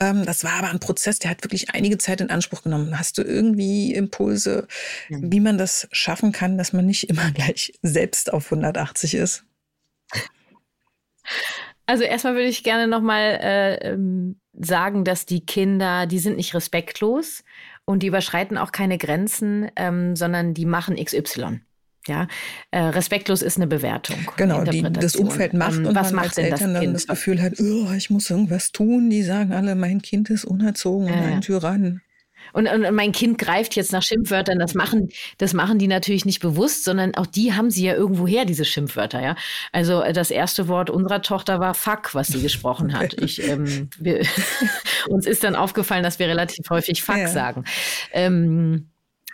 das 0.00 0.44
war 0.44 0.54
aber 0.54 0.70
ein 0.70 0.80
Prozess, 0.80 1.18
der 1.18 1.30
hat 1.30 1.44
wirklich 1.44 1.74
einige 1.74 1.98
Zeit 1.98 2.22
in 2.22 2.30
Anspruch 2.30 2.62
genommen. 2.62 2.98
Hast 2.98 3.18
du 3.18 3.22
irgendwie 3.22 3.92
Impulse, 3.92 4.66
ja. 5.10 5.18
wie 5.20 5.40
man 5.40 5.58
das 5.58 5.88
schaffen 5.92 6.32
kann, 6.32 6.56
dass 6.56 6.72
man 6.72 6.86
nicht 6.86 7.10
immer 7.10 7.30
gleich 7.34 7.74
selbst 7.82 8.32
auf 8.32 8.46
180 8.46 9.14
ist? 9.14 9.44
Also 11.84 12.04
erstmal 12.04 12.34
würde 12.34 12.48
ich 12.48 12.64
gerne 12.64 12.86
nochmal 12.86 13.38
äh, 13.42 13.90
ähm, 13.90 14.40
sagen, 14.52 15.04
dass 15.04 15.26
die 15.26 15.44
Kinder, 15.44 16.06
die 16.06 16.18
sind 16.18 16.36
nicht 16.36 16.54
respektlos 16.54 17.44
und 17.84 18.02
die 18.02 18.06
überschreiten 18.06 18.56
auch 18.56 18.72
keine 18.72 18.96
Grenzen, 18.96 19.70
ähm, 19.76 20.16
sondern 20.16 20.54
die 20.54 20.66
machen 20.66 20.96
XY. 20.96 21.60
Ja, 22.06 22.28
äh, 22.70 22.80
respektlos 22.80 23.42
ist 23.42 23.56
eine 23.56 23.66
Bewertung. 23.66 24.16
Genau, 24.36 24.64
die 24.64 24.82
das 24.82 25.16
Umfeld 25.16 25.52
macht 25.52 25.78
ähm, 25.78 25.86
und 25.86 25.94
was 25.94 26.12
macht 26.12 26.28
als 26.28 26.38
Eltern 26.38 26.72
das 26.72 26.82
dann 26.82 26.92
das 26.94 27.06
Gefühl 27.06 27.42
hat, 27.42 27.60
oh, 27.60 27.92
ich 27.94 28.08
muss 28.08 28.30
irgendwas 28.30 28.72
tun. 28.72 29.10
Die 29.10 29.22
sagen 29.22 29.52
alle, 29.52 29.74
mein 29.74 30.00
Kind 30.00 30.30
ist 30.30 30.44
unerzogen 30.44 31.06
und 31.06 31.12
ein 31.12 31.40
Tyrann. 31.42 32.00
Und, 32.52 32.66
und, 32.68 32.94
mein 32.94 33.12
Kind 33.12 33.38
greift 33.38 33.76
jetzt 33.76 33.92
nach 33.92 34.02
Schimpfwörtern. 34.02 34.58
Das 34.58 34.74
machen, 34.74 35.10
das 35.38 35.54
machen 35.54 35.78
die 35.78 35.86
natürlich 35.86 36.24
nicht 36.24 36.40
bewusst, 36.40 36.84
sondern 36.84 37.14
auch 37.14 37.26
die 37.26 37.52
haben 37.52 37.70
sie 37.70 37.84
ja 37.84 37.94
irgendwo 37.94 38.26
her, 38.26 38.44
diese 38.44 38.64
Schimpfwörter. 38.64 39.20
Ja, 39.20 39.36
also 39.72 40.02
äh, 40.02 40.12
das 40.12 40.30
erste 40.30 40.68
Wort 40.68 40.90
unserer 40.90 41.22
Tochter 41.22 41.60
war 41.60 41.74
Fuck, 41.74 42.14
was 42.14 42.28
sie 42.28 42.42
gesprochen 42.42 42.94
hat. 42.94 43.14
Ich, 43.20 43.46
ähm, 43.48 43.90
wir, 43.98 44.26
uns 45.08 45.26
ist 45.26 45.44
dann 45.44 45.54
aufgefallen, 45.54 46.02
dass 46.02 46.18
wir 46.18 46.28
relativ 46.28 46.68
häufig 46.70 47.02
Fuck 47.02 47.18
ja. 47.18 47.28
sagen. 47.28 47.64
Ähm, 48.12 48.90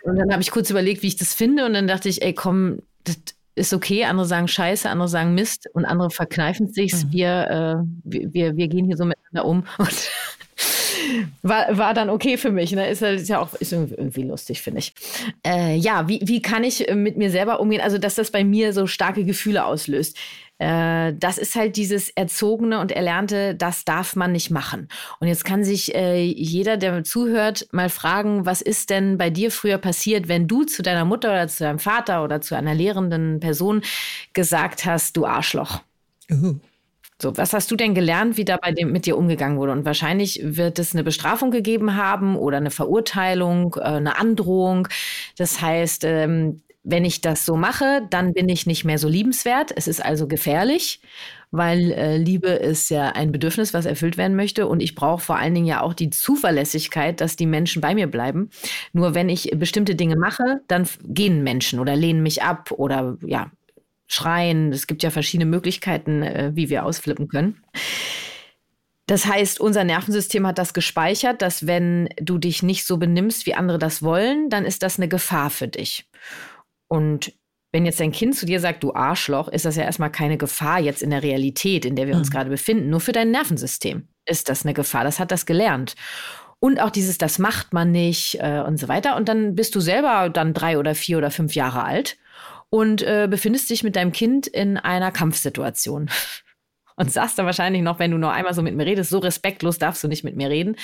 und 0.07 0.15
dann 0.15 0.31
habe 0.31 0.41
ich 0.41 0.51
kurz 0.51 0.69
überlegt, 0.69 1.03
wie 1.03 1.07
ich 1.07 1.17
das 1.17 1.33
finde. 1.33 1.65
Und 1.65 1.73
dann 1.73 1.87
dachte 1.87 2.07
ich, 2.07 2.21
ey, 2.21 2.33
komm, 2.33 2.79
das 3.03 3.17
ist 3.55 3.73
okay. 3.73 4.05
Andere 4.05 4.25
sagen 4.25 4.47
Scheiße, 4.47 4.89
andere 4.89 5.09
sagen 5.09 5.35
Mist 5.35 5.67
und 5.73 5.85
andere 5.85 6.09
verkneifen 6.11 6.71
sich's. 6.71 7.05
Mhm. 7.05 7.11
Wir, 7.11 7.83
äh, 7.83 8.29
wir, 8.33 8.55
wir 8.55 8.67
gehen 8.67 8.85
hier 8.85 8.97
so 8.97 9.05
miteinander 9.05 9.45
um. 9.45 9.65
Und 9.77 10.09
war, 11.41 11.77
war 11.77 11.93
dann 11.93 12.09
okay 12.09 12.37
für 12.37 12.51
mich. 12.51 12.71
Ne? 12.71 12.89
Ist, 12.89 13.01
ist 13.01 13.29
ja 13.29 13.39
auch 13.39 13.53
ist 13.55 13.71
irgendwie 13.71 14.23
lustig, 14.23 14.61
finde 14.61 14.79
ich. 14.79 14.93
Äh, 15.45 15.75
ja, 15.75 16.07
wie, 16.07 16.21
wie 16.23 16.41
kann 16.41 16.63
ich 16.63 16.87
mit 16.93 17.17
mir 17.17 17.29
selber 17.29 17.59
umgehen? 17.59 17.81
Also, 17.81 17.97
dass 17.97 18.15
das 18.15 18.31
bei 18.31 18.43
mir 18.43 18.73
so 18.73 18.87
starke 18.87 19.23
Gefühle 19.23 19.65
auslöst. 19.65 20.17
Äh, 20.59 21.13
das 21.13 21.37
ist 21.37 21.55
halt 21.55 21.75
dieses 21.77 22.09
Erzogene 22.09 22.79
und 22.79 22.91
Erlernte, 22.91 23.55
das 23.55 23.85
darf 23.85 24.15
man 24.15 24.31
nicht 24.31 24.49
machen. 24.49 24.87
Und 25.19 25.27
jetzt 25.27 25.45
kann 25.45 25.63
sich 25.63 25.93
äh, 25.93 26.23
jeder, 26.23 26.77
der 26.77 27.03
zuhört, 27.03 27.67
mal 27.71 27.89
fragen, 27.89 28.45
was 28.45 28.61
ist 28.61 28.89
denn 28.89 29.17
bei 29.17 29.29
dir 29.29 29.51
früher 29.51 29.77
passiert, 29.77 30.27
wenn 30.27 30.47
du 30.47 30.63
zu 30.63 30.81
deiner 30.81 31.05
Mutter 31.05 31.29
oder 31.29 31.47
zu 31.47 31.63
deinem 31.63 31.79
Vater 31.79 32.23
oder 32.23 32.41
zu 32.41 32.55
einer 32.55 32.73
lehrenden 32.73 33.39
Person 33.39 33.81
gesagt 34.33 34.85
hast, 34.85 35.15
du 35.17 35.25
Arschloch? 35.25 35.81
Uh. 36.31 36.55
So, 37.19 37.35
was 37.35 37.53
hast 37.53 37.71
du 37.71 37.75
denn 37.75 37.95
gelernt, 37.95 38.37
wie 38.37 38.45
da 38.45 38.57
bei 38.57 38.71
dem 38.71 38.91
mit 38.91 39.07
dir 39.07 39.17
umgegangen 39.17 39.57
wurde? 39.57 39.71
Und 39.71 39.85
wahrscheinlich 39.85 40.39
wird 40.43 40.77
es 40.77 40.93
eine 40.93 41.03
Bestrafung 41.03 41.49
gegeben 41.49 41.95
haben 41.95 42.35
oder 42.35 42.57
eine 42.57 42.69
Verurteilung, 42.69 43.75
äh, 43.79 43.81
eine 43.81 44.19
Androhung. 44.19 44.87
Das 45.35 45.59
heißt, 45.59 46.03
ähm, 46.03 46.61
wenn 46.89 47.03
ich 47.03 47.19
das 47.19 47.45
so 47.45 47.57
mache, 47.57 48.07
dann 48.09 48.33
bin 48.33 48.47
ich 48.47 48.65
nicht 48.65 48.85
mehr 48.85 48.97
so 48.97 49.09
liebenswert. 49.09 49.73
Es 49.75 49.89
ist 49.89 50.03
also 50.03 50.25
gefährlich, 50.25 51.01
weil 51.51 51.91
äh, 51.91 52.17
Liebe 52.17 52.47
ist 52.47 52.89
ja 52.89 53.09
ein 53.09 53.33
Bedürfnis, 53.33 53.73
was 53.73 53.85
erfüllt 53.85 54.15
werden 54.15 54.37
möchte. 54.37 54.67
Und 54.67 54.79
ich 54.79 54.95
brauche 54.95 55.21
vor 55.21 55.35
allen 55.35 55.53
Dingen 55.53 55.65
ja 55.65 55.81
auch 55.81 55.93
die 55.93 56.09
Zuverlässigkeit, 56.11 57.19
dass 57.19 57.35
die 57.35 57.45
Menschen 57.45 57.81
bei 57.81 57.93
mir 57.93 58.07
bleiben. 58.07 58.49
Nur 58.93 59.15
wenn 59.15 59.27
ich 59.27 59.51
bestimmte 59.57 59.95
Dinge 59.95 60.15
mache, 60.15 60.61
dann 60.69 60.87
gehen 61.03 61.43
Menschen 61.43 61.79
oder 61.79 61.93
lehnen 61.97 62.23
mich 62.23 62.41
ab 62.41 62.71
oder 62.71 63.17
ja, 63.21 63.51
schreien. 64.07 64.71
Es 64.71 64.87
gibt 64.87 65.03
ja 65.03 65.09
verschiedene 65.09 65.49
Möglichkeiten, 65.49 66.23
äh, 66.23 66.51
wie 66.53 66.69
wir 66.69 66.85
ausflippen 66.85 67.27
können. 67.27 67.61
Das 69.07 69.25
heißt, 69.25 69.59
unser 69.59 69.83
Nervensystem 69.83 70.47
hat 70.47 70.57
das 70.57 70.73
gespeichert, 70.73 71.41
dass 71.41 71.67
wenn 71.67 72.07
du 72.21 72.37
dich 72.37 72.63
nicht 72.63 72.85
so 72.85 72.95
benimmst, 72.95 73.45
wie 73.45 73.55
andere 73.55 73.77
das 73.77 74.03
wollen, 74.03 74.49
dann 74.49 74.63
ist 74.63 74.83
das 74.83 74.97
eine 74.97 75.09
Gefahr 75.09 75.49
für 75.49 75.67
dich. 75.67 76.05
Und 76.87 77.33
wenn 77.71 77.85
jetzt 77.85 77.99
dein 77.99 78.11
Kind 78.11 78.35
zu 78.35 78.45
dir 78.45 78.59
sagt, 78.59 78.83
du 78.83 78.93
Arschloch, 78.93 79.49
ist 79.49 79.65
das 79.65 79.75
ja 79.75 79.83
erstmal 79.83 80.11
keine 80.11 80.37
Gefahr 80.37 80.79
jetzt 80.79 81.01
in 81.03 81.09
der 81.09 81.23
Realität, 81.23 81.85
in 81.85 81.95
der 81.95 82.07
wir 82.07 82.15
uns 82.15 82.29
mhm. 82.29 82.33
gerade 82.33 82.49
befinden. 82.49 82.89
Nur 82.89 83.01
für 83.01 83.11
dein 83.11 83.31
Nervensystem 83.31 84.07
ist 84.25 84.49
das 84.49 84.65
eine 84.65 84.73
Gefahr. 84.73 85.03
Das 85.03 85.19
hat 85.19 85.31
das 85.31 85.45
gelernt. 85.45 85.95
Und 86.59 86.79
auch 86.79 86.89
dieses, 86.89 87.17
das 87.17 87.39
macht 87.39 87.73
man 87.73 87.91
nicht 87.91 88.39
äh, 88.39 88.63
und 88.65 88.77
so 88.77 88.87
weiter. 88.87 89.15
Und 89.15 89.29
dann 89.29 89.55
bist 89.55 89.75
du 89.75 89.79
selber 89.79 90.29
dann 90.29 90.53
drei 90.53 90.79
oder 90.79 90.95
vier 90.95 91.17
oder 91.17 91.29
fünf 91.29 91.53
Jahre 91.55 91.83
alt 91.83 92.17
und 92.69 93.01
äh, 93.03 93.27
befindest 93.29 93.69
dich 93.69 93.83
mit 93.83 93.95
deinem 93.95 94.11
Kind 94.11 94.47
in 94.47 94.77
einer 94.77 95.11
Kampfsituation 95.11 96.09
und 96.95 97.11
sagst 97.11 97.37
dann 97.37 97.45
wahrscheinlich 97.45 97.83
noch, 97.83 97.99
wenn 97.99 98.11
du 98.11 98.17
noch 98.17 98.31
einmal 98.31 98.53
so 98.53 98.61
mit 98.61 98.75
mir 98.75 98.85
redest, 98.85 99.09
so 99.09 99.19
respektlos 99.19 99.77
darfst 99.77 100.03
du 100.03 100.07
nicht 100.07 100.23
mit 100.23 100.35
mir 100.35 100.49
reden. 100.49 100.75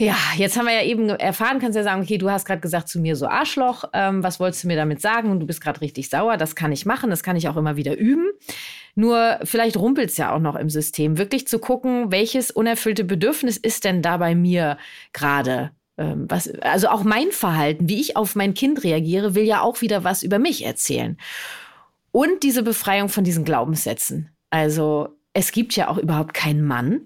Ja, 0.00 0.16
jetzt 0.36 0.56
haben 0.56 0.66
wir 0.66 0.74
ja 0.74 0.84
eben 0.84 1.08
erfahren, 1.08 1.58
kannst 1.58 1.74
ja 1.74 1.82
sagen, 1.82 2.02
okay, 2.02 2.18
du 2.18 2.30
hast 2.30 2.44
gerade 2.44 2.60
gesagt 2.60 2.88
zu 2.88 3.00
mir 3.00 3.16
so 3.16 3.26
Arschloch, 3.26 3.82
ähm, 3.92 4.22
was 4.22 4.38
wolltest 4.38 4.62
du 4.62 4.68
mir 4.68 4.76
damit 4.76 5.00
sagen? 5.00 5.32
Und 5.32 5.40
du 5.40 5.46
bist 5.46 5.60
gerade 5.60 5.80
richtig 5.80 6.08
sauer, 6.08 6.36
das 6.36 6.54
kann 6.54 6.70
ich 6.70 6.86
machen, 6.86 7.10
das 7.10 7.24
kann 7.24 7.34
ich 7.34 7.48
auch 7.48 7.56
immer 7.56 7.74
wieder 7.74 7.98
üben. 7.98 8.30
Nur 8.94 9.40
vielleicht 9.42 9.76
rumpelt 9.76 10.10
es 10.10 10.16
ja 10.16 10.32
auch 10.32 10.38
noch 10.38 10.54
im 10.54 10.70
System, 10.70 11.18
wirklich 11.18 11.48
zu 11.48 11.58
gucken, 11.58 12.12
welches 12.12 12.52
unerfüllte 12.52 13.02
Bedürfnis 13.02 13.56
ist 13.56 13.84
denn 13.84 14.00
da 14.00 14.18
bei 14.18 14.36
mir 14.36 14.78
gerade? 15.12 15.72
Ähm, 15.96 16.26
was, 16.28 16.48
also 16.60 16.88
auch 16.90 17.02
mein 17.02 17.32
Verhalten, 17.32 17.88
wie 17.88 18.00
ich 18.00 18.16
auf 18.16 18.36
mein 18.36 18.54
Kind 18.54 18.84
reagiere, 18.84 19.34
will 19.34 19.44
ja 19.44 19.62
auch 19.62 19.80
wieder 19.80 20.04
was 20.04 20.22
über 20.22 20.38
mich 20.38 20.64
erzählen. 20.64 21.16
Und 22.12 22.44
diese 22.44 22.62
Befreiung 22.62 23.08
von 23.08 23.24
diesen 23.24 23.44
Glaubenssätzen. 23.44 24.30
Also 24.50 25.08
es 25.32 25.50
gibt 25.50 25.74
ja 25.74 25.88
auch 25.88 25.98
überhaupt 25.98 26.34
keinen 26.34 26.62
Mann. 26.62 27.00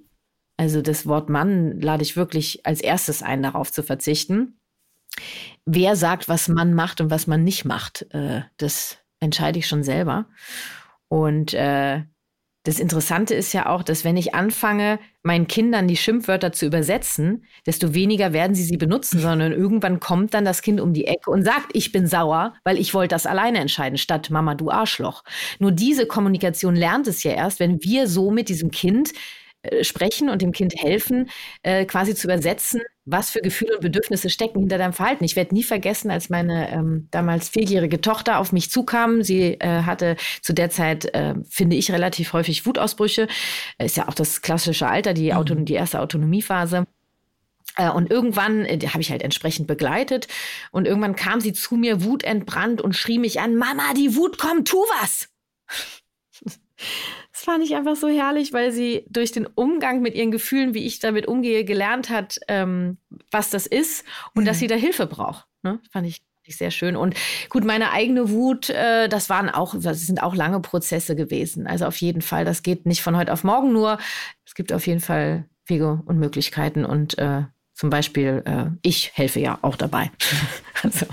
Also 0.56 0.82
das 0.82 1.06
Wort 1.06 1.28
Mann 1.28 1.80
lade 1.80 2.02
ich 2.02 2.16
wirklich 2.16 2.64
als 2.66 2.80
erstes 2.80 3.22
ein, 3.22 3.42
darauf 3.42 3.72
zu 3.72 3.82
verzichten. 3.82 4.58
Wer 5.64 5.96
sagt, 5.96 6.28
was 6.28 6.48
man 6.48 6.74
macht 6.74 7.00
und 7.00 7.10
was 7.10 7.26
man 7.26 7.44
nicht 7.44 7.64
macht, 7.64 8.06
äh, 8.14 8.42
das 8.56 8.98
entscheide 9.20 9.58
ich 9.58 9.68
schon 9.68 9.82
selber. 9.82 10.26
Und 11.08 11.54
äh, 11.54 12.02
das 12.64 12.78
Interessante 12.78 13.34
ist 13.34 13.52
ja 13.52 13.66
auch, 13.66 13.82
dass 13.82 14.04
wenn 14.04 14.16
ich 14.16 14.34
anfange, 14.34 15.00
meinen 15.24 15.48
Kindern 15.48 15.88
die 15.88 15.96
Schimpfwörter 15.96 16.52
zu 16.52 16.66
übersetzen, 16.66 17.44
desto 17.66 17.92
weniger 17.92 18.32
werden 18.32 18.54
sie 18.54 18.62
sie 18.62 18.76
benutzen, 18.76 19.18
sondern 19.18 19.52
irgendwann 19.52 19.98
kommt 19.98 20.32
dann 20.32 20.44
das 20.44 20.62
Kind 20.62 20.80
um 20.80 20.92
die 20.92 21.06
Ecke 21.06 21.30
und 21.30 21.44
sagt, 21.44 21.70
ich 21.72 21.90
bin 21.90 22.06
sauer, 22.06 22.54
weil 22.62 22.78
ich 22.78 22.94
wollte 22.94 23.14
das 23.14 23.26
alleine 23.26 23.58
entscheiden, 23.58 23.98
statt 23.98 24.30
Mama, 24.30 24.54
du 24.54 24.70
Arschloch. 24.70 25.24
Nur 25.58 25.72
diese 25.72 26.06
Kommunikation 26.06 26.76
lernt 26.76 27.08
es 27.08 27.24
ja 27.24 27.32
erst, 27.32 27.58
wenn 27.58 27.82
wir 27.82 28.06
so 28.06 28.30
mit 28.30 28.48
diesem 28.48 28.70
Kind 28.70 29.12
sprechen 29.82 30.28
und 30.28 30.42
dem 30.42 30.52
Kind 30.52 30.74
helfen, 30.76 31.30
äh, 31.62 31.84
quasi 31.84 32.14
zu 32.14 32.26
übersetzen, 32.26 32.80
was 33.04 33.30
für 33.30 33.40
Gefühle 33.40 33.74
und 33.74 33.80
Bedürfnisse 33.80 34.30
stecken 34.30 34.60
hinter 34.60 34.78
deinem 34.78 34.92
Verhalten. 34.92 35.24
Ich 35.24 35.36
werde 35.36 35.54
nie 35.54 35.62
vergessen, 35.62 36.10
als 36.10 36.30
meine 36.30 36.70
ähm, 36.70 37.08
damals 37.10 37.48
vierjährige 37.48 38.00
Tochter 38.00 38.38
auf 38.38 38.52
mich 38.52 38.70
zukam. 38.70 39.22
Sie 39.22 39.54
äh, 39.54 39.82
hatte 39.82 40.16
zu 40.40 40.52
der 40.52 40.70
Zeit, 40.70 41.12
äh, 41.14 41.34
finde 41.48 41.76
ich, 41.76 41.90
relativ 41.90 42.32
häufig 42.32 42.66
Wutausbrüche. 42.66 43.28
Ist 43.78 43.96
ja 43.96 44.08
auch 44.08 44.14
das 44.14 44.42
klassische 44.42 44.86
Alter, 44.86 45.14
die, 45.14 45.34
Auto 45.34 45.54
mhm. 45.54 45.64
die 45.64 45.74
erste 45.74 46.00
Autonomiephase. 46.00 46.86
Äh, 47.76 47.90
und 47.90 48.10
irgendwann 48.10 48.64
äh, 48.64 48.78
habe 48.88 49.00
ich 49.00 49.10
halt 49.10 49.22
entsprechend 49.22 49.66
begleitet. 49.66 50.28
Und 50.70 50.86
irgendwann 50.86 51.16
kam 51.16 51.40
sie 51.40 51.52
zu 51.52 51.76
mir 51.76 52.04
wutentbrannt 52.04 52.80
und 52.80 52.96
schrie 52.96 53.18
mich 53.18 53.40
an, 53.40 53.56
Mama, 53.56 53.94
die 53.96 54.16
Wut 54.16 54.38
kommt, 54.38 54.68
tu 54.68 54.78
was! 55.00 55.28
Das 57.32 57.42
fand 57.42 57.64
ich 57.64 57.74
einfach 57.74 57.96
so 57.96 58.08
herrlich, 58.08 58.52
weil 58.52 58.72
sie 58.72 59.04
durch 59.08 59.32
den 59.32 59.46
Umgang 59.46 60.02
mit 60.02 60.14
ihren 60.14 60.30
Gefühlen, 60.30 60.74
wie 60.74 60.84
ich 60.84 60.98
damit 60.98 61.26
umgehe, 61.26 61.64
gelernt 61.64 62.10
hat, 62.10 62.38
ähm, 62.48 62.98
was 63.30 63.50
das 63.50 63.66
ist 63.66 64.04
und 64.34 64.42
mhm. 64.42 64.46
dass 64.46 64.58
sie 64.58 64.66
da 64.66 64.74
Hilfe 64.74 65.06
braucht. 65.06 65.46
Ne? 65.62 65.80
Fand 65.90 66.06
ich 66.06 66.22
sehr 66.48 66.70
schön. 66.70 66.96
Und 66.96 67.14
gut, 67.48 67.64
meine 67.64 67.92
eigene 67.92 68.30
Wut, 68.30 68.70
äh, 68.70 69.08
das 69.08 69.30
waren 69.30 69.48
auch, 69.48 69.74
das 69.78 70.06
sind 70.06 70.22
auch 70.22 70.34
lange 70.34 70.60
Prozesse 70.60 71.16
gewesen. 71.16 71.66
Also 71.66 71.86
auf 71.86 71.96
jeden 71.96 72.22
Fall, 72.22 72.44
das 72.44 72.62
geht 72.62 72.86
nicht 72.86 73.02
von 73.02 73.16
heute 73.16 73.32
auf 73.32 73.44
morgen 73.44 73.72
nur. 73.72 73.98
Es 74.44 74.54
gibt 74.54 74.72
auf 74.72 74.86
jeden 74.86 75.00
Fall 75.00 75.48
Wege 75.66 76.02
und 76.04 76.18
Möglichkeiten 76.18 76.84
und 76.84 77.18
äh, 77.18 77.44
zum 77.82 77.90
Beispiel, 77.90 78.44
äh, 78.46 78.66
ich 78.82 79.10
helfe 79.16 79.40
ja 79.40 79.58
auch 79.62 79.74
dabei. 79.74 80.12
also, 80.84 81.04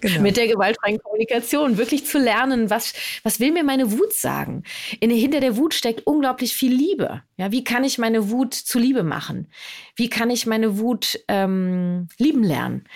genau. 0.00 0.22
Mit 0.22 0.38
der 0.38 0.48
gewaltfreien 0.48 0.98
Kommunikation 0.98 1.76
wirklich 1.76 2.06
zu 2.06 2.18
lernen, 2.18 2.70
was, 2.70 2.94
was 3.22 3.38
will 3.38 3.52
mir 3.52 3.64
meine 3.64 3.92
Wut 3.92 4.14
sagen? 4.14 4.62
In, 5.00 5.10
hinter 5.10 5.40
der 5.40 5.58
Wut 5.58 5.74
steckt 5.74 6.06
unglaublich 6.06 6.54
viel 6.54 6.72
Liebe. 6.72 7.22
Ja, 7.36 7.52
wie 7.52 7.64
kann 7.64 7.84
ich 7.84 7.98
meine 7.98 8.30
Wut 8.30 8.54
zu 8.54 8.78
Liebe 8.78 9.02
machen? 9.02 9.48
Wie 9.94 10.08
kann 10.08 10.30
ich 10.30 10.46
meine 10.46 10.78
Wut 10.78 11.20
ähm, 11.28 12.08
lieben 12.16 12.44
lernen? 12.44 12.88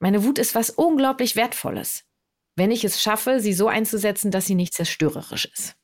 Meine 0.00 0.24
Wut 0.24 0.40
ist 0.40 0.56
was 0.56 0.70
unglaublich 0.70 1.36
Wertvolles, 1.36 2.06
wenn 2.56 2.72
ich 2.72 2.82
es 2.82 3.00
schaffe, 3.00 3.38
sie 3.38 3.52
so 3.52 3.68
einzusetzen, 3.68 4.32
dass 4.32 4.46
sie 4.46 4.56
nicht 4.56 4.74
zerstörerisch 4.74 5.44
ist. 5.44 5.77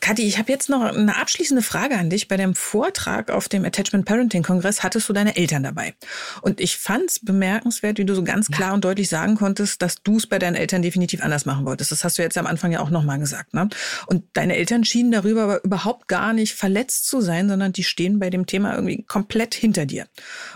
Kathi, 0.00 0.22
ich 0.22 0.38
habe 0.38 0.50
jetzt 0.50 0.68
noch 0.68 0.82
eine 0.82 1.16
abschließende 1.16 1.62
Frage 1.62 1.96
an 1.96 2.10
dich. 2.10 2.26
Bei 2.26 2.36
dem 2.36 2.54
Vortrag 2.54 3.30
auf 3.30 3.48
dem 3.48 3.64
Attachment 3.64 4.04
Parenting 4.04 4.42
Kongress 4.42 4.82
hattest 4.82 5.08
du 5.08 5.12
deine 5.12 5.36
Eltern 5.36 5.62
dabei. 5.62 5.94
Und 6.40 6.60
ich 6.60 6.76
fand 6.76 7.10
es 7.10 7.20
bemerkenswert, 7.20 7.98
wie 7.98 8.04
du 8.04 8.14
so 8.14 8.24
ganz 8.24 8.48
klar 8.48 8.70
ja. 8.70 8.74
und 8.74 8.84
deutlich 8.84 9.08
sagen 9.08 9.36
konntest, 9.36 9.82
dass 9.82 10.02
du 10.02 10.16
es 10.16 10.26
bei 10.26 10.38
deinen 10.38 10.56
Eltern 10.56 10.82
definitiv 10.82 11.22
anders 11.22 11.46
machen 11.46 11.66
wolltest. 11.66 11.92
Das 11.92 12.02
hast 12.04 12.18
du 12.18 12.22
jetzt 12.22 12.38
am 12.38 12.46
Anfang 12.46 12.72
ja 12.72 12.80
auch 12.80 12.90
nochmal 12.90 13.18
gesagt. 13.18 13.54
Ne? 13.54 13.68
Und 14.06 14.24
deine 14.32 14.56
Eltern 14.56 14.84
schienen 14.84 15.12
darüber 15.12 15.42
aber 15.42 15.64
überhaupt 15.64 16.08
gar 16.08 16.32
nicht 16.32 16.54
verletzt 16.54 17.06
zu 17.06 17.20
sein, 17.20 17.48
sondern 17.48 17.72
die 17.72 17.84
stehen 17.84 18.18
bei 18.18 18.30
dem 18.30 18.46
Thema 18.46 18.74
irgendwie 18.74 19.02
komplett 19.02 19.54
hinter 19.54 19.86
dir. 19.86 20.06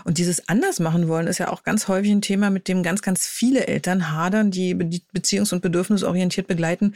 Und 0.03 0.17
dieses 0.17 0.49
anders 0.49 0.79
machen 0.79 1.07
wollen 1.07 1.27
ist 1.27 1.37
ja 1.37 1.49
auch 1.49 1.63
ganz 1.63 1.87
häufig 1.87 2.11
ein 2.11 2.21
Thema, 2.21 2.49
mit 2.49 2.67
dem 2.67 2.83
ganz, 2.83 3.01
ganz 3.01 3.27
viele 3.27 3.67
Eltern 3.67 4.11
hadern, 4.11 4.51
die 4.51 4.75
beziehungs- 4.75 5.53
und 5.53 5.61
bedürfnisorientiert 5.61 6.47
begleiten. 6.47 6.95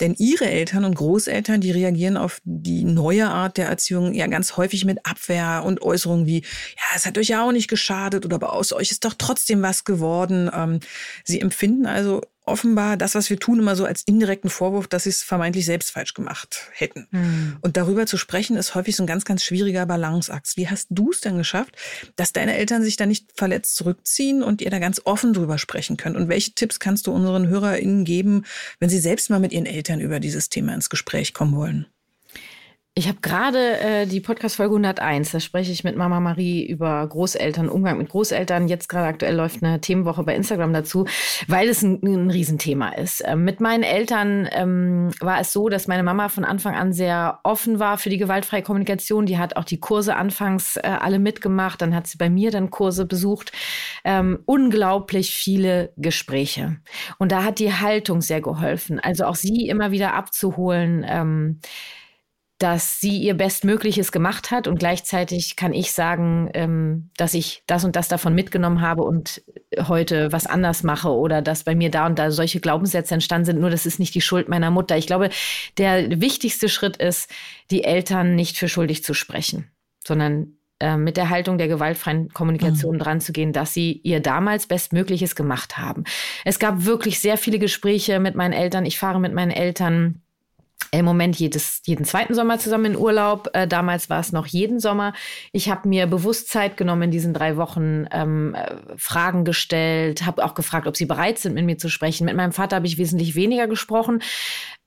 Denn 0.00 0.14
ihre 0.14 0.46
Eltern 0.46 0.84
und 0.84 0.94
Großeltern 0.94 1.39
Eltern, 1.40 1.62
die 1.62 1.70
reagieren 1.70 2.18
auf 2.18 2.42
die 2.44 2.84
neue 2.84 3.28
Art 3.28 3.56
der 3.56 3.66
Erziehung 3.66 4.12
ja 4.12 4.26
ganz 4.26 4.58
häufig 4.58 4.84
mit 4.84 5.06
Abwehr 5.06 5.62
und 5.64 5.80
Äußerungen 5.80 6.26
wie, 6.26 6.40
ja, 6.40 6.96
es 6.96 7.06
hat 7.06 7.16
euch 7.16 7.28
ja 7.28 7.46
auch 7.46 7.52
nicht 7.52 7.68
geschadet 7.68 8.26
oder 8.26 8.34
aber 8.34 8.52
aus 8.52 8.74
euch 8.74 8.90
ist 8.90 9.06
doch 9.06 9.14
trotzdem 9.16 9.62
was 9.62 9.84
geworden. 9.84 10.50
Ähm, 10.54 10.80
sie 11.24 11.40
empfinden 11.40 11.86
also 11.86 12.20
offenbar 12.44 12.96
das, 12.96 13.14
was 13.14 13.30
wir 13.30 13.38
tun, 13.38 13.58
immer 13.58 13.76
so 13.76 13.84
als 13.84 14.02
indirekten 14.02 14.50
Vorwurf, 14.50 14.88
dass 14.88 15.04
sie 15.04 15.10
es 15.10 15.22
vermeintlich 15.22 15.64
selbst 15.64 15.90
falsch 15.90 16.14
gemacht 16.14 16.68
hätten. 16.72 17.06
Mhm. 17.10 17.58
Und 17.60 17.76
darüber 17.76 18.06
zu 18.06 18.16
sprechen, 18.16 18.56
ist 18.56 18.74
häufig 18.74 18.96
so 18.96 19.02
ein 19.02 19.06
ganz, 19.06 19.24
ganz 19.24 19.44
schwieriger 19.44 19.86
Balanceakt. 19.86 20.56
Wie 20.56 20.68
hast 20.68 20.88
du 20.90 21.10
es 21.10 21.20
denn 21.20 21.36
geschafft, 21.36 21.76
dass 22.16 22.32
deine 22.32 22.56
Eltern 22.56 22.82
sich 22.82 22.96
da 22.96 23.06
nicht 23.06 23.30
verletzt 23.34 23.76
zurückziehen 23.76 24.42
und 24.42 24.62
ihr 24.62 24.70
da 24.70 24.78
ganz 24.78 25.00
offen 25.04 25.32
drüber 25.32 25.58
sprechen 25.58 25.96
könnt? 25.96 26.16
Und 26.16 26.28
welche 26.28 26.52
Tipps 26.52 26.80
kannst 26.80 27.06
du 27.06 27.12
unseren 27.12 27.48
HörerInnen 27.48 28.04
geben, 28.04 28.44
wenn 28.78 28.90
sie 28.90 29.00
selbst 29.00 29.30
mal 29.30 29.40
mit 29.40 29.52
ihren 29.52 29.66
Eltern 29.66 30.00
über 30.00 30.20
dieses 30.20 30.48
Thema 30.48 30.74
ins 30.74 30.90
Gespräch 30.90 31.34
kommen 31.34 31.54
wollen? 31.54 31.86
Ich 33.00 33.08
habe 33.08 33.20
gerade 33.22 33.80
äh, 33.80 34.06
die 34.06 34.20
Podcast-Folge 34.20 34.74
101, 34.74 35.30
da 35.30 35.40
spreche 35.40 35.72
ich 35.72 35.84
mit 35.84 35.96
Mama 35.96 36.20
Marie 36.20 36.66
über 36.66 37.06
Großeltern, 37.06 37.70
Umgang 37.70 37.96
mit 37.96 38.10
Großeltern. 38.10 38.68
Jetzt 38.68 38.90
gerade 38.90 39.06
aktuell 39.06 39.36
läuft 39.36 39.62
eine 39.62 39.80
Themenwoche 39.80 40.22
bei 40.22 40.36
Instagram 40.36 40.74
dazu, 40.74 41.06
weil 41.48 41.70
es 41.70 41.80
ein, 41.80 42.02
ein 42.02 42.30
Riesenthema 42.30 42.90
ist. 42.90 43.22
Ähm, 43.24 43.42
mit 43.42 43.58
meinen 43.58 43.84
Eltern 43.84 44.46
ähm, 44.52 45.12
war 45.18 45.40
es 45.40 45.50
so, 45.50 45.70
dass 45.70 45.88
meine 45.88 46.02
Mama 46.02 46.28
von 46.28 46.44
Anfang 46.44 46.74
an 46.74 46.92
sehr 46.92 47.40
offen 47.42 47.78
war 47.78 47.96
für 47.96 48.10
die 48.10 48.18
gewaltfreie 48.18 48.60
Kommunikation. 48.60 49.24
Die 49.24 49.38
hat 49.38 49.56
auch 49.56 49.64
die 49.64 49.80
Kurse 49.80 50.14
anfangs 50.16 50.76
äh, 50.76 50.82
alle 50.82 51.18
mitgemacht. 51.18 51.80
Dann 51.80 51.94
hat 51.94 52.06
sie 52.06 52.18
bei 52.18 52.28
mir 52.28 52.50
dann 52.50 52.68
Kurse 52.68 53.06
besucht. 53.06 53.52
Ähm, 54.04 54.40
unglaublich 54.44 55.34
viele 55.34 55.94
Gespräche. 55.96 56.76
Und 57.16 57.32
da 57.32 57.44
hat 57.44 57.60
die 57.60 57.72
Haltung 57.72 58.20
sehr 58.20 58.42
geholfen. 58.42 59.00
Also 59.00 59.24
auch 59.24 59.36
sie 59.36 59.68
immer 59.68 59.90
wieder 59.90 60.12
abzuholen. 60.12 61.02
Ähm, 61.08 61.60
dass 62.60 63.00
sie 63.00 63.16
ihr 63.16 63.32
Bestmögliches 63.32 64.12
gemacht 64.12 64.50
hat 64.50 64.68
und 64.68 64.78
gleichzeitig 64.78 65.56
kann 65.56 65.72
ich 65.72 65.92
sagen, 65.92 66.50
ähm, 66.52 67.10
dass 67.16 67.32
ich 67.32 67.62
das 67.66 67.84
und 67.84 67.96
das 67.96 68.08
davon 68.08 68.34
mitgenommen 68.34 68.82
habe 68.82 69.02
und 69.02 69.42
heute 69.88 70.30
was 70.30 70.46
anders 70.46 70.82
mache 70.82 71.08
oder 71.08 71.40
dass 71.40 71.64
bei 71.64 71.74
mir 71.74 71.90
da 71.90 72.04
und 72.04 72.18
da 72.18 72.30
solche 72.30 72.60
Glaubenssätze 72.60 73.14
entstanden 73.14 73.46
sind. 73.46 73.60
Nur 73.60 73.70
das 73.70 73.86
ist 73.86 73.98
nicht 73.98 74.14
die 74.14 74.20
Schuld 74.20 74.50
meiner 74.50 74.70
Mutter. 74.70 74.98
Ich 74.98 75.06
glaube, 75.06 75.30
der 75.78 76.20
wichtigste 76.20 76.68
Schritt 76.68 76.98
ist, 76.98 77.30
die 77.70 77.82
Eltern 77.82 78.34
nicht 78.34 78.58
für 78.58 78.68
schuldig 78.68 79.02
zu 79.04 79.14
sprechen, 79.14 79.70
sondern 80.06 80.58
äh, 80.80 80.98
mit 80.98 81.16
der 81.16 81.30
Haltung 81.30 81.56
der 81.56 81.68
gewaltfreien 81.68 82.28
Kommunikation 82.28 82.96
mhm. 82.96 83.00
dran 83.00 83.20
zu 83.22 83.32
gehen, 83.32 83.54
dass 83.54 83.72
sie 83.72 84.02
ihr 84.04 84.20
damals 84.20 84.66
Bestmögliches 84.66 85.34
gemacht 85.34 85.78
haben. 85.78 86.04
Es 86.44 86.58
gab 86.58 86.84
wirklich 86.84 87.20
sehr 87.20 87.38
viele 87.38 87.58
Gespräche 87.58 88.20
mit 88.20 88.34
meinen 88.34 88.52
Eltern. 88.52 88.84
Ich 88.84 88.98
fahre 88.98 89.18
mit 89.18 89.32
meinen 89.32 89.50
Eltern 89.50 90.20
im 90.92 91.04
Moment 91.04 91.36
jedes, 91.36 91.82
jeden 91.86 92.04
zweiten 92.04 92.34
Sommer 92.34 92.58
zusammen 92.58 92.86
in 92.86 92.96
Urlaub. 92.96 93.48
Äh, 93.52 93.68
damals 93.68 94.10
war 94.10 94.20
es 94.20 94.32
noch 94.32 94.46
jeden 94.46 94.80
Sommer. 94.80 95.12
Ich 95.52 95.70
habe 95.70 95.88
mir 95.88 96.06
bewusst 96.06 96.48
Zeit 96.48 96.76
genommen 96.76 97.02
in 97.02 97.10
diesen 97.10 97.34
drei 97.34 97.56
Wochen, 97.56 98.06
ähm, 98.10 98.54
äh, 98.54 98.76
Fragen 98.96 99.44
gestellt, 99.44 100.26
habe 100.26 100.44
auch 100.44 100.54
gefragt, 100.54 100.86
ob 100.86 100.96
sie 100.96 101.06
bereit 101.06 101.38
sind, 101.38 101.54
mit 101.54 101.64
mir 101.64 101.78
zu 101.78 101.88
sprechen. 101.88 102.24
Mit 102.24 102.36
meinem 102.36 102.52
Vater 102.52 102.76
habe 102.76 102.86
ich 102.86 102.98
wesentlich 102.98 103.34
weniger 103.34 103.66
gesprochen. 103.68 104.22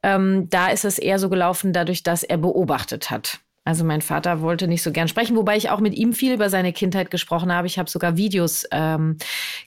Ähm, 0.04 0.50
da 0.50 0.68
ist 0.68 0.86
es 0.86 1.00
eher 1.00 1.20
so 1.20 1.30
gelaufen, 1.30 1.74
dadurch, 1.74 2.04
dass 2.04 2.24
er 2.24 2.38
beobachtet 2.38 3.10
hat. 3.10 3.40
Also 3.66 3.86
mein 3.86 4.02
Vater 4.02 4.42
wollte 4.42 4.68
nicht 4.68 4.84
so 4.84 4.92
gern 4.92 5.08
sprechen, 5.08 5.38
wobei 5.38 5.56
ich 5.56 5.70
auch 5.70 5.80
mit 5.80 5.96
ihm 5.96 6.12
viel 6.12 6.34
über 6.34 6.50
seine 6.50 6.74
Kindheit 6.74 7.10
gesprochen 7.10 7.54
habe. 7.54 7.66
Ich 7.66 7.80
habe 7.80 7.90
sogar 7.90 8.18
Videos 8.18 8.66
ähm, 8.72 9.18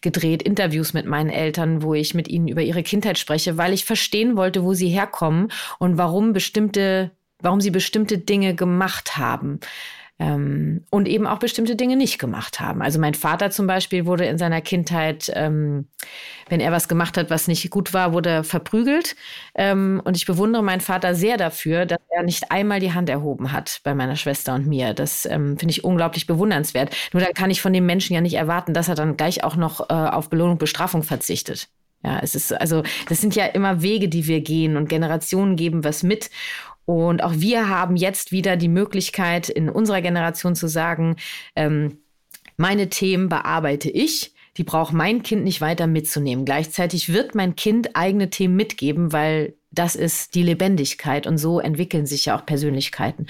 gedreht, 0.03 0.43
Interviews 0.43 0.93
mit 0.93 1.07
meinen 1.07 1.31
Eltern, 1.31 1.83
wo 1.83 1.95
ich 1.95 2.13
mit 2.13 2.29
ihnen 2.29 2.47
über 2.47 2.63
ihre 2.63 2.83
Kindheit 2.83 3.19
spreche, 3.19 3.57
weil 3.57 3.73
ich 3.73 3.87
verstehen 3.87 4.37
wollte, 4.37 4.65
wo 4.65 4.75
sie 4.75 4.89
herkommen 4.89 5.49
und 5.79 5.97
warum 5.97 6.35
bestimmte, 6.35 7.11
warum 7.41 7.63
sie 7.63 7.71
bestimmte 7.71 8.19
Dinge 8.19 8.55
gemacht 8.55 9.17
haben 9.17 9.61
ähm, 10.19 10.85
und 10.91 11.09
eben 11.09 11.27
auch 11.27 11.39
bestimmte 11.39 11.77
Dinge 11.77 11.97
nicht 11.97 12.19
gemacht 12.19 12.59
haben. 12.59 12.81
Also 12.81 12.99
mein 12.99 13.15
Vater 13.15 13.51
zum 13.51 13.67
Beispiel 13.67 14.07
wurde 14.07 14.25
in 14.25 14.39
seiner 14.39 14.63
Kindheit, 14.63 15.31
ähm, 15.35 15.89
wenn 16.49 16.61
er 16.61 16.73
was 16.73 16.89
gemacht 16.89 17.19
hat, 17.19 17.29
was 17.29 17.49
nicht 17.49 17.71
gut 17.71 17.93
war, 17.93 18.13
wurde 18.13 18.43
verprügelt. 18.43 19.15
Ähm, 19.55 20.01
und 20.05 20.17
ich 20.17 20.25
bewundere 20.25 20.63
meinen 20.63 20.81
Vater 20.81 21.15
sehr 21.15 21.37
dafür, 21.37 21.85
dass 21.85 22.01
er 22.09 22.23
nicht 22.23 22.51
einmal 22.51 22.81
die 22.81 22.95
Hand 22.95 23.11
erhoben 23.11 23.53
hat 23.53 23.81
bei 23.85 23.95
meiner 23.95 24.17
Schwester 24.17 24.55
und 24.55 24.67
mir. 24.67 24.95
Das 24.95 25.27
ähm, 25.27 25.59
finde 25.59 25.73
ich 25.73 25.85
unglaublich 25.85 26.27
bewundernswert. 26.27 26.97
Nur 27.13 27.23
dann 27.23 27.35
kann 27.35 27.51
ich 27.51 27.61
von 27.61 27.75
dem 27.75 27.85
Menschen 27.85 28.15
ja 28.15 28.23
nicht 28.23 28.35
erwarten, 28.35 28.73
dass 28.73 28.89
er 28.89 28.95
dann 28.95 29.19
gleich 29.19 29.45
auch 29.45 29.57
noch 29.57 29.91
äh, 29.91 29.93
auf 29.93 30.31
Belohnung, 30.31 30.57
Bestrafung 30.57 31.03
verzichtet. 31.03 31.69
Ja, 32.03 32.21
es 32.23 32.35
ist 32.35 32.53
also, 32.53 32.85
das 33.09 33.21
sind 33.21 33.35
ja 33.35 33.47
immer 33.47 33.83
Wege, 33.83 34.09
die 34.09 34.27
wir 34.27 34.41
gehen 34.41 34.77
und 34.77 34.89
Generationen 34.89 35.57
geben 35.57 35.83
was 35.83 36.03
mit. 36.03 36.31
Und 36.87 37.23
auch 37.23 37.35
wir 37.37 37.69
haben 37.69 37.97
jetzt 37.97 38.33
wieder 38.33 38.57
die 38.57 38.69
Möglichkeit, 38.69 39.49
in 39.49 39.69
unserer 39.69 40.01
Generation 40.01 40.55
zu 40.55 40.69
sagen, 40.69 41.17
ähm, 41.55 41.99
meine 42.57 42.89
Themen 42.89 43.29
bearbeite 43.29 43.91
ich. 43.91 44.33
Die 44.57 44.65
braucht 44.65 44.95
mein 44.95 45.23
Kind 45.23 45.45
nicht 45.45 45.61
weiter 45.61 45.87
mitzunehmen. 45.87 46.47
Gleichzeitig 46.47 47.13
wird 47.13 47.35
mein 47.35 47.57
Kind 47.57 47.95
eigene 47.95 48.31
Themen 48.31 48.57
mitgeben, 48.57 49.13
weil 49.13 49.55
das 49.71 49.95
ist 49.95 50.35
die 50.35 50.43
Lebendigkeit 50.43 51.27
und 51.27 51.37
so 51.37 51.61
entwickeln 51.61 52.07
sich 52.07 52.25
ja 52.27 52.39
auch 52.39 52.47
Persönlichkeiten. 52.47 53.27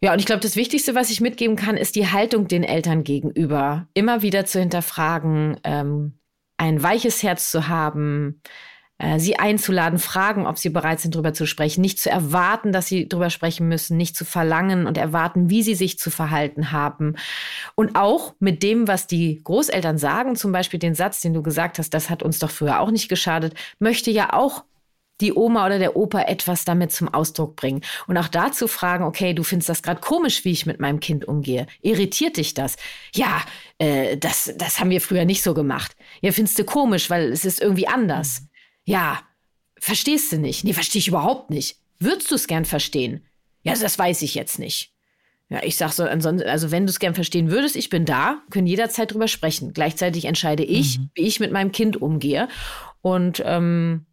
Ja, 0.00 0.12
und 0.12 0.18
ich 0.18 0.26
glaube, 0.26 0.42
das 0.42 0.54
Wichtigste, 0.54 0.94
was 0.94 1.10
ich 1.10 1.20
mitgeben 1.20 1.56
kann, 1.56 1.76
ist 1.76 1.96
die 1.96 2.06
Haltung 2.06 2.46
den 2.46 2.62
Eltern 2.62 3.02
gegenüber. 3.04 3.88
Immer 3.94 4.22
wieder 4.22 4.44
zu 4.44 4.60
hinterfragen, 4.60 5.58
ähm, 5.64 6.12
ein 6.56 6.82
weiches 6.82 7.22
Herz 7.22 7.50
zu 7.50 7.68
haben, 7.68 8.40
sie 9.18 9.38
einzuladen, 9.38 9.98
fragen, 9.98 10.46
ob 10.46 10.58
sie 10.58 10.70
bereit 10.70 11.00
sind, 11.00 11.14
darüber 11.14 11.34
zu 11.34 11.46
sprechen, 11.46 11.80
nicht 11.80 11.98
zu 11.98 12.10
erwarten, 12.10 12.72
dass 12.72 12.86
sie 12.86 13.08
darüber 13.08 13.28
sprechen 13.28 13.68
müssen, 13.68 13.96
nicht 13.96 14.16
zu 14.16 14.24
verlangen 14.24 14.86
und 14.86 14.96
erwarten, 14.96 15.50
wie 15.50 15.62
sie 15.62 15.74
sich 15.74 15.98
zu 15.98 16.10
verhalten 16.10 16.70
haben. 16.70 17.16
Und 17.74 17.96
auch 17.96 18.34
mit 18.38 18.62
dem, 18.62 18.86
was 18.86 19.06
die 19.06 19.42
Großeltern 19.42 19.98
sagen, 19.98 20.36
zum 20.36 20.52
Beispiel 20.52 20.78
den 20.78 20.94
Satz, 20.94 21.20
den 21.20 21.34
du 21.34 21.42
gesagt 21.42 21.78
hast, 21.78 21.90
das 21.90 22.08
hat 22.08 22.22
uns 22.22 22.38
doch 22.38 22.50
früher 22.50 22.80
auch 22.80 22.90
nicht 22.90 23.08
geschadet, 23.08 23.54
möchte 23.80 24.10
ja 24.10 24.32
auch 24.32 24.64
die 25.20 25.32
Oma 25.32 25.66
oder 25.66 25.78
der 25.78 25.96
Opa 25.96 26.22
etwas 26.22 26.64
damit 26.64 26.92
zum 26.92 27.12
Ausdruck 27.12 27.56
bringen. 27.56 27.82
Und 28.06 28.16
auch 28.16 28.28
dazu 28.28 28.68
fragen, 28.68 29.04
okay, 29.04 29.32
du 29.32 29.42
findest 29.42 29.68
das 29.68 29.82
gerade 29.82 30.00
komisch, 30.00 30.44
wie 30.44 30.52
ich 30.52 30.66
mit 30.66 30.80
meinem 30.80 31.00
Kind 31.00 31.24
umgehe. 31.26 31.66
Irritiert 31.82 32.36
dich 32.36 32.54
das? 32.54 32.76
Ja, 33.14 33.42
äh, 33.78 34.16
das, 34.16 34.52
das 34.56 34.80
haben 34.80 34.90
wir 34.90 35.00
früher 35.00 35.24
nicht 35.24 35.42
so 35.42 35.54
gemacht. 35.54 35.96
Ja, 36.20 36.32
findest 36.32 36.58
du 36.58 36.64
komisch, 36.64 37.10
weil 37.10 37.32
es 37.32 37.44
ist 37.44 37.60
irgendwie 37.60 37.86
anders. 37.86 38.42
Ja, 38.84 39.22
verstehst 39.78 40.32
du 40.32 40.38
nicht? 40.38 40.64
Nee, 40.64 40.72
verstehe 40.72 41.00
ich 41.00 41.08
überhaupt 41.08 41.50
nicht. 41.50 41.76
Würdest 41.98 42.30
du 42.30 42.34
es 42.34 42.46
gern 42.46 42.64
verstehen? 42.64 43.24
Ja, 43.62 43.74
das 43.74 43.98
weiß 43.98 44.22
ich 44.22 44.34
jetzt 44.34 44.58
nicht. 44.58 44.92
Ja, 45.48 45.62
ich 45.62 45.76
sag 45.76 45.92
so, 45.92 46.04
ansonsten, 46.04 46.48
also 46.48 46.70
wenn 46.70 46.86
du 46.86 46.90
es 46.90 46.98
gern 46.98 47.14
verstehen 47.14 47.50
würdest, 47.50 47.76
ich 47.76 47.90
bin 47.90 48.04
da, 48.04 48.42
können 48.50 48.66
jederzeit 48.66 49.12
drüber 49.12 49.28
sprechen. 49.28 49.72
Gleichzeitig 49.72 50.24
entscheide 50.24 50.64
ich, 50.64 50.98
mhm. 50.98 51.10
wie 51.14 51.22
ich 51.22 51.40
mit 51.40 51.52
meinem 51.52 51.72
Kind 51.72 52.00
umgehe. 52.00 52.48
Und 53.02 53.42
ähm, 53.44 54.06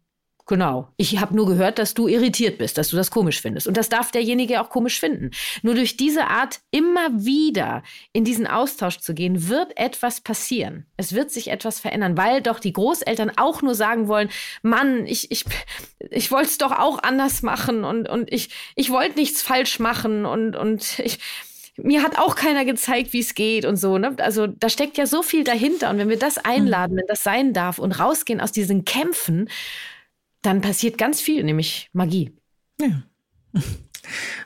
Genau. 0.46 0.88
Ich 0.96 1.20
habe 1.20 1.36
nur 1.36 1.46
gehört, 1.46 1.78
dass 1.78 1.94
du 1.94 2.08
irritiert 2.08 2.58
bist, 2.58 2.76
dass 2.76 2.88
du 2.88 2.96
das 2.96 3.12
komisch 3.12 3.40
findest. 3.40 3.68
Und 3.68 3.76
das 3.76 3.88
darf 3.88 4.10
derjenige 4.10 4.60
auch 4.60 4.70
komisch 4.70 4.98
finden. 4.98 5.30
Nur 5.62 5.74
durch 5.76 5.96
diese 5.96 6.26
Art, 6.26 6.60
immer 6.72 7.24
wieder 7.24 7.84
in 8.12 8.24
diesen 8.24 8.48
Austausch 8.48 8.98
zu 8.98 9.14
gehen, 9.14 9.48
wird 9.48 9.76
etwas 9.78 10.20
passieren. 10.20 10.84
Es 10.96 11.12
wird 11.14 11.30
sich 11.30 11.48
etwas 11.48 11.78
verändern, 11.78 12.16
weil 12.16 12.42
doch 12.42 12.58
die 12.58 12.72
Großeltern 12.72 13.32
auch 13.36 13.62
nur 13.62 13.76
sagen 13.76 14.08
wollen, 14.08 14.30
Mann, 14.62 15.06
ich, 15.06 15.30
ich, 15.30 15.44
ich 16.10 16.32
wollte 16.32 16.48
es 16.48 16.58
doch 16.58 16.72
auch 16.72 17.00
anders 17.02 17.42
machen 17.42 17.84
und, 17.84 18.08
und 18.08 18.32
ich, 18.32 18.50
ich 18.74 18.90
wollte 18.90 19.20
nichts 19.20 19.42
falsch 19.42 19.78
machen 19.78 20.26
und, 20.26 20.56
und 20.56 20.98
ich, 20.98 21.20
mir 21.76 22.02
hat 22.02 22.18
auch 22.18 22.34
keiner 22.34 22.64
gezeigt, 22.64 23.12
wie 23.12 23.20
es 23.20 23.34
geht 23.34 23.64
und 23.64 23.76
so. 23.76 23.96
Ne? 23.96 24.14
Also 24.18 24.46
da 24.48 24.68
steckt 24.68 24.98
ja 24.98 25.06
so 25.06 25.22
viel 25.22 25.44
dahinter. 25.44 25.90
Und 25.90 25.98
wenn 25.98 26.08
wir 26.08 26.18
das 26.18 26.36
einladen, 26.38 26.96
wenn 26.96 27.06
das 27.06 27.22
sein 27.22 27.52
darf 27.52 27.78
und 27.78 27.92
rausgehen 27.92 28.40
aus 28.40 28.52
diesen 28.52 28.84
Kämpfen, 28.84 29.48
dann 30.42 30.60
passiert 30.60 30.98
ganz 30.98 31.20
viel, 31.20 31.42
nämlich 31.44 31.88
Magie. 31.92 32.32
Ja. 32.80 33.02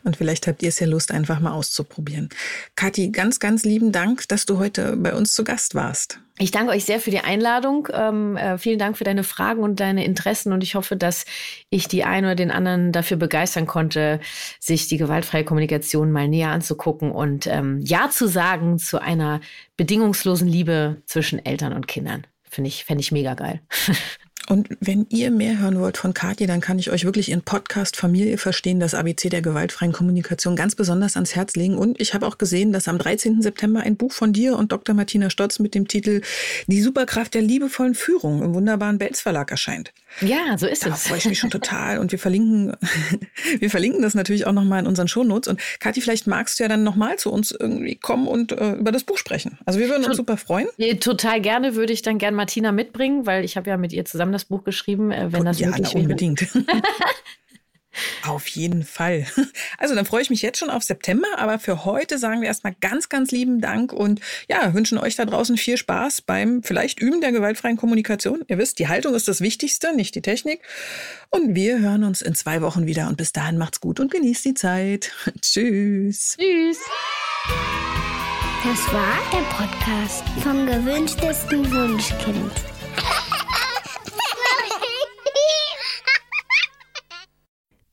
Und 0.04 0.16
vielleicht 0.16 0.46
habt 0.46 0.62
ihr 0.62 0.68
es 0.68 0.78
ja 0.78 0.86
Lust, 0.86 1.10
einfach 1.10 1.40
mal 1.40 1.52
auszuprobieren. 1.52 2.28
Kathi, 2.76 3.10
ganz, 3.10 3.40
ganz 3.40 3.64
lieben 3.64 3.90
Dank, 3.90 4.28
dass 4.28 4.46
du 4.46 4.58
heute 4.58 4.96
bei 4.96 5.14
uns 5.14 5.34
zu 5.34 5.44
Gast 5.44 5.74
warst. 5.74 6.20
Ich 6.38 6.50
danke 6.50 6.72
euch 6.72 6.84
sehr 6.84 7.00
für 7.00 7.10
die 7.10 7.20
Einladung. 7.20 7.88
Ähm, 7.92 8.36
äh, 8.36 8.58
vielen 8.58 8.78
Dank 8.78 8.98
für 8.98 9.04
deine 9.04 9.24
Fragen 9.24 9.62
und 9.62 9.80
deine 9.80 10.04
Interessen. 10.04 10.52
Und 10.52 10.62
ich 10.62 10.74
hoffe, 10.74 10.94
dass 10.94 11.24
ich 11.70 11.88
die 11.88 12.04
einen 12.04 12.26
oder 12.26 12.34
den 12.34 12.50
anderen 12.50 12.92
dafür 12.92 13.16
begeistern 13.16 13.66
konnte, 13.66 14.20
sich 14.60 14.86
die 14.86 14.98
gewaltfreie 14.98 15.44
Kommunikation 15.44 16.12
mal 16.12 16.28
näher 16.28 16.50
anzugucken 16.50 17.10
und 17.10 17.46
ähm, 17.46 17.80
Ja 17.80 18.10
zu 18.10 18.28
sagen 18.28 18.78
zu 18.78 19.00
einer 19.00 19.40
bedingungslosen 19.78 20.46
Liebe 20.46 21.02
zwischen 21.06 21.44
Eltern 21.44 21.72
und 21.72 21.88
Kindern. 21.88 22.26
Finde 22.42 22.68
ich, 22.68 22.84
fände 22.84 23.00
ich 23.00 23.12
mega 23.12 23.34
geil. 23.34 23.62
Und 24.48 24.68
wenn 24.80 25.06
ihr 25.10 25.30
mehr 25.30 25.58
hören 25.58 25.80
wollt 25.80 25.96
von 25.96 26.14
Katja, 26.14 26.46
dann 26.46 26.60
kann 26.60 26.78
ich 26.78 26.90
euch 26.90 27.04
wirklich 27.04 27.30
ihren 27.30 27.42
Podcast 27.42 27.96
Familie 27.96 28.38
verstehen, 28.38 28.80
das 28.80 28.94
ABC 28.94 29.28
der 29.28 29.42
gewaltfreien 29.42 29.92
Kommunikation 29.92 30.56
ganz 30.56 30.74
besonders 30.74 31.16
ans 31.16 31.34
Herz 31.34 31.56
legen. 31.56 31.76
Und 31.76 32.00
ich 32.00 32.14
habe 32.14 32.26
auch 32.26 32.38
gesehen, 32.38 32.72
dass 32.72 32.88
am 32.88 32.98
13. 32.98 33.42
September 33.42 33.80
ein 33.80 33.96
Buch 33.96 34.12
von 34.12 34.32
dir 34.32 34.56
und 34.56 34.72
Dr. 34.72 34.94
Martina 34.94 35.30
Stotz 35.30 35.58
mit 35.58 35.74
dem 35.74 35.88
Titel 35.88 36.20
Die 36.66 36.80
Superkraft 36.80 37.34
der 37.34 37.42
liebevollen 37.42 37.94
Führung 37.94 38.42
im 38.42 38.54
wunderbaren 38.54 38.98
Belz 38.98 39.20
Verlag 39.20 39.50
erscheint. 39.50 39.92
Ja, 40.20 40.56
so 40.56 40.66
ist 40.66 40.84
da 40.84 40.90
es. 40.90 41.02
Da 41.02 41.08
freue 41.08 41.18
ich 41.18 41.26
mich 41.26 41.38
schon 41.38 41.50
total. 41.50 41.98
Und 41.98 42.12
wir 42.12 42.18
verlinken, 42.18 42.76
wir 43.58 43.70
verlinken 43.70 44.02
das 44.02 44.14
natürlich 44.14 44.46
auch 44.46 44.52
nochmal 44.52 44.80
in 44.80 44.86
unseren 44.86 45.08
Shownotes. 45.08 45.48
Und 45.48 45.60
Kathi, 45.80 46.00
vielleicht 46.00 46.26
magst 46.26 46.58
du 46.58 46.64
ja 46.64 46.68
dann 46.68 46.84
nochmal 46.84 47.16
zu 47.18 47.30
uns 47.32 47.50
irgendwie 47.50 47.96
kommen 47.96 48.26
und 48.26 48.52
äh, 48.52 48.72
über 48.74 48.92
das 48.92 49.04
Buch 49.04 49.18
sprechen. 49.18 49.58
Also 49.66 49.78
wir 49.78 49.88
würden 49.88 50.04
uns 50.04 50.16
super 50.16 50.36
freuen. 50.36 50.68
Total 51.00 51.40
gerne 51.40 51.74
würde 51.74 51.92
ich 51.92 52.02
dann 52.02 52.18
gerne 52.18 52.36
Martina 52.36 52.72
mitbringen, 52.72 53.26
weil 53.26 53.44
ich 53.44 53.56
habe 53.56 53.68
ja 53.68 53.76
mit 53.76 53.92
ihr 53.92 54.04
zusammen 54.04 54.32
das 54.36 54.44
Buch 54.44 54.64
geschrieben, 54.64 55.10
äh, 55.10 55.32
wenn 55.32 55.44
das 55.44 55.58
ja, 55.58 55.68
möglich 55.68 55.94
wäre. 55.94 56.02
unbedingt. 56.02 56.46
Auf 58.26 58.46
jeden 58.48 58.84
Fall. 58.84 59.26
Also 59.78 59.94
dann 59.94 60.04
freue 60.04 60.22
ich 60.22 60.30
mich 60.30 60.42
jetzt 60.42 60.58
schon 60.58 60.70
auf 60.70 60.82
September, 60.82 61.26
aber 61.36 61.58
für 61.58 61.84
heute 61.84 62.18
sagen 62.18 62.40
wir 62.40 62.48
erstmal 62.48 62.74
ganz, 62.80 63.08
ganz 63.08 63.30
lieben 63.30 63.60
Dank 63.60 63.92
und 63.92 64.20
ja, 64.48 64.74
wünschen 64.74 64.98
euch 64.98 65.16
da 65.16 65.24
draußen 65.24 65.56
viel 65.56 65.76
Spaß 65.76 66.22
beim 66.22 66.62
vielleicht 66.62 67.00
Üben 67.00 67.20
der 67.20 67.32
gewaltfreien 67.32 67.76
Kommunikation. 67.76 68.44
Ihr 68.48 68.58
wisst, 68.58 68.78
die 68.78 68.88
Haltung 68.88 69.14
ist 69.14 69.28
das 69.28 69.40
Wichtigste, 69.40 69.94
nicht 69.94 70.14
die 70.14 70.22
Technik. 70.22 70.62
Und 71.30 71.54
wir 71.54 71.78
hören 71.78 72.04
uns 72.04 72.22
in 72.22 72.34
zwei 72.34 72.62
Wochen 72.62 72.86
wieder 72.86 73.08
und 73.08 73.16
bis 73.16 73.32
dahin 73.32 73.58
macht's 73.58 73.80
gut 73.80 74.00
und 74.00 74.10
genießt 74.10 74.44
die 74.44 74.54
Zeit. 74.54 75.12
Tschüss. 75.40 76.36
Tschüss. 76.38 76.78
Das 78.64 78.92
war 78.92 79.18
der 79.32 79.44
Podcast 79.54 80.24
vom 80.42 80.66
gewünschtesten 80.66 81.70
Wunschkind. 81.70 82.75